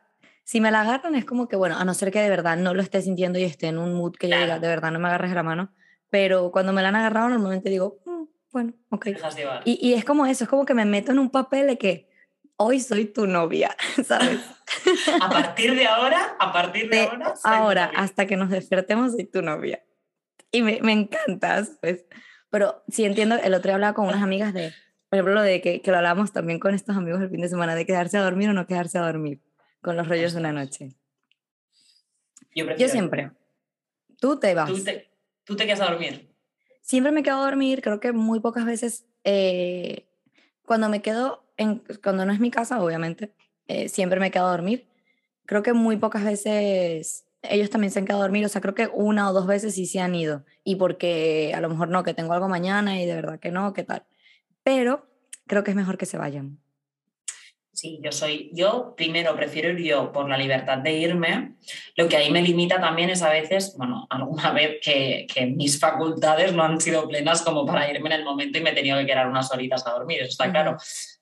si 0.49 0.62
me 0.62 0.71
la 0.71 0.81
agarran 0.81 1.13
es 1.13 1.25
como 1.25 1.47
que, 1.47 1.55
bueno, 1.55 1.77
a 1.77 1.85
no 1.85 1.93
ser 1.93 2.09
que 2.12 2.19
de 2.19 2.27
verdad 2.27 2.57
no 2.57 2.73
lo 2.73 2.81
esté 2.81 3.03
sintiendo 3.03 3.38
y 3.38 3.43
esté 3.43 3.67
en 3.67 3.77
un 3.77 3.93
mood 3.93 4.13
que 4.15 4.27
yo 4.27 4.33
diga, 4.33 4.45
Claro. 4.47 4.62
de 4.62 4.67
verdad 4.67 4.91
no 4.91 4.97
me 4.97 5.07
agarres 5.07 5.31
la 5.33 5.43
mano, 5.43 5.71
pero 6.09 6.49
cuando 6.49 6.73
me 6.73 6.81
la 6.81 6.88
han 6.89 6.95
agarrado 6.95 7.29
normalmente 7.29 7.69
digo, 7.69 7.99
"Mm, 8.03 8.23
bueno, 8.51 8.73
ok. 8.89 9.09
Y, 9.65 9.77
y 9.79 9.93
es 9.93 10.03
como 10.03 10.25
eso, 10.25 10.45
es 10.45 10.49
como 10.49 10.65
que 10.65 10.73
me 10.73 10.85
meto 10.85 11.12
en 11.12 11.19
un 11.19 11.29
papel 11.29 11.67
de 11.67 11.77
que 11.77 12.09
hoy 12.55 12.79
soy 12.79 13.05
tu 13.05 13.27
novia, 13.27 13.77
¿sabes? 14.03 14.39
A 15.21 15.29
partir 15.29 15.75
de 15.75 15.85
ahora, 15.85 16.35
a 16.39 16.51
partir 16.51 16.89
de, 16.89 16.97
De 16.97 17.03
ahora, 17.03 17.33
ahora 17.43 17.91
hasta 17.95 18.25
que 18.25 18.35
nos 18.35 18.49
despertemos 18.49 19.12
soy 19.12 19.25
tu 19.25 19.43
novia. 19.43 19.83
Y 20.51 20.63
me, 20.63 20.79
me 20.81 20.93
encanta, 20.93 21.63
¿sabes? 21.63 22.05
Pero 22.49 22.83
sí 22.88 23.05
entiendo, 23.05 23.35
el 23.35 23.53
otro 23.53 23.69
día 23.69 23.75
hablaba 23.75 23.93
con 23.93 24.07
unas 24.07 24.23
amigas 24.23 24.51
de, 24.55 24.73
por 25.09 25.17
ejemplo, 25.17 25.35
lo 25.35 25.43
de 25.43 25.62
que, 25.62 25.83
que 25.83 25.91
lo 25.91 25.97
hablamos 25.97 26.33
también 26.33 26.59
con 26.59 26.73
estos 26.73 26.97
amigos 26.97 27.21
el 27.21 27.29
fin 27.29 27.41
de 27.41 27.49
semana, 27.49 27.75
de 27.75 27.85
quedarse 27.85 28.17
a 28.17 28.23
dormir 28.23 28.49
o 28.49 28.53
no 28.53 28.65
quedarse 28.65 28.97
a 28.97 29.01
dormir 29.01 29.41
con 29.81 29.95
los 29.95 30.07
rollos 30.07 30.33
de 30.33 30.39
una 30.39 30.51
noche. 30.51 30.95
Yo, 32.53 32.87
siempre. 32.87 33.31
Tú 34.19 34.39
te 34.39 34.53
vas. 34.53 34.69
¿Tú 34.69 34.83
te, 34.83 35.09
tú 35.43 35.55
te 35.55 35.65
quedas 35.65 35.81
a 35.81 35.91
dormir. 35.91 36.29
Siempre 36.81 37.11
me 37.11 37.23
quedo 37.23 37.37
a 37.37 37.45
dormir, 37.45 37.81
creo 37.81 37.99
que 37.99 38.11
muy 38.11 38.39
pocas 38.39 38.65
veces, 38.65 39.05
eh, 39.23 40.07
cuando 40.65 40.89
me 40.89 41.01
quedo, 41.01 41.43
en, 41.57 41.83
cuando 42.03 42.25
no 42.25 42.33
es 42.33 42.39
mi 42.39 42.51
casa, 42.51 42.81
obviamente, 42.81 43.33
eh, 43.67 43.89
siempre 43.89 44.19
me 44.19 44.31
quedo 44.31 44.47
a 44.47 44.51
dormir. 44.51 44.87
Creo 45.45 45.61
que 45.61 45.73
muy 45.73 45.97
pocas 45.97 46.23
veces 46.23 47.25
ellos 47.41 47.69
también 47.69 47.91
se 47.91 47.99
han 47.99 48.05
quedado 48.05 48.21
a 48.21 48.25
dormir, 48.25 48.45
o 48.45 48.49
sea, 48.49 48.61
creo 48.61 48.75
que 48.75 48.89
una 48.93 49.29
o 49.29 49.33
dos 49.33 49.47
veces 49.47 49.75
sí 49.75 49.85
se 49.85 49.99
han 49.99 50.15
ido. 50.15 50.45
Y 50.63 50.75
porque 50.75 51.53
a 51.55 51.61
lo 51.61 51.69
mejor 51.69 51.89
no, 51.89 52.03
que 52.03 52.13
tengo 52.13 52.33
algo 52.33 52.49
mañana 52.49 53.01
y 53.01 53.05
de 53.05 53.15
verdad 53.15 53.39
que 53.39 53.51
no, 53.51 53.73
qué 53.73 53.83
tal. 53.83 54.03
Pero 54.63 55.07
creo 55.47 55.63
que 55.63 55.71
es 55.71 55.77
mejor 55.77 55.97
que 55.97 56.05
se 56.05 56.17
vayan. 56.17 56.59
Sí, 57.71 57.99
yo 58.03 58.12
soy, 58.12 58.49
yo 58.53 58.93
primero 58.97 59.36
prefiero 59.36 59.69
ir 59.69 59.79
yo 59.86 60.12
por 60.12 60.27
la 60.27 60.38
libertad 60.38 60.79
de 60.79 60.91
irme. 60.93 61.53
Lo 61.95 62.10
que 62.10 62.17
ahí 62.17 62.29
me 62.32 62.41
limita 62.41 62.79
también 62.82 63.10
es 63.10 63.21
a 63.21 63.29
veces, 63.29 63.75
bueno, 63.77 64.05
alguna 64.10 64.51
vez 64.51 64.77
que, 64.84 65.25
que 65.34 65.45
mis 65.45 65.79
facultades 65.79 66.53
no 66.53 66.63
han 66.63 66.82
sido 66.82 67.08
plenas 67.08 67.41
como 67.41 67.65
para 67.65 67.89
irme 67.89 68.10
en 68.10 68.19
el 68.19 68.25
momento 68.25 68.58
y 68.58 68.62
me 68.62 68.71
he 68.71 68.73
tenido 68.75 68.97
que 68.99 69.05
quedar 69.05 69.27
unas 69.29 69.51
horitas 69.51 69.86
a 69.88 69.91
dormir, 69.91 70.19
eso 70.21 70.29
está 70.29 70.51
claro. 70.51 70.77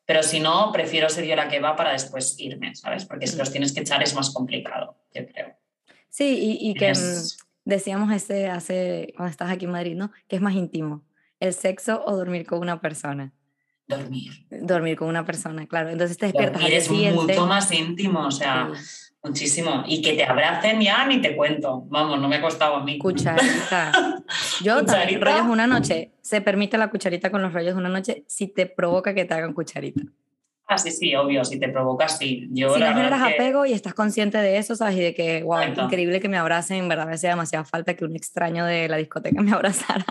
Pero 0.05 0.23
si 0.23 0.39
no, 0.39 0.71
prefiero 0.71 1.09
ser 1.09 1.25
yo 1.25 1.35
la 1.35 1.47
que 1.49 1.59
va 1.59 1.75
para 1.75 1.91
después 1.91 2.39
irme, 2.39 2.73
¿sabes? 2.75 3.05
Porque 3.05 3.27
si 3.27 3.33
Ujú. 3.33 3.39
los 3.39 3.51
tienes 3.51 3.73
que 3.73 3.81
echar 3.81 4.01
es 4.01 4.15
más 4.15 4.31
complicado, 4.31 4.97
yo 5.13 5.27
creo. 5.27 5.53
Sí, 6.09 6.57
y, 6.61 6.69
y 6.71 6.73
que 6.75 6.89
Es- 6.91 7.37
mm, 7.65 7.69
decíamos 7.69 8.11
ese 8.15 8.47
hace, 8.47 9.13
cuando 9.17 9.29
estás 9.31 9.51
aquí 9.51 9.65
en 9.65 9.71
Madrid, 9.71 9.95
¿no? 9.95 10.11
Que 10.27 10.37
es 10.37 10.41
más 10.41 10.55
íntimo, 10.55 11.03
el 11.41 11.53
sexo 11.53 12.03
o 12.05 12.15
dormir 12.15 12.45
con 12.47 12.59
una 12.59 12.79
persona. 12.81 13.33
Dormir. 13.87 14.45
Dormir 14.49 14.97
con 14.97 15.07
una 15.07 15.25
persona, 15.25 15.65
claro. 15.67 15.89
Entonces 15.89 16.17
te 16.17 16.27
despiertas 16.27 16.61
Dormir 16.61 16.77
es 16.77 16.89
mucho 16.89 17.47
más 17.47 17.71
íntimo, 17.71 18.27
o 18.27 18.31
sea, 18.31 18.69
sí, 18.73 19.13
muchísimo. 19.23 19.83
Y 19.87 20.01
que 20.01 20.13
te 20.13 20.23
abracen 20.23 20.81
ya 20.81 21.05
ni 21.07 21.21
te 21.21 21.35
cuento. 21.35 21.83
Vamos, 21.87 22.19
no 22.19 22.27
me 22.27 22.37
ha 22.37 22.41
costado 22.41 22.75
a 22.75 22.83
mí. 22.83 22.97
Cucharita. 22.97 23.91
Yo 24.61 24.75
también, 24.85 25.19
Cucharita. 25.19 25.31
rollos 25.31 25.47
una 25.51 25.67
noche. 25.67 26.11
Se 26.21 26.41
permite 26.41 26.77
la 26.77 26.89
cucharita 26.89 27.31
con 27.31 27.41
los 27.41 27.53
rollos 27.53 27.75
una 27.75 27.89
noche 27.89 28.23
si 28.27 28.47
te 28.47 28.65
provoca 28.65 29.13
que 29.13 29.25
te 29.25 29.33
hagan 29.33 29.53
cucharita. 29.53 30.01
Ah, 30.69 30.77
sí, 30.77 30.91
sí, 30.91 31.15
obvio, 31.15 31.45
si 31.45 31.59
te 31.59 31.69
provocas, 31.69 32.17
sí. 32.17 32.47
Yo, 32.51 32.73
si 32.73 32.79
no 32.81 32.87
generas 32.87 33.25
que- 33.25 33.33
apego 33.35 33.65
y 33.65 33.71
estás 33.71 33.93
consciente 33.93 34.37
de 34.37 34.57
eso, 34.57 34.75
¿sabes? 34.75 34.97
Y 34.97 34.99
de 35.01 35.13
que, 35.13 35.41
wow, 35.43 35.59
Exacto. 35.59 35.83
increíble 35.85 36.19
que 36.19 36.27
me 36.27 36.37
abracen, 36.37 36.77
en 36.77 36.89
verdad 36.89 37.07
me 37.07 37.13
hacía 37.13 37.29
demasiada 37.29 37.63
falta 37.63 37.93
que 37.95 38.03
un 38.03 38.15
extraño 38.17 38.65
de 38.65 38.89
la 38.89 38.97
discoteca 38.97 39.41
me 39.41 39.53
abrazara 39.53 40.05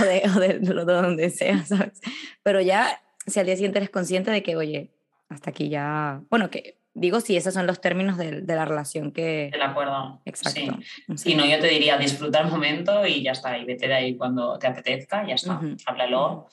o, 0.00 0.04
de, 0.04 0.22
o 0.36 0.38
de, 0.40 0.58
de 0.60 0.84
donde 0.84 1.28
sea, 1.30 1.64
¿sabes? 1.64 2.00
Pero 2.44 2.60
ya, 2.60 3.02
si 3.26 3.40
al 3.40 3.46
día 3.46 3.56
siguiente 3.56 3.78
eres 3.78 3.90
consciente 3.90 4.30
de 4.30 4.42
que, 4.44 4.54
oye, 4.56 4.90
hasta 5.28 5.50
aquí 5.50 5.68
ya, 5.68 6.20
bueno, 6.30 6.50
que 6.50 6.78
digo 6.96 7.20
si 7.20 7.36
esos 7.36 7.52
son 7.52 7.66
los 7.66 7.80
términos 7.80 8.16
de, 8.16 8.42
de 8.42 8.54
la 8.54 8.64
relación 8.64 9.10
que... 9.10 9.48
Del 9.50 9.62
acuerdo. 9.62 10.20
Exacto. 10.24 10.60
Sí. 10.80 10.84
Sí. 11.08 11.30
Si 11.30 11.34
no, 11.34 11.44
yo 11.44 11.58
te 11.58 11.66
diría, 11.66 11.98
disfruta 11.98 12.38
el 12.40 12.46
momento 12.46 13.04
y 13.04 13.24
ya 13.24 13.32
está. 13.32 13.58
Y 13.58 13.64
vete 13.64 13.88
de 13.88 13.94
ahí 13.94 14.16
cuando 14.16 14.56
te 14.60 14.68
apetezca, 14.68 15.26
ya 15.26 15.34
está. 15.34 15.54
Ujú. 15.54 15.74
Háblalo. 15.86 16.46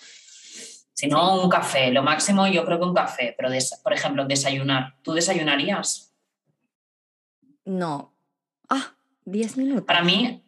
Si 0.94 1.08
no, 1.08 1.42
un 1.42 1.50
café. 1.50 1.92
Lo 1.92 2.04
máximo 2.04 2.48
yo 2.48 2.66
creo 2.66 2.80
que 2.80 2.86
un 2.86 2.94
café. 2.94 3.34
Pero, 3.38 3.50
por 3.84 3.94
ejemplo, 3.94 4.26
desayunar. 4.26 4.96
¿Tú 5.02 5.14
desayunarías? 5.14 6.14
No. 7.66 8.14
Ah, 8.70 8.96
10 9.26 9.58
minutos. 9.58 9.86
Para 9.86 10.04
mí, 10.04 10.44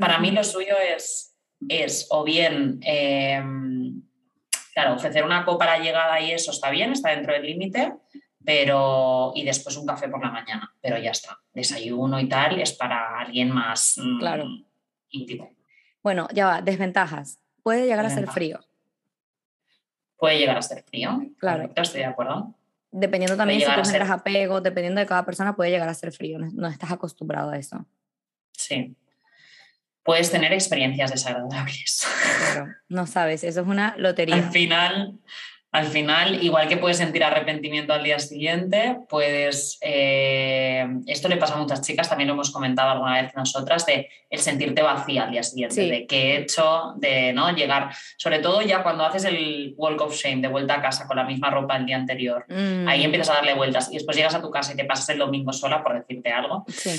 para 0.00 0.18
mí 0.18 0.30
lo 0.30 0.44
suyo 0.44 0.74
es, 0.94 1.36
es 1.68 2.06
o 2.10 2.24
bien, 2.24 2.80
em, 2.82 4.02
claro, 4.72 4.94
ofrecer 4.94 5.24
una 5.24 5.44
copa 5.44 5.64
a 5.64 5.78
la 5.78 5.84
llegada 5.84 6.20
y 6.20 6.32
eso 6.32 6.50
está 6.50 6.70
bien, 6.70 6.92
está 6.92 7.10
dentro 7.10 7.32
del 7.32 7.42
límite, 7.42 7.92
pero 8.44 9.32
y 9.34 9.44
después 9.44 9.76
un 9.76 9.86
café 9.86 10.08
por 10.08 10.22
la 10.22 10.30
mañana, 10.30 10.72
pero 10.80 10.98
ya 10.98 11.10
está. 11.10 11.38
Desayuno 11.52 12.18
y 12.20 12.28
tal 12.28 12.60
es 12.60 12.72
para 12.72 13.18
alguien 13.18 13.50
más 13.50 13.96
mm, 13.98 14.18
claro. 14.18 14.46
íntimo. 15.10 15.50
Bueno, 16.02 16.28
ya 16.32 16.46
va, 16.46 16.62
desventajas. 16.62 17.40
Puede 17.62 17.86
llegar 17.86 18.06
a 18.06 18.10
ser 18.10 18.26
frío. 18.28 18.60
Puede 20.18 20.38
llegar 20.38 20.58
a 20.58 20.62
ser 20.62 20.82
frío. 20.82 21.20
Claro. 21.38 21.70
estoy 21.74 22.00
de 22.00 22.06
acuerdo. 22.06 22.54
Dependiendo 22.90 23.36
también 23.36 23.60
si 23.60 23.66
tú 23.66 23.84
generas 23.84 24.10
apego, 24.10 24.60
dependiendo 24.60 25.00
de 25.00 25.06
cada 25.06 25.24
persona, 25.24 25.54
puede 25.54 25.70
llegar 25.70 25.88
a 25.88 25.94
ser 25.94 26.12
frío. 26.12 26.38
no 26.38 26.68
estás 26.68 26.90
acostumbrado 26.90 27.50
a 27.50 27.58
eso. 27.58 27.86
Sí 28.52 28.96
puedes 30.08 30.30
tener 30.30 30.54
experiencias 30.54 31.10
desagradables. 31.10 32.06
Claro, 32.40 32.72
no 32.88 33.06
sabes, 33.06 33.44
eso 33.44 33.60
es 33.60 33.66
una 33.66 33.94
lotería. 33.98 34.36
Al 34.36 34.50
final, 34.50 35.18
al 35.70 35.86
final, 35.86 36.42
igual 36.42 36.66
que 36.66 36.78
puedes 36.78 36.96
sentir 36.96 37.22
arrepentimiento 37.22 37.92
al 37.92 38.02
día 38.02 38.18
siguiente, 38.18 38.96
puedes, 39.06 39.76
eh, 39.82 40.86
esto 41.06 41.28
le 41.28 41.36
pasa 41.36 41.54
a 41.54 41.58
muchas 41.58 41.82
chicas, 41.82 42.08
también 42.08 42.28
lo 42.28 42.34
hemos 42.34 42.50
comentado 42.50 42.90
alguna 42.90 43.20
vez 43.20 43.34
nosotras, 43.36 43.84
de 43.84 44.08
el 44.30 44.38
sentirte 44.38 44.80
vacía 44.80 45.24
al 45.24 45.30
día 45.30 45.42
siguiente, 45.42 45.82
de 45.82 46.06
qué 46.06 46.32
he 46.32 46.36
hecho, 46.38 46.94
de 46.96 47.34
no 47.34 47.54
llegar, 47.54 47.90
sobre 48.16 48.38
todo 48.38 48.62
ya 48.62 48.82
cuando 48.82 49.04
haces 49.04 49.24
el 49.26 49.74
walk 49.76 50.00
of 50.00 50.14
shame, 50.16 50.40
de 50.40 50.48
vuelta 50.48 50.76
a 50.76 50.80
casa 50.80 51.06
con 51.06 51.18
la 51.18 51.24
misma 51.24 51.50
ropa 51.50 51.76
el 51.76 51.84
día 51.84 51.96
anterior, 51.96 52.46
ahí 52.48 53.00
mm. 53.00 53.04
empiezas 53.04 53.28
a 53.28 53.34
darle 53.34 53.52
vueltas 53.52 53.90
y 53.90 53.94
después 53.94 54.16
llegas 54.16 54.34
a 54.34 54.40
tu 54.40 54.50
casa 54.50 54.72
y 54.72 54.76
te 54.76 54.86
pasas 54.86 55.10
el 55.10 55.18
domingo 55.18 55.52
sola 55.52 55.82
por 55.82 55.98
decirte 55.98 56.30
algo. 56.30 56.64
Sí. 56.68 56.90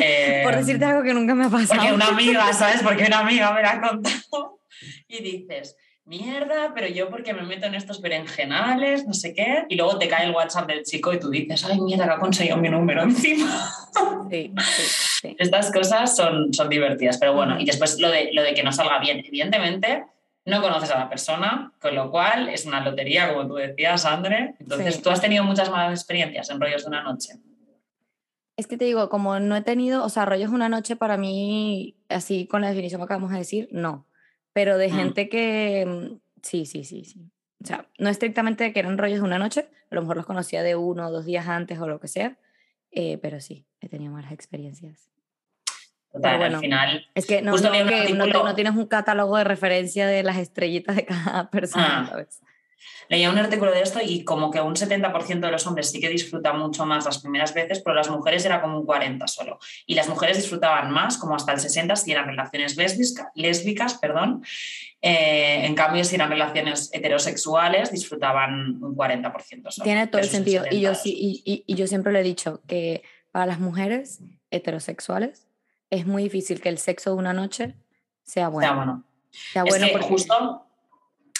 Eh, 0.00 0.40
por 0.42 0.56
decirte 0.56 0.84
algo 0.84 1.04
que 1.04 1.14
nunca 1.14 1.34
me 1.34 1.44
ha 1.44 1.50
pasado. 1.50 1.80
Porque 1.80 1.92
una 1.92 2.08
amiga, 2.08 2.52
¿sabes? 2.52 2.82
Porque 2.82 3.04
una 3.04 3.20
amiga 3.20 3.52
me 3.52 3.62
la 3.62 3.72
ha 3.72 3.80
contado 3.80 4.60
y 5.06 5.22
dices 5.22 5.76
mierda, 6.08 6.72
pero 6.74 6.88
yo 6.88 7.10
porque 7.10 7.34
me 7.34 7.42
meto 7.42 7.66
en 7.66 7.74
estos 7.74 8.00
berenjenales, 8.00 9.06
no 9.06 9.12
sé 9.12 9.34
qué, 9.34 9.66
y 9.68 9.76
luego 9.76 9.98
te 9.98 10.08
cae 10.08 10.24
el 10.24 10.34
WhatsApp 10.34 10.66
del 10.66 10.82
chico 10.82 11.12
y 11.12 11.20
tú 11.20 11.28
dices, 11.28 11.64
ay, 11.64 11.80
mierda, 11.80 12.06
que 12.06 12.12
ha 12.12 12.18
conseguido 12.18 12.56
mi 12.56 12.70
número 12.70 13.02
encima. 13.02 13.70
Sí, 14.30 14.52
sí, 15.20 15.36
Estas 15.38 15.70
cosas 15.70 16.16
son, 16.16 16.52
son 16.54 16.68
divertidas, 16.68 17.18
pero 17.18 17.34
bueno, 17.34 17.60
y 17.60 17.66
después 17.66 18.00
lo 18.00 18.10
de, 18.10 18.30
lo 18.32 18.42
de 18.42 18.54
que 18.54 18.62
no 18.62 18.72
salga 18.72 18.98
bien, 18.98 19.22
evidentemente. 19.24 20.04
No 20.46 20.62
conoces 20.62 20.90
a 20.92 20.98
la 20.98 21.10
persona, 21.10 21.72
con 21.78 21.94
lo 21.94 22.10
cual 22.10 22.48
es 22.48 22.64
una 22.64 22.80
lotería, 22.80 23.28
como 23.28 23.46
tú 23.46 23.56
decías, 23.56 24.06
André. 24.06 24.54
Entonces, 24.58 25.02
¿tú 25.02 25.10
has 25.10 25.20
tenido 25.20 25.44
muchas 25.44 25.68
malas 25.68 26.00
experiencias 26.00 26.48
en 26.48 26.58
rollos 26.58 26.84
de 26.84 26.88
una 26.88 27.02
noche? 27.02 27.34
Es 28.56 28.66
que 28.66 28.78
te 28.78 28.86
digo, 28.86 29.10
como 29.10 29.38
no 29.40 29.56
he 29.56 29.60
tenido, 29.60 30.02
o 30.02 30.08
sea, 30.08 30.24
rollos 30.24 30.48
de 30.48 30.56
una 30.56 30.70
noche 30.70 30.96
para 30.96 31.18
mí, 31.18 31.96
así 32.08 32.46
con 32.46 32.62
la 32.62 32.68
definición 32.68 32.98
que 32.98 33.04
acabamos 33.04 33.30
de 33.30 33.38
decir, 33.38 33.68
no 33.72 34.07
pero 34.58 34.76
de 34.76 34.88
mm. 34.88 34.92
gente 34.92 35.28
que 35.28 35.86
mm, 35.86 36.18
sí, 36.42 36.66
sí, 36.66 36.82
sí, 36.82 37.04
sí. 37.04 37.30
O 37.62 37.64
sea, 37.64 37.86
no 37.96 38.08
estrictamente 38.08 38.72
que 38.72 38.80
eran 38.80 38.98
rollos 38.98 39.20
de 39.20 39.24
una 39.24 39.38
noche, 39.38 39.68
a 39.88 39.94
lo 39.94 40.00
mejor 40.00 40.16
los 40.16 40.26
conocía 40.26 40.64
de 40.64 40.74
uno 40.74 41.06
o 41.06 41.10
dos 41.12 41.26
días 41.26 41.46
antes 41.46 41.78
o 41.78 41.86
lo 41.86 42.00
que 42.00 42.08
sea, 42.08 42.36
eh, 42.90 43.18
pero 43.22 43.40
sí, 43.40 43.66
he 43.80 43.88
tenido 43.88 44.12
malas 44.12 44.32
experiencias. 44.32 45.10
Total, 46.12 46.42
al 46.42 46.58
final. 46.58 47.06
Es 47.14 47.26
que 47.26 47.40
no, 47.40 47.56
no, 47.56 48.54
tienes 48.56 48.74
un 48.74 48.86
catálogo 48.86 49.36
de 49.36 49.44
referencia 49.44 50.08
de 50.08 50.24
las 50.24 50.38
estrellitas 50.38 50.96
de 50.96 51.04
cada 51.04 51.50
persona, 51.52 52.10
ah. 52.12 52.26
Leía 53.08 53.30
un 53.30 53.38
artículo 53.38 53.70
de 53.70 53.82
esto 53.82 54.00
y 54.02 54.24
como 54.24 54.50
que 54.50 54.60
un 54.60 54.74
70% 54.74 55.40
de 55.40 55.50
los 55.50 55.66
hombres 55.66 55.90
sí 55.90 56.00
que 56.00 56.08
disfrutan 56.08 56.58
mucho 56.58 56.84
más 56.84 57.04
las 57.04 57.18
primeras 57.18 57.54
veces, 57.54 57.80
pero 57.82 57.94
las 57.94 58.10
mujeres 58.10 58.44
era 58.44 58.60
como 58.60 58.78
un 58.78 58.86
40 58.86 59.26
solo. 59.26 59.58
Y 59.86 59.94
las 59.94 60.08
mujeres 60.08 60.36
disfrutaban 60.36 60.90
más, 60.90 61.16
como 61.16 61.34
hasta 61.34 61.52
el 61.52 61.60
60 61.60 61.96
si 61.96 62.12
eran 62.12 62.26
relaciones 62.26 62.76
lésbicas, 63.34 63.94
perdón. 63.94 64.42
Eh, 65.00 65.64
en 65.64 65.74
cambio, 65.74 66.04
si 66.04 66.16
eran 66.16 66.28
relaciones 66.28 66.90
heterosexuales, 66.92 67.90
disfrutaban 67.90 68.82
un 68.82 68.96
40% 68.96 69.70
solo. 69.70 69.84
Tiene 69.84 70.06
todo 70.08 70.20
el 70.20 70.28
sentido. 70.28 70.64
Y 70.70 70.80
yo, 70.80 70.94
sí, 70.94 71.42
y, 71.44 71.74
yo 71.74 71.86
siempre 71.86 72.12
le 72.12 72.20
he 72.20 72.24
dicho 72.24 72.62
que 72.66 73.02
para 73.30 73.46
las 73.46 73.60
mujeres 73.60 74.20
heterosexuales 74.50 75.46
es 75.90 76.06
muy 76.06 76.24
difícil 76.24 76.60
que 76.60 76.68
el 76.68 76.78
sexo 76.78 77.10
de 77.10 77.16
una 77.16 77.32
noche 77.32 77.74
sea 78.22 78.48
bueno. 78.48 78.68
Sea 78.68 78.76
bueno. 78.76 79.04
Sea 79.30 79.64
bueno 79.64 79.86
porque 79.92 80.06
justo 80.06 80.67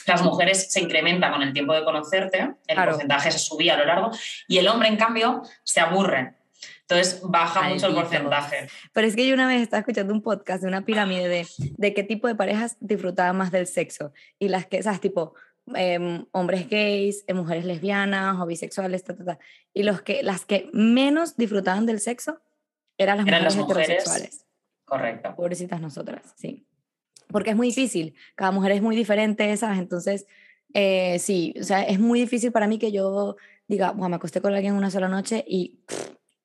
las 0.09 0.23
mujeres 0.23 0.71
se 0.73 0.81
incrementan 0.81 1.33
con 1.33 1.42
el 1.42 1.53
tiempo 1.53 1.73
de 1.75 1.85
conocerte, 1.85 2.55
el 2.66 2.77
porcentaje 2.77 3.31
se 3.31 3.38
subía 3.38 3.75
a 3.75 3.79
lo 3.79 3.85
largo, 3.85 4.11
y 4.47 4.59
el 4.59 4.68
hombre, 4.68 4.88
en 4.88 4.97
cambio, 4.97 5.42
se 5.62 5.81
aburre. 5.81 6.35
Entonces 6.83 7.21
baja 7.23 7.68
mucho 7.68 7.87
el 7.87 7.94
porcentaje. 7.94 8.68
Pero 8.92 9.07
es 9.07 9.14
que 9.14 9.27
yo 9.29 9.35
una 9.35 9.47
vez 9.47 9.61
estaba 9.61 9.81
escuchando 9.81 10.14
un 10.14 10.23
podcast 10.23 10.62
de 10.62 10.68
una 10.68 10.87
pirámide 10.87 11.29
de, 11.29 11.47
de 11.59 11.94
qué 11.94 12.03
tipo 12.03 12.29
de 12.29 12.35
parejas 12.35 12.77
disfrutaban 12.81 13.37
más 13.37 13.51
del 13.51 13.66
sexo. 13.66 14.12
Y 14.38 14.49
las 14.49 14.66
que, 14.66 14.83
¿sabes? 14.83 15.01
Tipo, 15.01 15.35
em, 15.75 16.25
hombres 16.33 16.68
gays, 16.71 17.25
eh, 17.27 17.35
mujeres 17.35 17.66
lesbianas 17.66 18.40
o 18.40 18.47
bisexuales, 18.47 19.05
ta, 19.05 19.14
ta, 19.14 19.25
ta. 19.25 19.38
Y 19.75 19.83
los 19.83 20.01
que, 20.01 20.23
las 20.23 20.47
que 20.47 20.71
menos 20.73 21.37
disfrutaban 21.37 21.85
del 21.85 22.01
sexo 22.01 22.40
eran 22.97 23.18
las 23.18 23.27
mujeres 23.27 23.44
las 23.44 23.57
mujeres 23.57 23.88
heterosexuales. 23.90 24.47
Correcto. 24.87 25.37
Pobrecitas 25.37 25.81
nosotras, 25.83 26.35
sí 26.37 26.64
porque 27.29 27.51
es 27.51 27.57
muy 27.57 27.69
difícil, 27.69 28.14
cada 28.35 28.51
mujer 28.51 28.73
es 28.73 28.83
muy 28.83 28.97
diferente, 28.97 29.57
¿sabes? 29.57 29.79
Entonces, 29.79 30.27
eh, 30.75 31.19
sí, 31.19 31.55
o 31.61 31.64
sea, 31.64 31.83
es 31.83 31.99
muy 31.99 32.21
difícil 32.21 32.53
para 32.53 32.67
mí 32.67 32.79
que 32.79 32.93
yo 32.93 33.37
diga, 33.67 33.93
bueno, 33.93 34.11
me 34.11 34.17
acosté 34.17 34.41
con 34.41 34.55
alguien 34.55 34.75
una 34.75 34.91
sola 34.91 35.09
noche 35.09 35.45
y... 35.47 35.79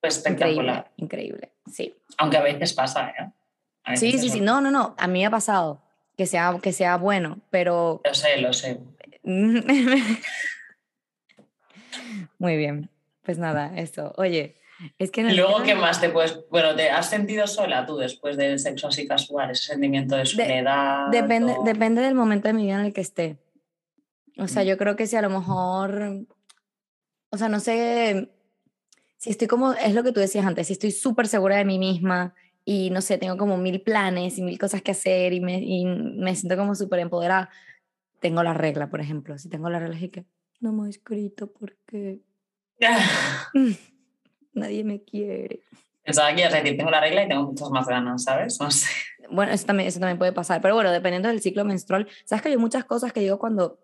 pues 0.02 0.18
espectacular. 0.18 0.92
Increíble, 0.98 1.52
sí. 1.72 1.96
Aunque 2.18 2.38
a 2.38 2.42
veces 2.42 2.74
pasa, 2.74 3.10
¿eh? 3.10 3.32
sí, 3.96 4.18
sí, 4.18 4.30
sí, 4.30 4.40
no, 4.42 4.62
no, 4.62 4.72
no, 4.72 4.96
a 4.98 5.08
mí 5.08 5.20
me 5.20 5.26
ha 5.26 5.32
pasado 5.32 5.82
que 6.18 6.26
sea, 6.26 6.60
que 6.62 6.72
sea 6.72 6.98
bueno, 6.98 7.40
pero... 7.50 8.02
Lo 8.04 8.14
sé, 8.14 8.38
lo 8.38 8.54
sé. 8.54 8.80
muy 12.38 12.58
bien, 12.58 12.90
pues 13.24 13.38
nada, 13.38 13.72
eso. 13.78 14.14
Oye, 14.18 14.56
es 14.98 15.12
que 15.12 15.22
y 15.22 15.36
luego, 15.36 15.64
¿qué 15.64 15.76
más 15.76 16.02
te 16.02 16.10
puedes...? 16.10 16.40
Bueno, 16.50 16.76
¿te 16.76 16.90
has 16.90 17.10
sentido 17.10 17.48
sola 17.48 17.86
tú 17.86 17.98
después 17.98 18.38
del 18.38 18.60
sexo 18.60 18.88
así 18.88 19.08
casual? 19.08 19.52
Ese 19.52 19.66
sentimiento 19.66 20.16
de 20.16 20.26
soledad. 20.26 21.10
depende, 21.12 21.56
depende 21.64 22.02
del 22.02 22.16
momento 22.16 22.48
de 22.48 22.54
mi 22.54 22.64
vida 22.64 22.80
en 22.80 22.86
el 22.86 22.94
que 22.94 23.02
esté. 23.02 23.38
O 24.38 24.48
sea, 24.48 24.64
mm. 24.64 24.68
yo 24.68 24.78
creo 24.78 24.96
que 24.96 25.08
si 25.08 25.16
a 25.16 25.22
lo 25.22 25.30
mejor... 25.30 26.26
O 27.30 27.38
sea, 27.38 27.50
no 27.50 27.60
sé... 27.60 28.30
Si 29.18 29.30
estoy 29.30 29.48
como... 29.48 29.74
Es 29.74 29.94
lo 29.94 30.04
que 30.04 30.12
tú 30.12 30.20
decías 30.20 30.46
antes. 30.46 30.68
Si 30.68 30.74
estoy 30.74 30.92
súper 30.92 31.28
segura 31.28 31.58
de 31.58 31.66
mí 31.66 31.80
misma 31.80 32.34
y, 32.66 32.90
no 32.90 33.02
sé, 33.02 33.18
tengo 33.18 33.38
como 33.38 33.58
mil 33.58 33.82
planes 33.82 34.38
y 34.38 34.42
mil 34.42 34.58
cosas 34.58 34.82
que 34.82 34.92
hacer 34.92 35.34
y 35.34 35.40
me, 35.40 35.60
y 35.60 35.86
me 35.86 36.36
siento 36.36 36.58
como 36.58 36.76
súper 36.76 37.00
empoderada, 37.00 37.50
tengo 38.20 38.42
la 38.44 38.54
regla, 38.54 38.90
por 38.90 39.02
ejemplo. 39.02 39.38
Si 39.38 39.50
tengo 39.50 39.70
la 39.70 39.80
regla, 39.80 39.98
es 39.98 40.12
que 40.12 40.26
no 40.60 40.72
me 40.72 40.88
he 40.88 40.90
escrito 40.90 41.52
porque... 41.52 42.22
nadie 44.54 44.84
me 44.84 45.02
quiere. 45.04 45.62
Pensaba 46.04 46.34
que 46.34 46.42
ibas 46.42 46.54
a 46.54 46.58
decir, 46.58 46.78
tengo 46.78 46.92
la 46.92 47.00
regla 47.00 47.24
y 47.24 47.28
tengo 47.28 47.44
muchas 47.44 47.70
más 47.70 47.88
ganas, 47.88 48.24
¿sabes? 48.24 48.60
No 48.60 48.70
sé. 48.70 48.90
Bueno, 49.30 49.54
eso 49.54 49.66
también, 49.66 49.88
eso 49.88 50.00
también 50.00 50.18
puede 50.18 50.34
pasar. 50.34 50.62
Pero 50.62 50.76
bueno, 50.76 50.92
dependiendo 50.92 51.30
del 51.30 51.42
ciclo 51.42 51.64
menstrual, 51.64 52.08
sabes 52.26 52.42
que 52.42 52.50
hay 52.50 52.58
muchas 52.58 52.84
cosas 52.84 53.14
que 53.14 53.22
digo 53.22 53.40
cuando 53.40 53.80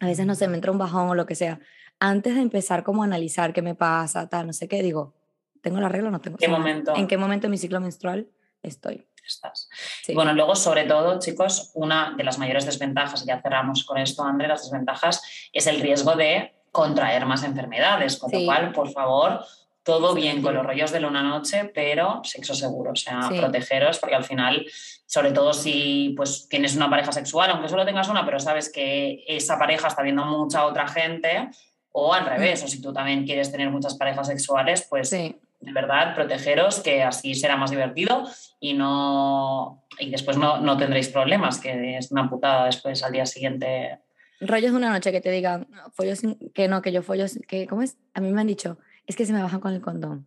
a 0.00 0.06
veces 0.06 0.26
no 0.26 0.34
sé, 0.34 0.48
me 0.48 0.56
entra 0.56 0.72
un 0.72 0.78
bajón 0.78 1.08
o 1.08 1.14
lo 1.14 1.26
que 1.26 1.34
sea. 1.34 1.60
Antes 2.00 2.34
de 2.34 2.40
empezar 2.40 2.82
como 2.82 3.02
a 3.02 3.06
analizar 3.06 3.52
qué 3.52 3.62
me 3.62 3.74
pasa, 3.74 4.28
tal, 4.28 4.48
no 4.48 4.52
sé 4.52 4.68
qué, 4.68 4.82
digo, 4.82 5.14
¿tengo 5.62 5.80
la 5.80 5.88
regla 5.88 6.08
o 6.08 6.10
no 6.10 6.20
tengo? 6.20 6.36
¿Qué 6.36 6.48
momento? 6.48 6.94
¿En 6.96 7.06
qué 7.06 7.16
momento 7.16 7.46
de 7.46 7.50
mi 7.50 7.58
ciclo 7.58 7.80
menstrual 7.80 8.28
estoy? 8.62 9.06
Estás. 9.26 9.70
Bueno, 10.12 10.34
luego, 10.34 10.54
sobre 10.54 10.84
todo, 10.84 11.18
chicos, 11.18 11.70
una 11.74 12.14
de 12.16 12.24
las 12.24 12.38
mayores 12.38 12.66
desventajas, 12.66 13.24
ya 13.24 13.40
cerramos 13.40 13.84
con 13.84 13.96
esto, 13.96 14.22
André, 14.22 14.48
las 14.48 14.64
desventajas, 14.64 15.22
es 15.52 15.66
el 15.66 15.80
riesgo 15.80 16.14
de 16.14 16.52
contraer 16.70 17.24
más 17.24 17.42
enfermedades. 17.42 18.18
Con 18.18 18.30
lo 18.32 18.44
cual, 18.44 18.72
por 18.72 18.90
favor, 18.92 19.42
todo 19.84 20.14
bien 20.14 20.42
con 20.42 20.54
los 20.54 20.64
rollos 20.64 20.90
de 20.90 21.00
luna 21.00 21.22
noche, 21.22 21.70
pero 21.74 22.22
sexo 22.24 22.54
seguro, 22.54 22.92
o 22.92 22.96
sea, 22.96 23.28
protegeros, 23.28 23.98
porque 23.98 24.16
al 24.16 24.24
final, 24.24 24.66
sobre 25.06 25.30
todo 25.30 25.52
si 25.52 26.14
pues 26.16 26.48
tienes 26.48 26.74
una 26.74 26.90
pareja 26.90 27.12
sexual, 27.12 27.50
aunque 27.50 27.68
solo 27.68 27.84
tengas 27.84 28.08
una, 28.08 28.24
pero 28.24 28.40
sabes 28.40 28.72
que 28.72 29.22
esa 29.28 29.58
pareja 29.58 29.88
está 29.88 30.02
viendo 30.02 30.24
mucha 30.24 30.64
otra 30.64 30.88
gente, 30.88 31.50
o 31.92 32.12
al 32.12 32.26
revés, 32.26 32.64
o 32.64 32.68
si 32.68 32.80
tú 32.80 32.92
también 32.92 33.24
quieres 33.24 33.52
tener 33.52 33.70
muchas 33.70 33.94
parejas 33.94 34.26
sexuales, 34.26 34.86
pues 34.88 35.10
de 35.10 35.72
verdad, 35.72 36.14
protegeros, 36.14 36.80
que 36.80 37.02
así 37.02 37.34
será 37.34 37.56
más 37.56 37.70
divertido 37.70 38.24
y 38.60 38.74
no 38.74 39.84
y 39.98 40.10
después 40.10 40.36
no, 40.36 40.60
no 40.60 40.76
tendréis 40.76 41.08
problemas, 41.08 41.58
que 41.58 41.98
es 41.98 42.10
una 42.10 42.28
putada 42.28 42.66
después 42.66 43.02
al 43.02 43.12
día 43.12 43.26
siguiente. 43.26 44.00
Rollos 44.40 44.72
de 44.72 44.76
una 44.76 44.90
noche 44.90 45.12
que 45.12 45.20
te 45.20 45.30
digan, 45.30 45.68
follos, 45.92 46.20
que 46.52 46.68
no, 46.68 46.82
que 46.82 46.92
yo 46.92 47.02
follo, 47.02 47.26
que, 47.46 47.66
¿cómo 47.66 47.82
es? 47.82 47.96
A 48.14 48.20
mí 48.20 48.32
me 48.32 48.40
han 48.40 48.46
dicho, 48.46 48.78
es 49.06 49.16
que 49.16 49.26
se 49.26 49.32
me 49.32 49.42
bajan 49.42 49.60
con 49.60 49.72
el 49.72 49.80
condón. 49.80 50.26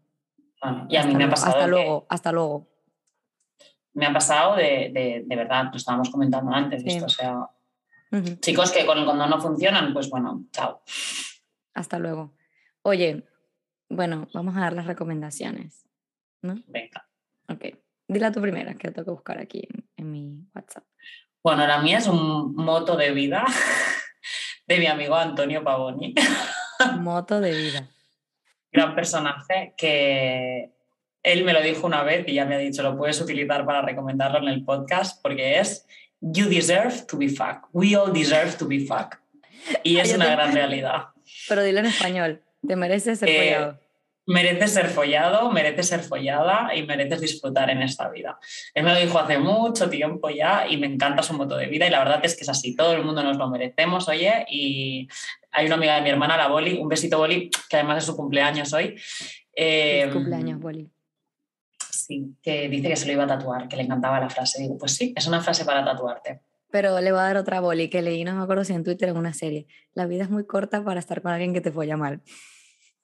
Ah, 0.61 0.85
y 0.89 0.95
a 0.95 1.03
mí 1.03 1.15
me 1.15 1.25
ha 1.25 1.29
pasado. 1.29 1.55
Hasta 1.55 1.67
luego, 1.67 2.05
hasta 2.09 2.31
luego. 2.31 2.67
Me 3.93 4.05
ha 4.05 4.13
pasado 4.13 4.55
de, 4.55 5.23
de, 5.25 5.35
verdad, 5.35 5.65
lo 5.71 5.77
estábamos 5.77 6.09
comentando 6.09 6.51
antes, 6.51 6.83
esto, 6.85 7.05
o 7.05 7.09
sea. 7.09 7.49
Chicos 8.39 8.71
que 8.71 8.85
con 8.85 8.97
el 8.97 9.05
condón 9.05 9.29
no 9.29 9.41
funcionan, 9.41 9.93
pues 9.93 10.09
bueno, 10.09 10.45
chao. 10.51 10.81
Hasta 11.73 11.99
luego. 11.99 12.33
Oye, 12.83 13.27
bueno, 13.89 14.27
vamos 14.33 14.55
a 14.55 14.61
dar 14.61 14.73
las 14.73 14.85
recomendaciones. 14.85 15.87
¿No? 16.41 16.55
Venga. 16.67 17.07
Ok. 17.49 17.65
Dila 18.07 18.31
tu 18.31 18.39
primera, 18.39 18.75
que 18.75 18.91
tengo 18.91 19.05
que 19.05 19.11
buscar 19.11 19.39
aquí 19.39 19.67
en, 19.69 19.89
en 19.97 20.11
mi 20.11 20.47
WhatsApp. 20.55 20.85
Bueno, 21.43 21.65
la 21.65 21.79
mía 21.79 21.97
es 21.97 22.07
un 22.07 22.55
moto 22.55 22.95
de 22.95 23.11
vida 23.11 23.45
de 24.67 24.79
mi 24.79 24.85
amigo 24.85 25.15
Antonio 25.15 25.63
Pavoni, 25.63 26.13
Moto 26.99 27.39
de 27.39 27.51
vida. 27.51 27.89
Gran 28.77 28.93
personaje 28.93 29.73
que 29.75 30.69
él 31.23 31.43
me 31.43 31.53
lo 31.53 31.61
dijo 31.61 31.87
una 31.87 32.03
vez 32.03 32.27
y 32.27 32.35
ya 32.35 32.45
me 32.45 32.55
ha 32.55 32.59
dicho, 32.59 32.83
lo 32.83 32.95
puedes 32.95 33.19
utilizar 33.19 33.65
para 33.65 33.81
recomendarlo 33.81 34.37
en 34.37 34.49
el 34.49 34.63
podcast 34.63 35.21
porque 35.21 35.59
es 35.59 35.85
You 36.19 36.47
deserve 36.47 37.05
to 37.07 37.17
be 37.17 37.29
fucked. 37.29 37.69
We 37.73 37.95
all 37.95 38.13
deserve 38.13 38.53
to 38.57 38.67
be 38.67 38.79
fucked. 38.79 39.19
Y 39.83 39.97
es 39.97 40.09
yo 40.09 40.15
una 40.15 40.31
gran 40.31 40.53
realidad. 40.53 41.07
Pero 41.49 41.63
dilo 41.63 41.79
en 41.79 41.87
español. 41.87 42.43
Te 42.65 42.75
mereces 42.75 43.19
ser 43.19 43.29
Eh. 43.29 43.73
Mereces 44.27 44.73
ser 44.73 44.87
follado, 44.87 45.49
mereces 45.51 45.87
ser 45.87 46.01
follada 46.01 46.75
y 46.75 46.85
mereces 46.85 47.21
disfrutar 47.21 47.69
en 47.69 47.81
esta 47.81 48.09
vida. 48.09 48.37
Él 48.73 48.83
me 48.83 48.93
lo 48.93 48.99
dijo 48.99 49.17
hace 49.17 49.37
mucho 49.37 49.89
tiempo 49.89 50.29
ya 50.29 50.67
y 50.69 50.75
me 50.77 50.87
encanta 50.87 51.23
su 51.23 51.33
moto 51.33 51.55
de 51.55 51.67
vida 51.67 51.87
y 51.87 51.89
la 51.89 51.99
verdad 51.99 52.19
es 52.23 52.35
que 52.35 52.43
es 52.43 52.49
así, 52.49 52.75
todo 52.75 52.91
el 52.93 53.03
mundo 53.03 53.23
nos 53.23 53.37
lo 53.37 53.49
merecemos, 53.49 54.07
oye, 54.09 54.45
y 54.49 55.07
hay 55.51 55.65
una 55.65 55.75
amiga 55.75 55.95
de 55.95 56.01
mi 56.01 56.09
hermana, 56.09 56.35
la 56.35 56.47
Boli, 56.49 56.77
un 56.77 56.89
besito 56.89 57.17
Boli, 57.17 57.49
que 57.69 57.77
además 57.77 57.99
es 57.99 58.03
su 58.03 58.15
cumpleaños 58.17 58.73
hoy. 58.73 58.99
eh, 59.55 60.01
Feliz 60.01 60.13
cumpleaños, 60.13 60.59
Boli. 60.59 60.89
Sí, 61.89 62.35
que 62.41 62.69
dice 62.69 62.89
que 62.89 62.95
se 62.95 63.05
lo 63.07 63.13
iba 63.13 63.23
a 63.23 63.27
tatuar, 63.27 63.67
que 63.67 63.75
le 63.77 63.83
encantaba 63.83 64.19
la 64.19 64.29
frase. 64.29 64.61
Digo, 64.61 64.77
pues 64.77 64.93
sí, 64.95 65.13
es 65.15 65.25
una 65.27 65.41
frase 65.41 65.65
para 65.65 65.83
tatuarte. 65.83 66.41
Pero 66.69 66.99
le 66.99 67.11
voy 67.11 67.19
a 67.21 67.23
dar 67.23 67.37
otra 67.37 67.61
boli 67.61 67.89
que 67.89 68.01
leí, 68.01 68.23
no 68.25 68.35
me 68.35 68.43
acuerdo 68.43 68.65
si 68.65 68.73
en 68.73 68.83
Twitter 68.83 69.09
o 69.09 69.11
en 69.13 69.17
una 69.17 69.33
serie. 69.33 69.67
La 69.93 70.05
vida 70.05 70.23
es 70.23 70.29
muy 70.29 70.45
corta 70.45 70.83
para 70.83 70.99
estar 70.99 71.21
con 71.21 71.31
alguien 71.31 71.53
que 71.53 71.61
te 71.61 71.71
folla 71.71 71.95
mal. 71.97 72.21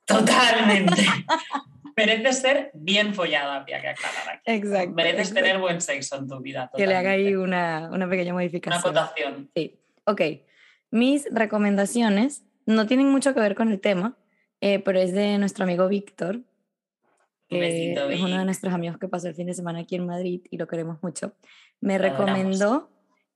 Totalmente. 0.06 1.02
Mereces 1.96 2.40
ser 2.40 2.72
bien 2.74 3.14
follada, 3.14 3.58
había 3.58 3.80
que 3.80 3.90
aclarar 3.90 4.30
aquí. 4.30 4.52
Exacto. 4.52 4.96
Mereces 4.96 5.34
tener 5.34 5.60
buen 5.60 5.80
sexo 5.80 6.18
en 6.18 6.28
tu 6.28 6.40
vida. 6.42 6.72
Que 6.76 6.88
le 6.88 6.96
haga 6.96 7.12
ahí 7.12 7.36
una, 7.36 7.90
una 7.92 8.10
pequeña 8.10 8.34
una 8.34 8.42
modificación. 8.42 8.80
acotación. 8.80 9.52
Sí. 9.56 9.80
Ok. 10.06 10.22
Mis 10.90 11.28
recomendaciones 11.32 12.44
no 12.66 12.88
tienen 12.88 13.10
mucho 13.10 13.34
que 13.34 13.40
ver 13.40 13.56
con 13.56 13.72
el 13.72 13.80
tema, 13.80 14.18
eh, 14.62 14.80
pero 14.80 15.00
es 15.00 15.14
de 15.14 15.38
nuestro 15.38 15.64
amigo 15.66 15.88
Víctor, 15.88 16.42
Un 17.50 17.60
besito, 17.60 18.10
es 18.10 18.22
uno 18.22 18.40
de 18.40 18.46
nuestros 18.46 18.74
amigos 18.74 18.98
que 18.98 19.08
pasó 19.08 19.28
el 19.28 19.36
fin 19.36 19.48
de 19.48 19.54
semana 19.54 19.80
aquí 19.80 19.96
en 19.96 20.06
Madrid 20.06 20.42
y 20.50 20.58
lo 20.58 20.68
queremos 20.68 21.02
mucho. 21.04 21.34
Me 21.80 21.98
Lo 21.98 22.04
recomendó 22.04 22.90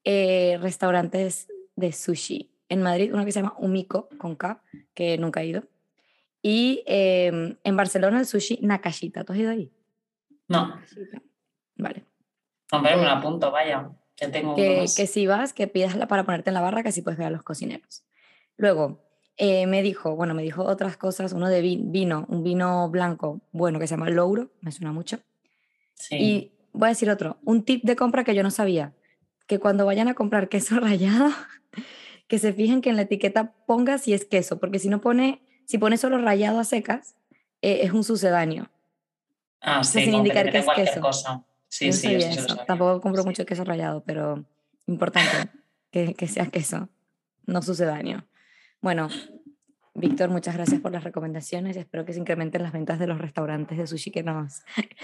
eh, 0.04 0.58
restaurantes 0.62 1.48
de 1.76 1.92
sushi 1.92 2.52
en 2.70 2.82
Madrid, 2.82 3.14
uno 3.14 3.26
que 3.26 3.32
se 3.32 3.42
llama 3.42 3.56
Umiko, 3.60 4.10
con 4.18 4.36
K, 4.36 4.62
que 4.94 5.18
nunca 5.18 5.42
he 5.42 5.48
ido. 5.48 5.64
Y 6.50 6.82
eh, 6.86 7.58
en 7.62 7.76
Barcelona 7.76 8.20
el 8.20 8.26
sushi 8.26 8.60
Nakashita. 8.62 9.26
¿Tú 9.26 9.34
has 9.34 9.40
ido 9.40 9.52
ahí? 9.52 9.70
No, 10.48 10.68
Nakashita. 10.70 11.22
Vale. 11.76 12.06
hombre, 12.72 12.96
me 12.96 13.04
lo 13.04 13.10
apunto, 13.10 13.52
vaya. 13.52 13.90
Ya 14.16 14.32
tengo 14.32 14.56
que, 14.56 14.88
si 14.88 15.28
vas, 15.28 15.52
que 15.52 15.68
pidas 15.68 15.98
para 16.08 16.24
ponerte 16.24 16.50
en 16.50 16.54
la 16.54 16.62
barra, 16.62 16.84
que 16.84 16.90
así 16.90 17.02
puedes 17.02 17.18
ver 17.18 17.28
a 17.28 17.32
los 17.32 17.44
cocineros. 17.44 18.06
Luego, 18.56 19.04
eh, 19.36 19.68
me 19.68 19.84
dijo, 19.84 20.16
bueno, 20.16 20.34
me 20.34 20.42
dijo 20.42 20.64
otras 20.64 20.96
cosas, 20.96 21.34
uno 21.34 21.50
de 21.50 21.62
vi- 21.62 21.82
vino, 21.84 22.26
un 22.30 22.44
vino 22.44 22.90
blanco, 22.90 23.42
bueno, 23.52 23.78
que 23.78 23.86
se 23.88 23.96
llama 23.96 24.10
Louro, 24.10 24.50
me 24.62 24.72
suena 24.72 24.94
mucho. 24.94 25.20
Sí. 25.96 26.16
Y 26.16 26.52
voy 26.72 26.88
a 26.88 26.90
decir 26.90 27.10
otro, 27.10 27.38
un 27.44 27.64
tip 27.64 27.84
de 27.84 27.98
compra 27.98 28.24
que 28.24 28.34
yo 28.34 28.42
no 28.42 28.52
sabía, 28.52 28.94
que 29.48 29.60
cuando 29.60 29.86
vayan 29.86 30.08
a 30.08 30.14
comprar 30.14 30.48
queso 30.50 30.80
rallado, 30.80 31.30
que 32.30 32.40
se 32.40 32.54
fijen 32.54 32.80
que 32.82 32.90
en 32.90 32.96
la 32.96 33.02
etiqueta 33.04 33.54
ponga 33.68 33.98
si 33.98 34.14
es 34.14 34.24
queso, 34.26 34.60
porque 34.60 34.80
si 34.80 34.88
no 34.90 35.02
pone, 35.02 35.42
si 35.68 35.78
pone 35.78 35.98
solo 35.98 36.18
rallado 36.18 36.60
a 36.60 36.64
secas, 36.64 37.16
eh, 37.62 37.82
es 37.84 37.92
un 37.92 38.04
sucedáneo. 38.04 38.70
ah, 39.62 39.84
sí, 39.84 40.06
sin 40.06 40.14
indicar 40.16 40.50
que 40.50 40.60
es 40.60 40.66
queso. 40.76 41.02
cosa. 41.02 41.44
Sí, 41.68 41.88
no 41.88 41.94
sí, 41.94 42.16
eso 42.16 42.42
lo 42.42 42.54
eso. 42.54 42.56
Tampoco 42.66 43.02
compro 43.02 43.22
Sí. 43.24 43.28
mucho 43.28 43.46
queso 43.46 43.64
rallado, 43.66 44.02
pero 44.06 44.46
importante 44.88 45.30
que, 45.92 46.14
que 46.16 46.28
sea 46.28 46.46
queso, 46.48 46.88
no 47.46 47.62
sucedáneo. 47.62 48.24
Bueno, 48.82 49.10
Víctor, 49.94 50.30
muchas 50.30 50.56
gracias 50.56 50.80
por 50.80 50.92
las 50.92 51.04
recomendaciones 51.04 51.76
espero 51.76 52.06
que 52.06 52.14
se 52.14 52.20
incrementen 52.20 52.62
las 52.62 52.72
ventas 52.72 53.00
de 53.00 53.08
los 53.08 53.18
restaurantes 53.18 53.78
de 53.80 53.88
sushi 53.88 54.12
que 54.12 54.22
nos, 54.24 54.62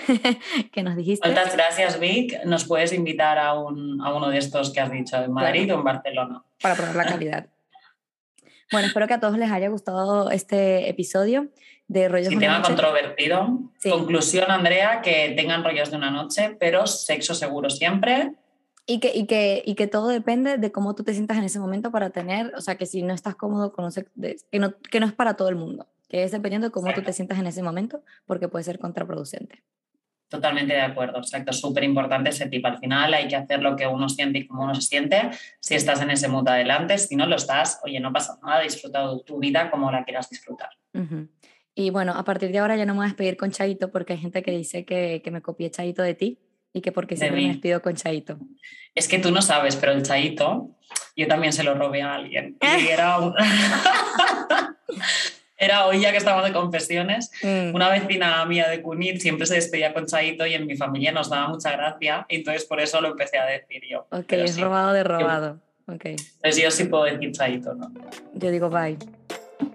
que 0.72 0.84
nos 0.84 0.96
dijiste. 0.96 1.28
Muchas 1.28 1.54
gracias, 1.56 2.00
Vic. 2.00 2.46
Nos 2.46 2.66
puedes 2.66 2.94
invitar 2.94 3.40
a, 3.40 3.56
un, 3.56 4.00
a 4.02 4.14
uno 4.14 4.30
de 4.30 4.38
estos 4.38 4.72
que 4.72 4.80
has 4.80 4.92
dicho, 4.92 5.18
en 5.18 5.34
Madrid 5.34 5.74
o 5.74 5.80
en 5.80 5.84
Barcelona. 5.84 6.44
para 6.62 6.76
probar 6.76 6.96
la 6.96 7.06
calidad. 7.06 7.48
Bueno, 8.72 8.88
espero 8.88 9.08
que 9.08 9.14
a 9.14 9.20
todos 9.20 9.38
les 9.38 9.52
haya 9.52 9.70
gustado 9.70 10.32
este 10.32 10.90
episodio 10.90 11.50
de 11.88 12.08
Rollos 12.08 12.30
Si 12.30 12.36
de 12.36 12.38
una 12.38 12.46
tema 12.46 12.58
Noche. 12.60 12.70
controvertido. 12.70 13.60
Sí. 13.78 13.90
Conclusión, 13.90 14.50
Andrea, 14.50 15.02
que 15.02 15.34
tengan 15.36 15.64
rollos 15.64 15.92
de 15.92 15.98
una 15.98 16.12
noche, 16.12 16.56
pero 16.60 16.88
sexo 16.88 17.36
seguro 17.36 17.70
siempre. 17.70 18.34
Y 18.86 19.00
que, 19.00 19.12
y, 19.16 19.28
que, 19.28 19.64
y 19.66 19.76
que 19.76 19.88
todo 19.88 20.10
depende 20.10 20.58
de 20.58 20.72
cómo 20.72 20.94
tú 20.94 21.04
te 21.04 21.14
sientas 21.14 21.38
en 21.38 21.46
ese 21.46 21.60
momento 21.60 21.92
para 21.92 22.10
tener, 22.10 22.54
o 22.56 22.62
sea, 22.62 22.76
que 22.76 22.86
si 22.86 23.02
no 23.02 23.14
estás 23.14 23.36
cómodo 23.36 23.72
con 23.72 23.86
un 23.86 23.92
sexo, 23.92 24.12
que, 24.52 24.60
no, 24.60 24.74
que 24.78 25.00
no 25.00 25.06
es 25.06 25.14
para 25.14 25.36
todo 25.36 25.48
el 25.48 25.56
mundo, 25.56 25.88
que 26.10 26.24
es 26.24 26.32
dependiendo 26.32 26.68
de 26.68 26.72
cómo 26.72 26.94
tú 26.94 27.02
te 27.02 27.14
sientas 27.14 27.40
en 27.40 27.48
ese 27.48 27.64
momento, 27.64 28.04
porque 28.26 28.50
puede 28.50 28.66
ser 28.66 28.80
contraproducente. 28.80 29.64
Totalmente 30.34 30.74
de 30.74 30.82
acuerdo, 30.82 31.20
exacto. 31.20 31.54
Súper 31.54 31.84
importante 31.84 32.32
ese 32.32 32.50
tip. 32.50 32.66
Al 32.66 32.80
final 32.80 33.14
hay 33.14 33.28
que 33.28 33.36
hacer 33.36 33.62
lo 33.62 33.76
que 33.76 33.86
uno 33.86 34.10
siente 34.10 34.40
y 34.40 34.48
cómo 34.48 34.64
uno 34.64 34.74
se 34.74 34.82
siente. 34.82 35.30
Si 35.60 35.76
estás 35.76 36.02
en 36.02 36.10
ese 36.10 36.28
mood 36.28 36.48
adelante, 36.48 36.98
si 36.98 37.16
no 37.16 37.28
lo 37.28 37.36
estás, 37.36 37.80
oye, 37.84 38.00
no 38.00 38.12
pasa 38.12 38.40
nada, 38.42 38.62
disfruta 38.62 39.06
tu 39.28 39.38
vida 39.38 39.70
como 39.70 39.92
la 39.92 40.04
quieras 40.04 40.32
disfrutar. 40.32 40.70
Y 41.76 41.92
bueno, 41.92 42.14
a 42.14 42.24
partir 42.24 42.52
de 42.52 42.58
ahora 42.58 42.76
ya 42.76 42.88
no 42.88 42.94
me 42.94 43.02
voy 43.02 43.06
a 43.06 43.10
despedir 43.10 43.38
con 43.38 43.52
Chaito 43.52 43.92
porque 43.92 44.14
hay 44.14 44.20
gente 44.20 44.42
que 44.42 44.50
dice 44.50 44.86
que, 44.86 45.22
que 45.24 45.30
me 45.30 45.44
copié 45.44 45.70
Chaito 45.70 46.02
de 46.02 46.16
ti 46.16 46.40
y 46.74 46.82
que 46.82 46.92
porque 46.92 47.14
De 47.14 47.20
siempre 47.20 47.44
me 47.44 47.50
despido 47.50 47.80
con 47.84 47.94
Chaito. 47.94 48.40
Es 48.96 49.08
que 49.08 49.20
tú 49.20 49.30
no 49.30 49.44
sabes, 49.44 49.76
pero 49.76 49.92
el 49.92 50.02
chaito, 50.02 50.72
yo 51.16 51.28
también 51.28 51.54
se 51.54 51.64
lo 51.64 51.76
robé 51.76 52.02
a 52.02 52.16
alguien. 52.16 52.58
Y 52.80 52.88
era 52.88 53.20
un... 53.20 53.36
Era 55.64 55.86
hoy 55.86 56.02
ya 56.02 56.12
que 56.12 56.18
estamos 56.18 56.44
de 56.44 56.52
confesiones, 56.52 57.32
Mm. 57.42 57.74
una 57.74 57.88
vecina 57.90 58.44
mía 58.46 58.68
de 58.70 58.82
Cunit 58.82 59.20
siempre 59.22 59.46
se 59.46 59.56
despedía 59.56 59.94
con 59.94 60.06
Chaito 60.06 60.46
y 60.46 60.54
en 60.54 60.68
mi 60.68 60.76
familia 60.76 61.12
nos 61.12 61.30
daba 61.30 61.48
mucha 61.48 61.72
gracia, 61.72 62.26
entonces 62.28 62.66
por 62.66 62.82
eso 62.82 63.00
lo 63.00 63.10
empecé 63.10 63.38
a 63.38 63.46
decir 63.46 63.82
yo. 63.90 64.02
Ok, 64.12 64.26
Pero 64.28 64.44
es 64.44 64.56
sí, 64.56 64.62
robado 64.62 64.92
de 64.94 65.04
robado. 65.04 65.60
Ok, 65.88 66.06
Entonces 66.06 66.62
yo 66.64 66.72
sí 66.72 66.86
puedo 66.86 67.06
decir 67.06 67.32
Chaito, 67.32 67.74
¿no? 67.76 67.92
yo 68.34 68.52
digo 68.52 68.70
bye, 68.70 68.98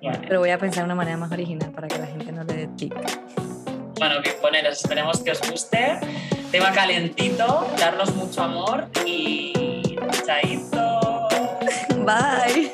Vale. 0.02 0.18
pero 0.26 0.40
voy 0.40 0.50
a 0.50 0.58
pensar 0.58 0.84
una 0.84 0.94
manera 0.94 1.16
más 1.16 1.32
original 1.32 1.70
para 1.70 1.88
que 1.88 1.98
la 1.98 2.06
gente 2.06 2.32
no 2.32 2.44
le 2.44 2.54
dé 2.54 2.66
tic. 2.76 2.94
Bueno, 3.98 4.16
poneros, 4.42 4.80
esperemos 4.80 5.20
que 5.22 5.32
os 5.32 5.50
guste. 5.50 5.98
Tema 6.52 6.70
calentito, 6.72 7.66
darnos 7.78 8.14
mucho 8.14 8.42
amor 8.42 8.86
y 9.04 9.96
Chaito. 10.26 11.28
Bye. 12.06 12.70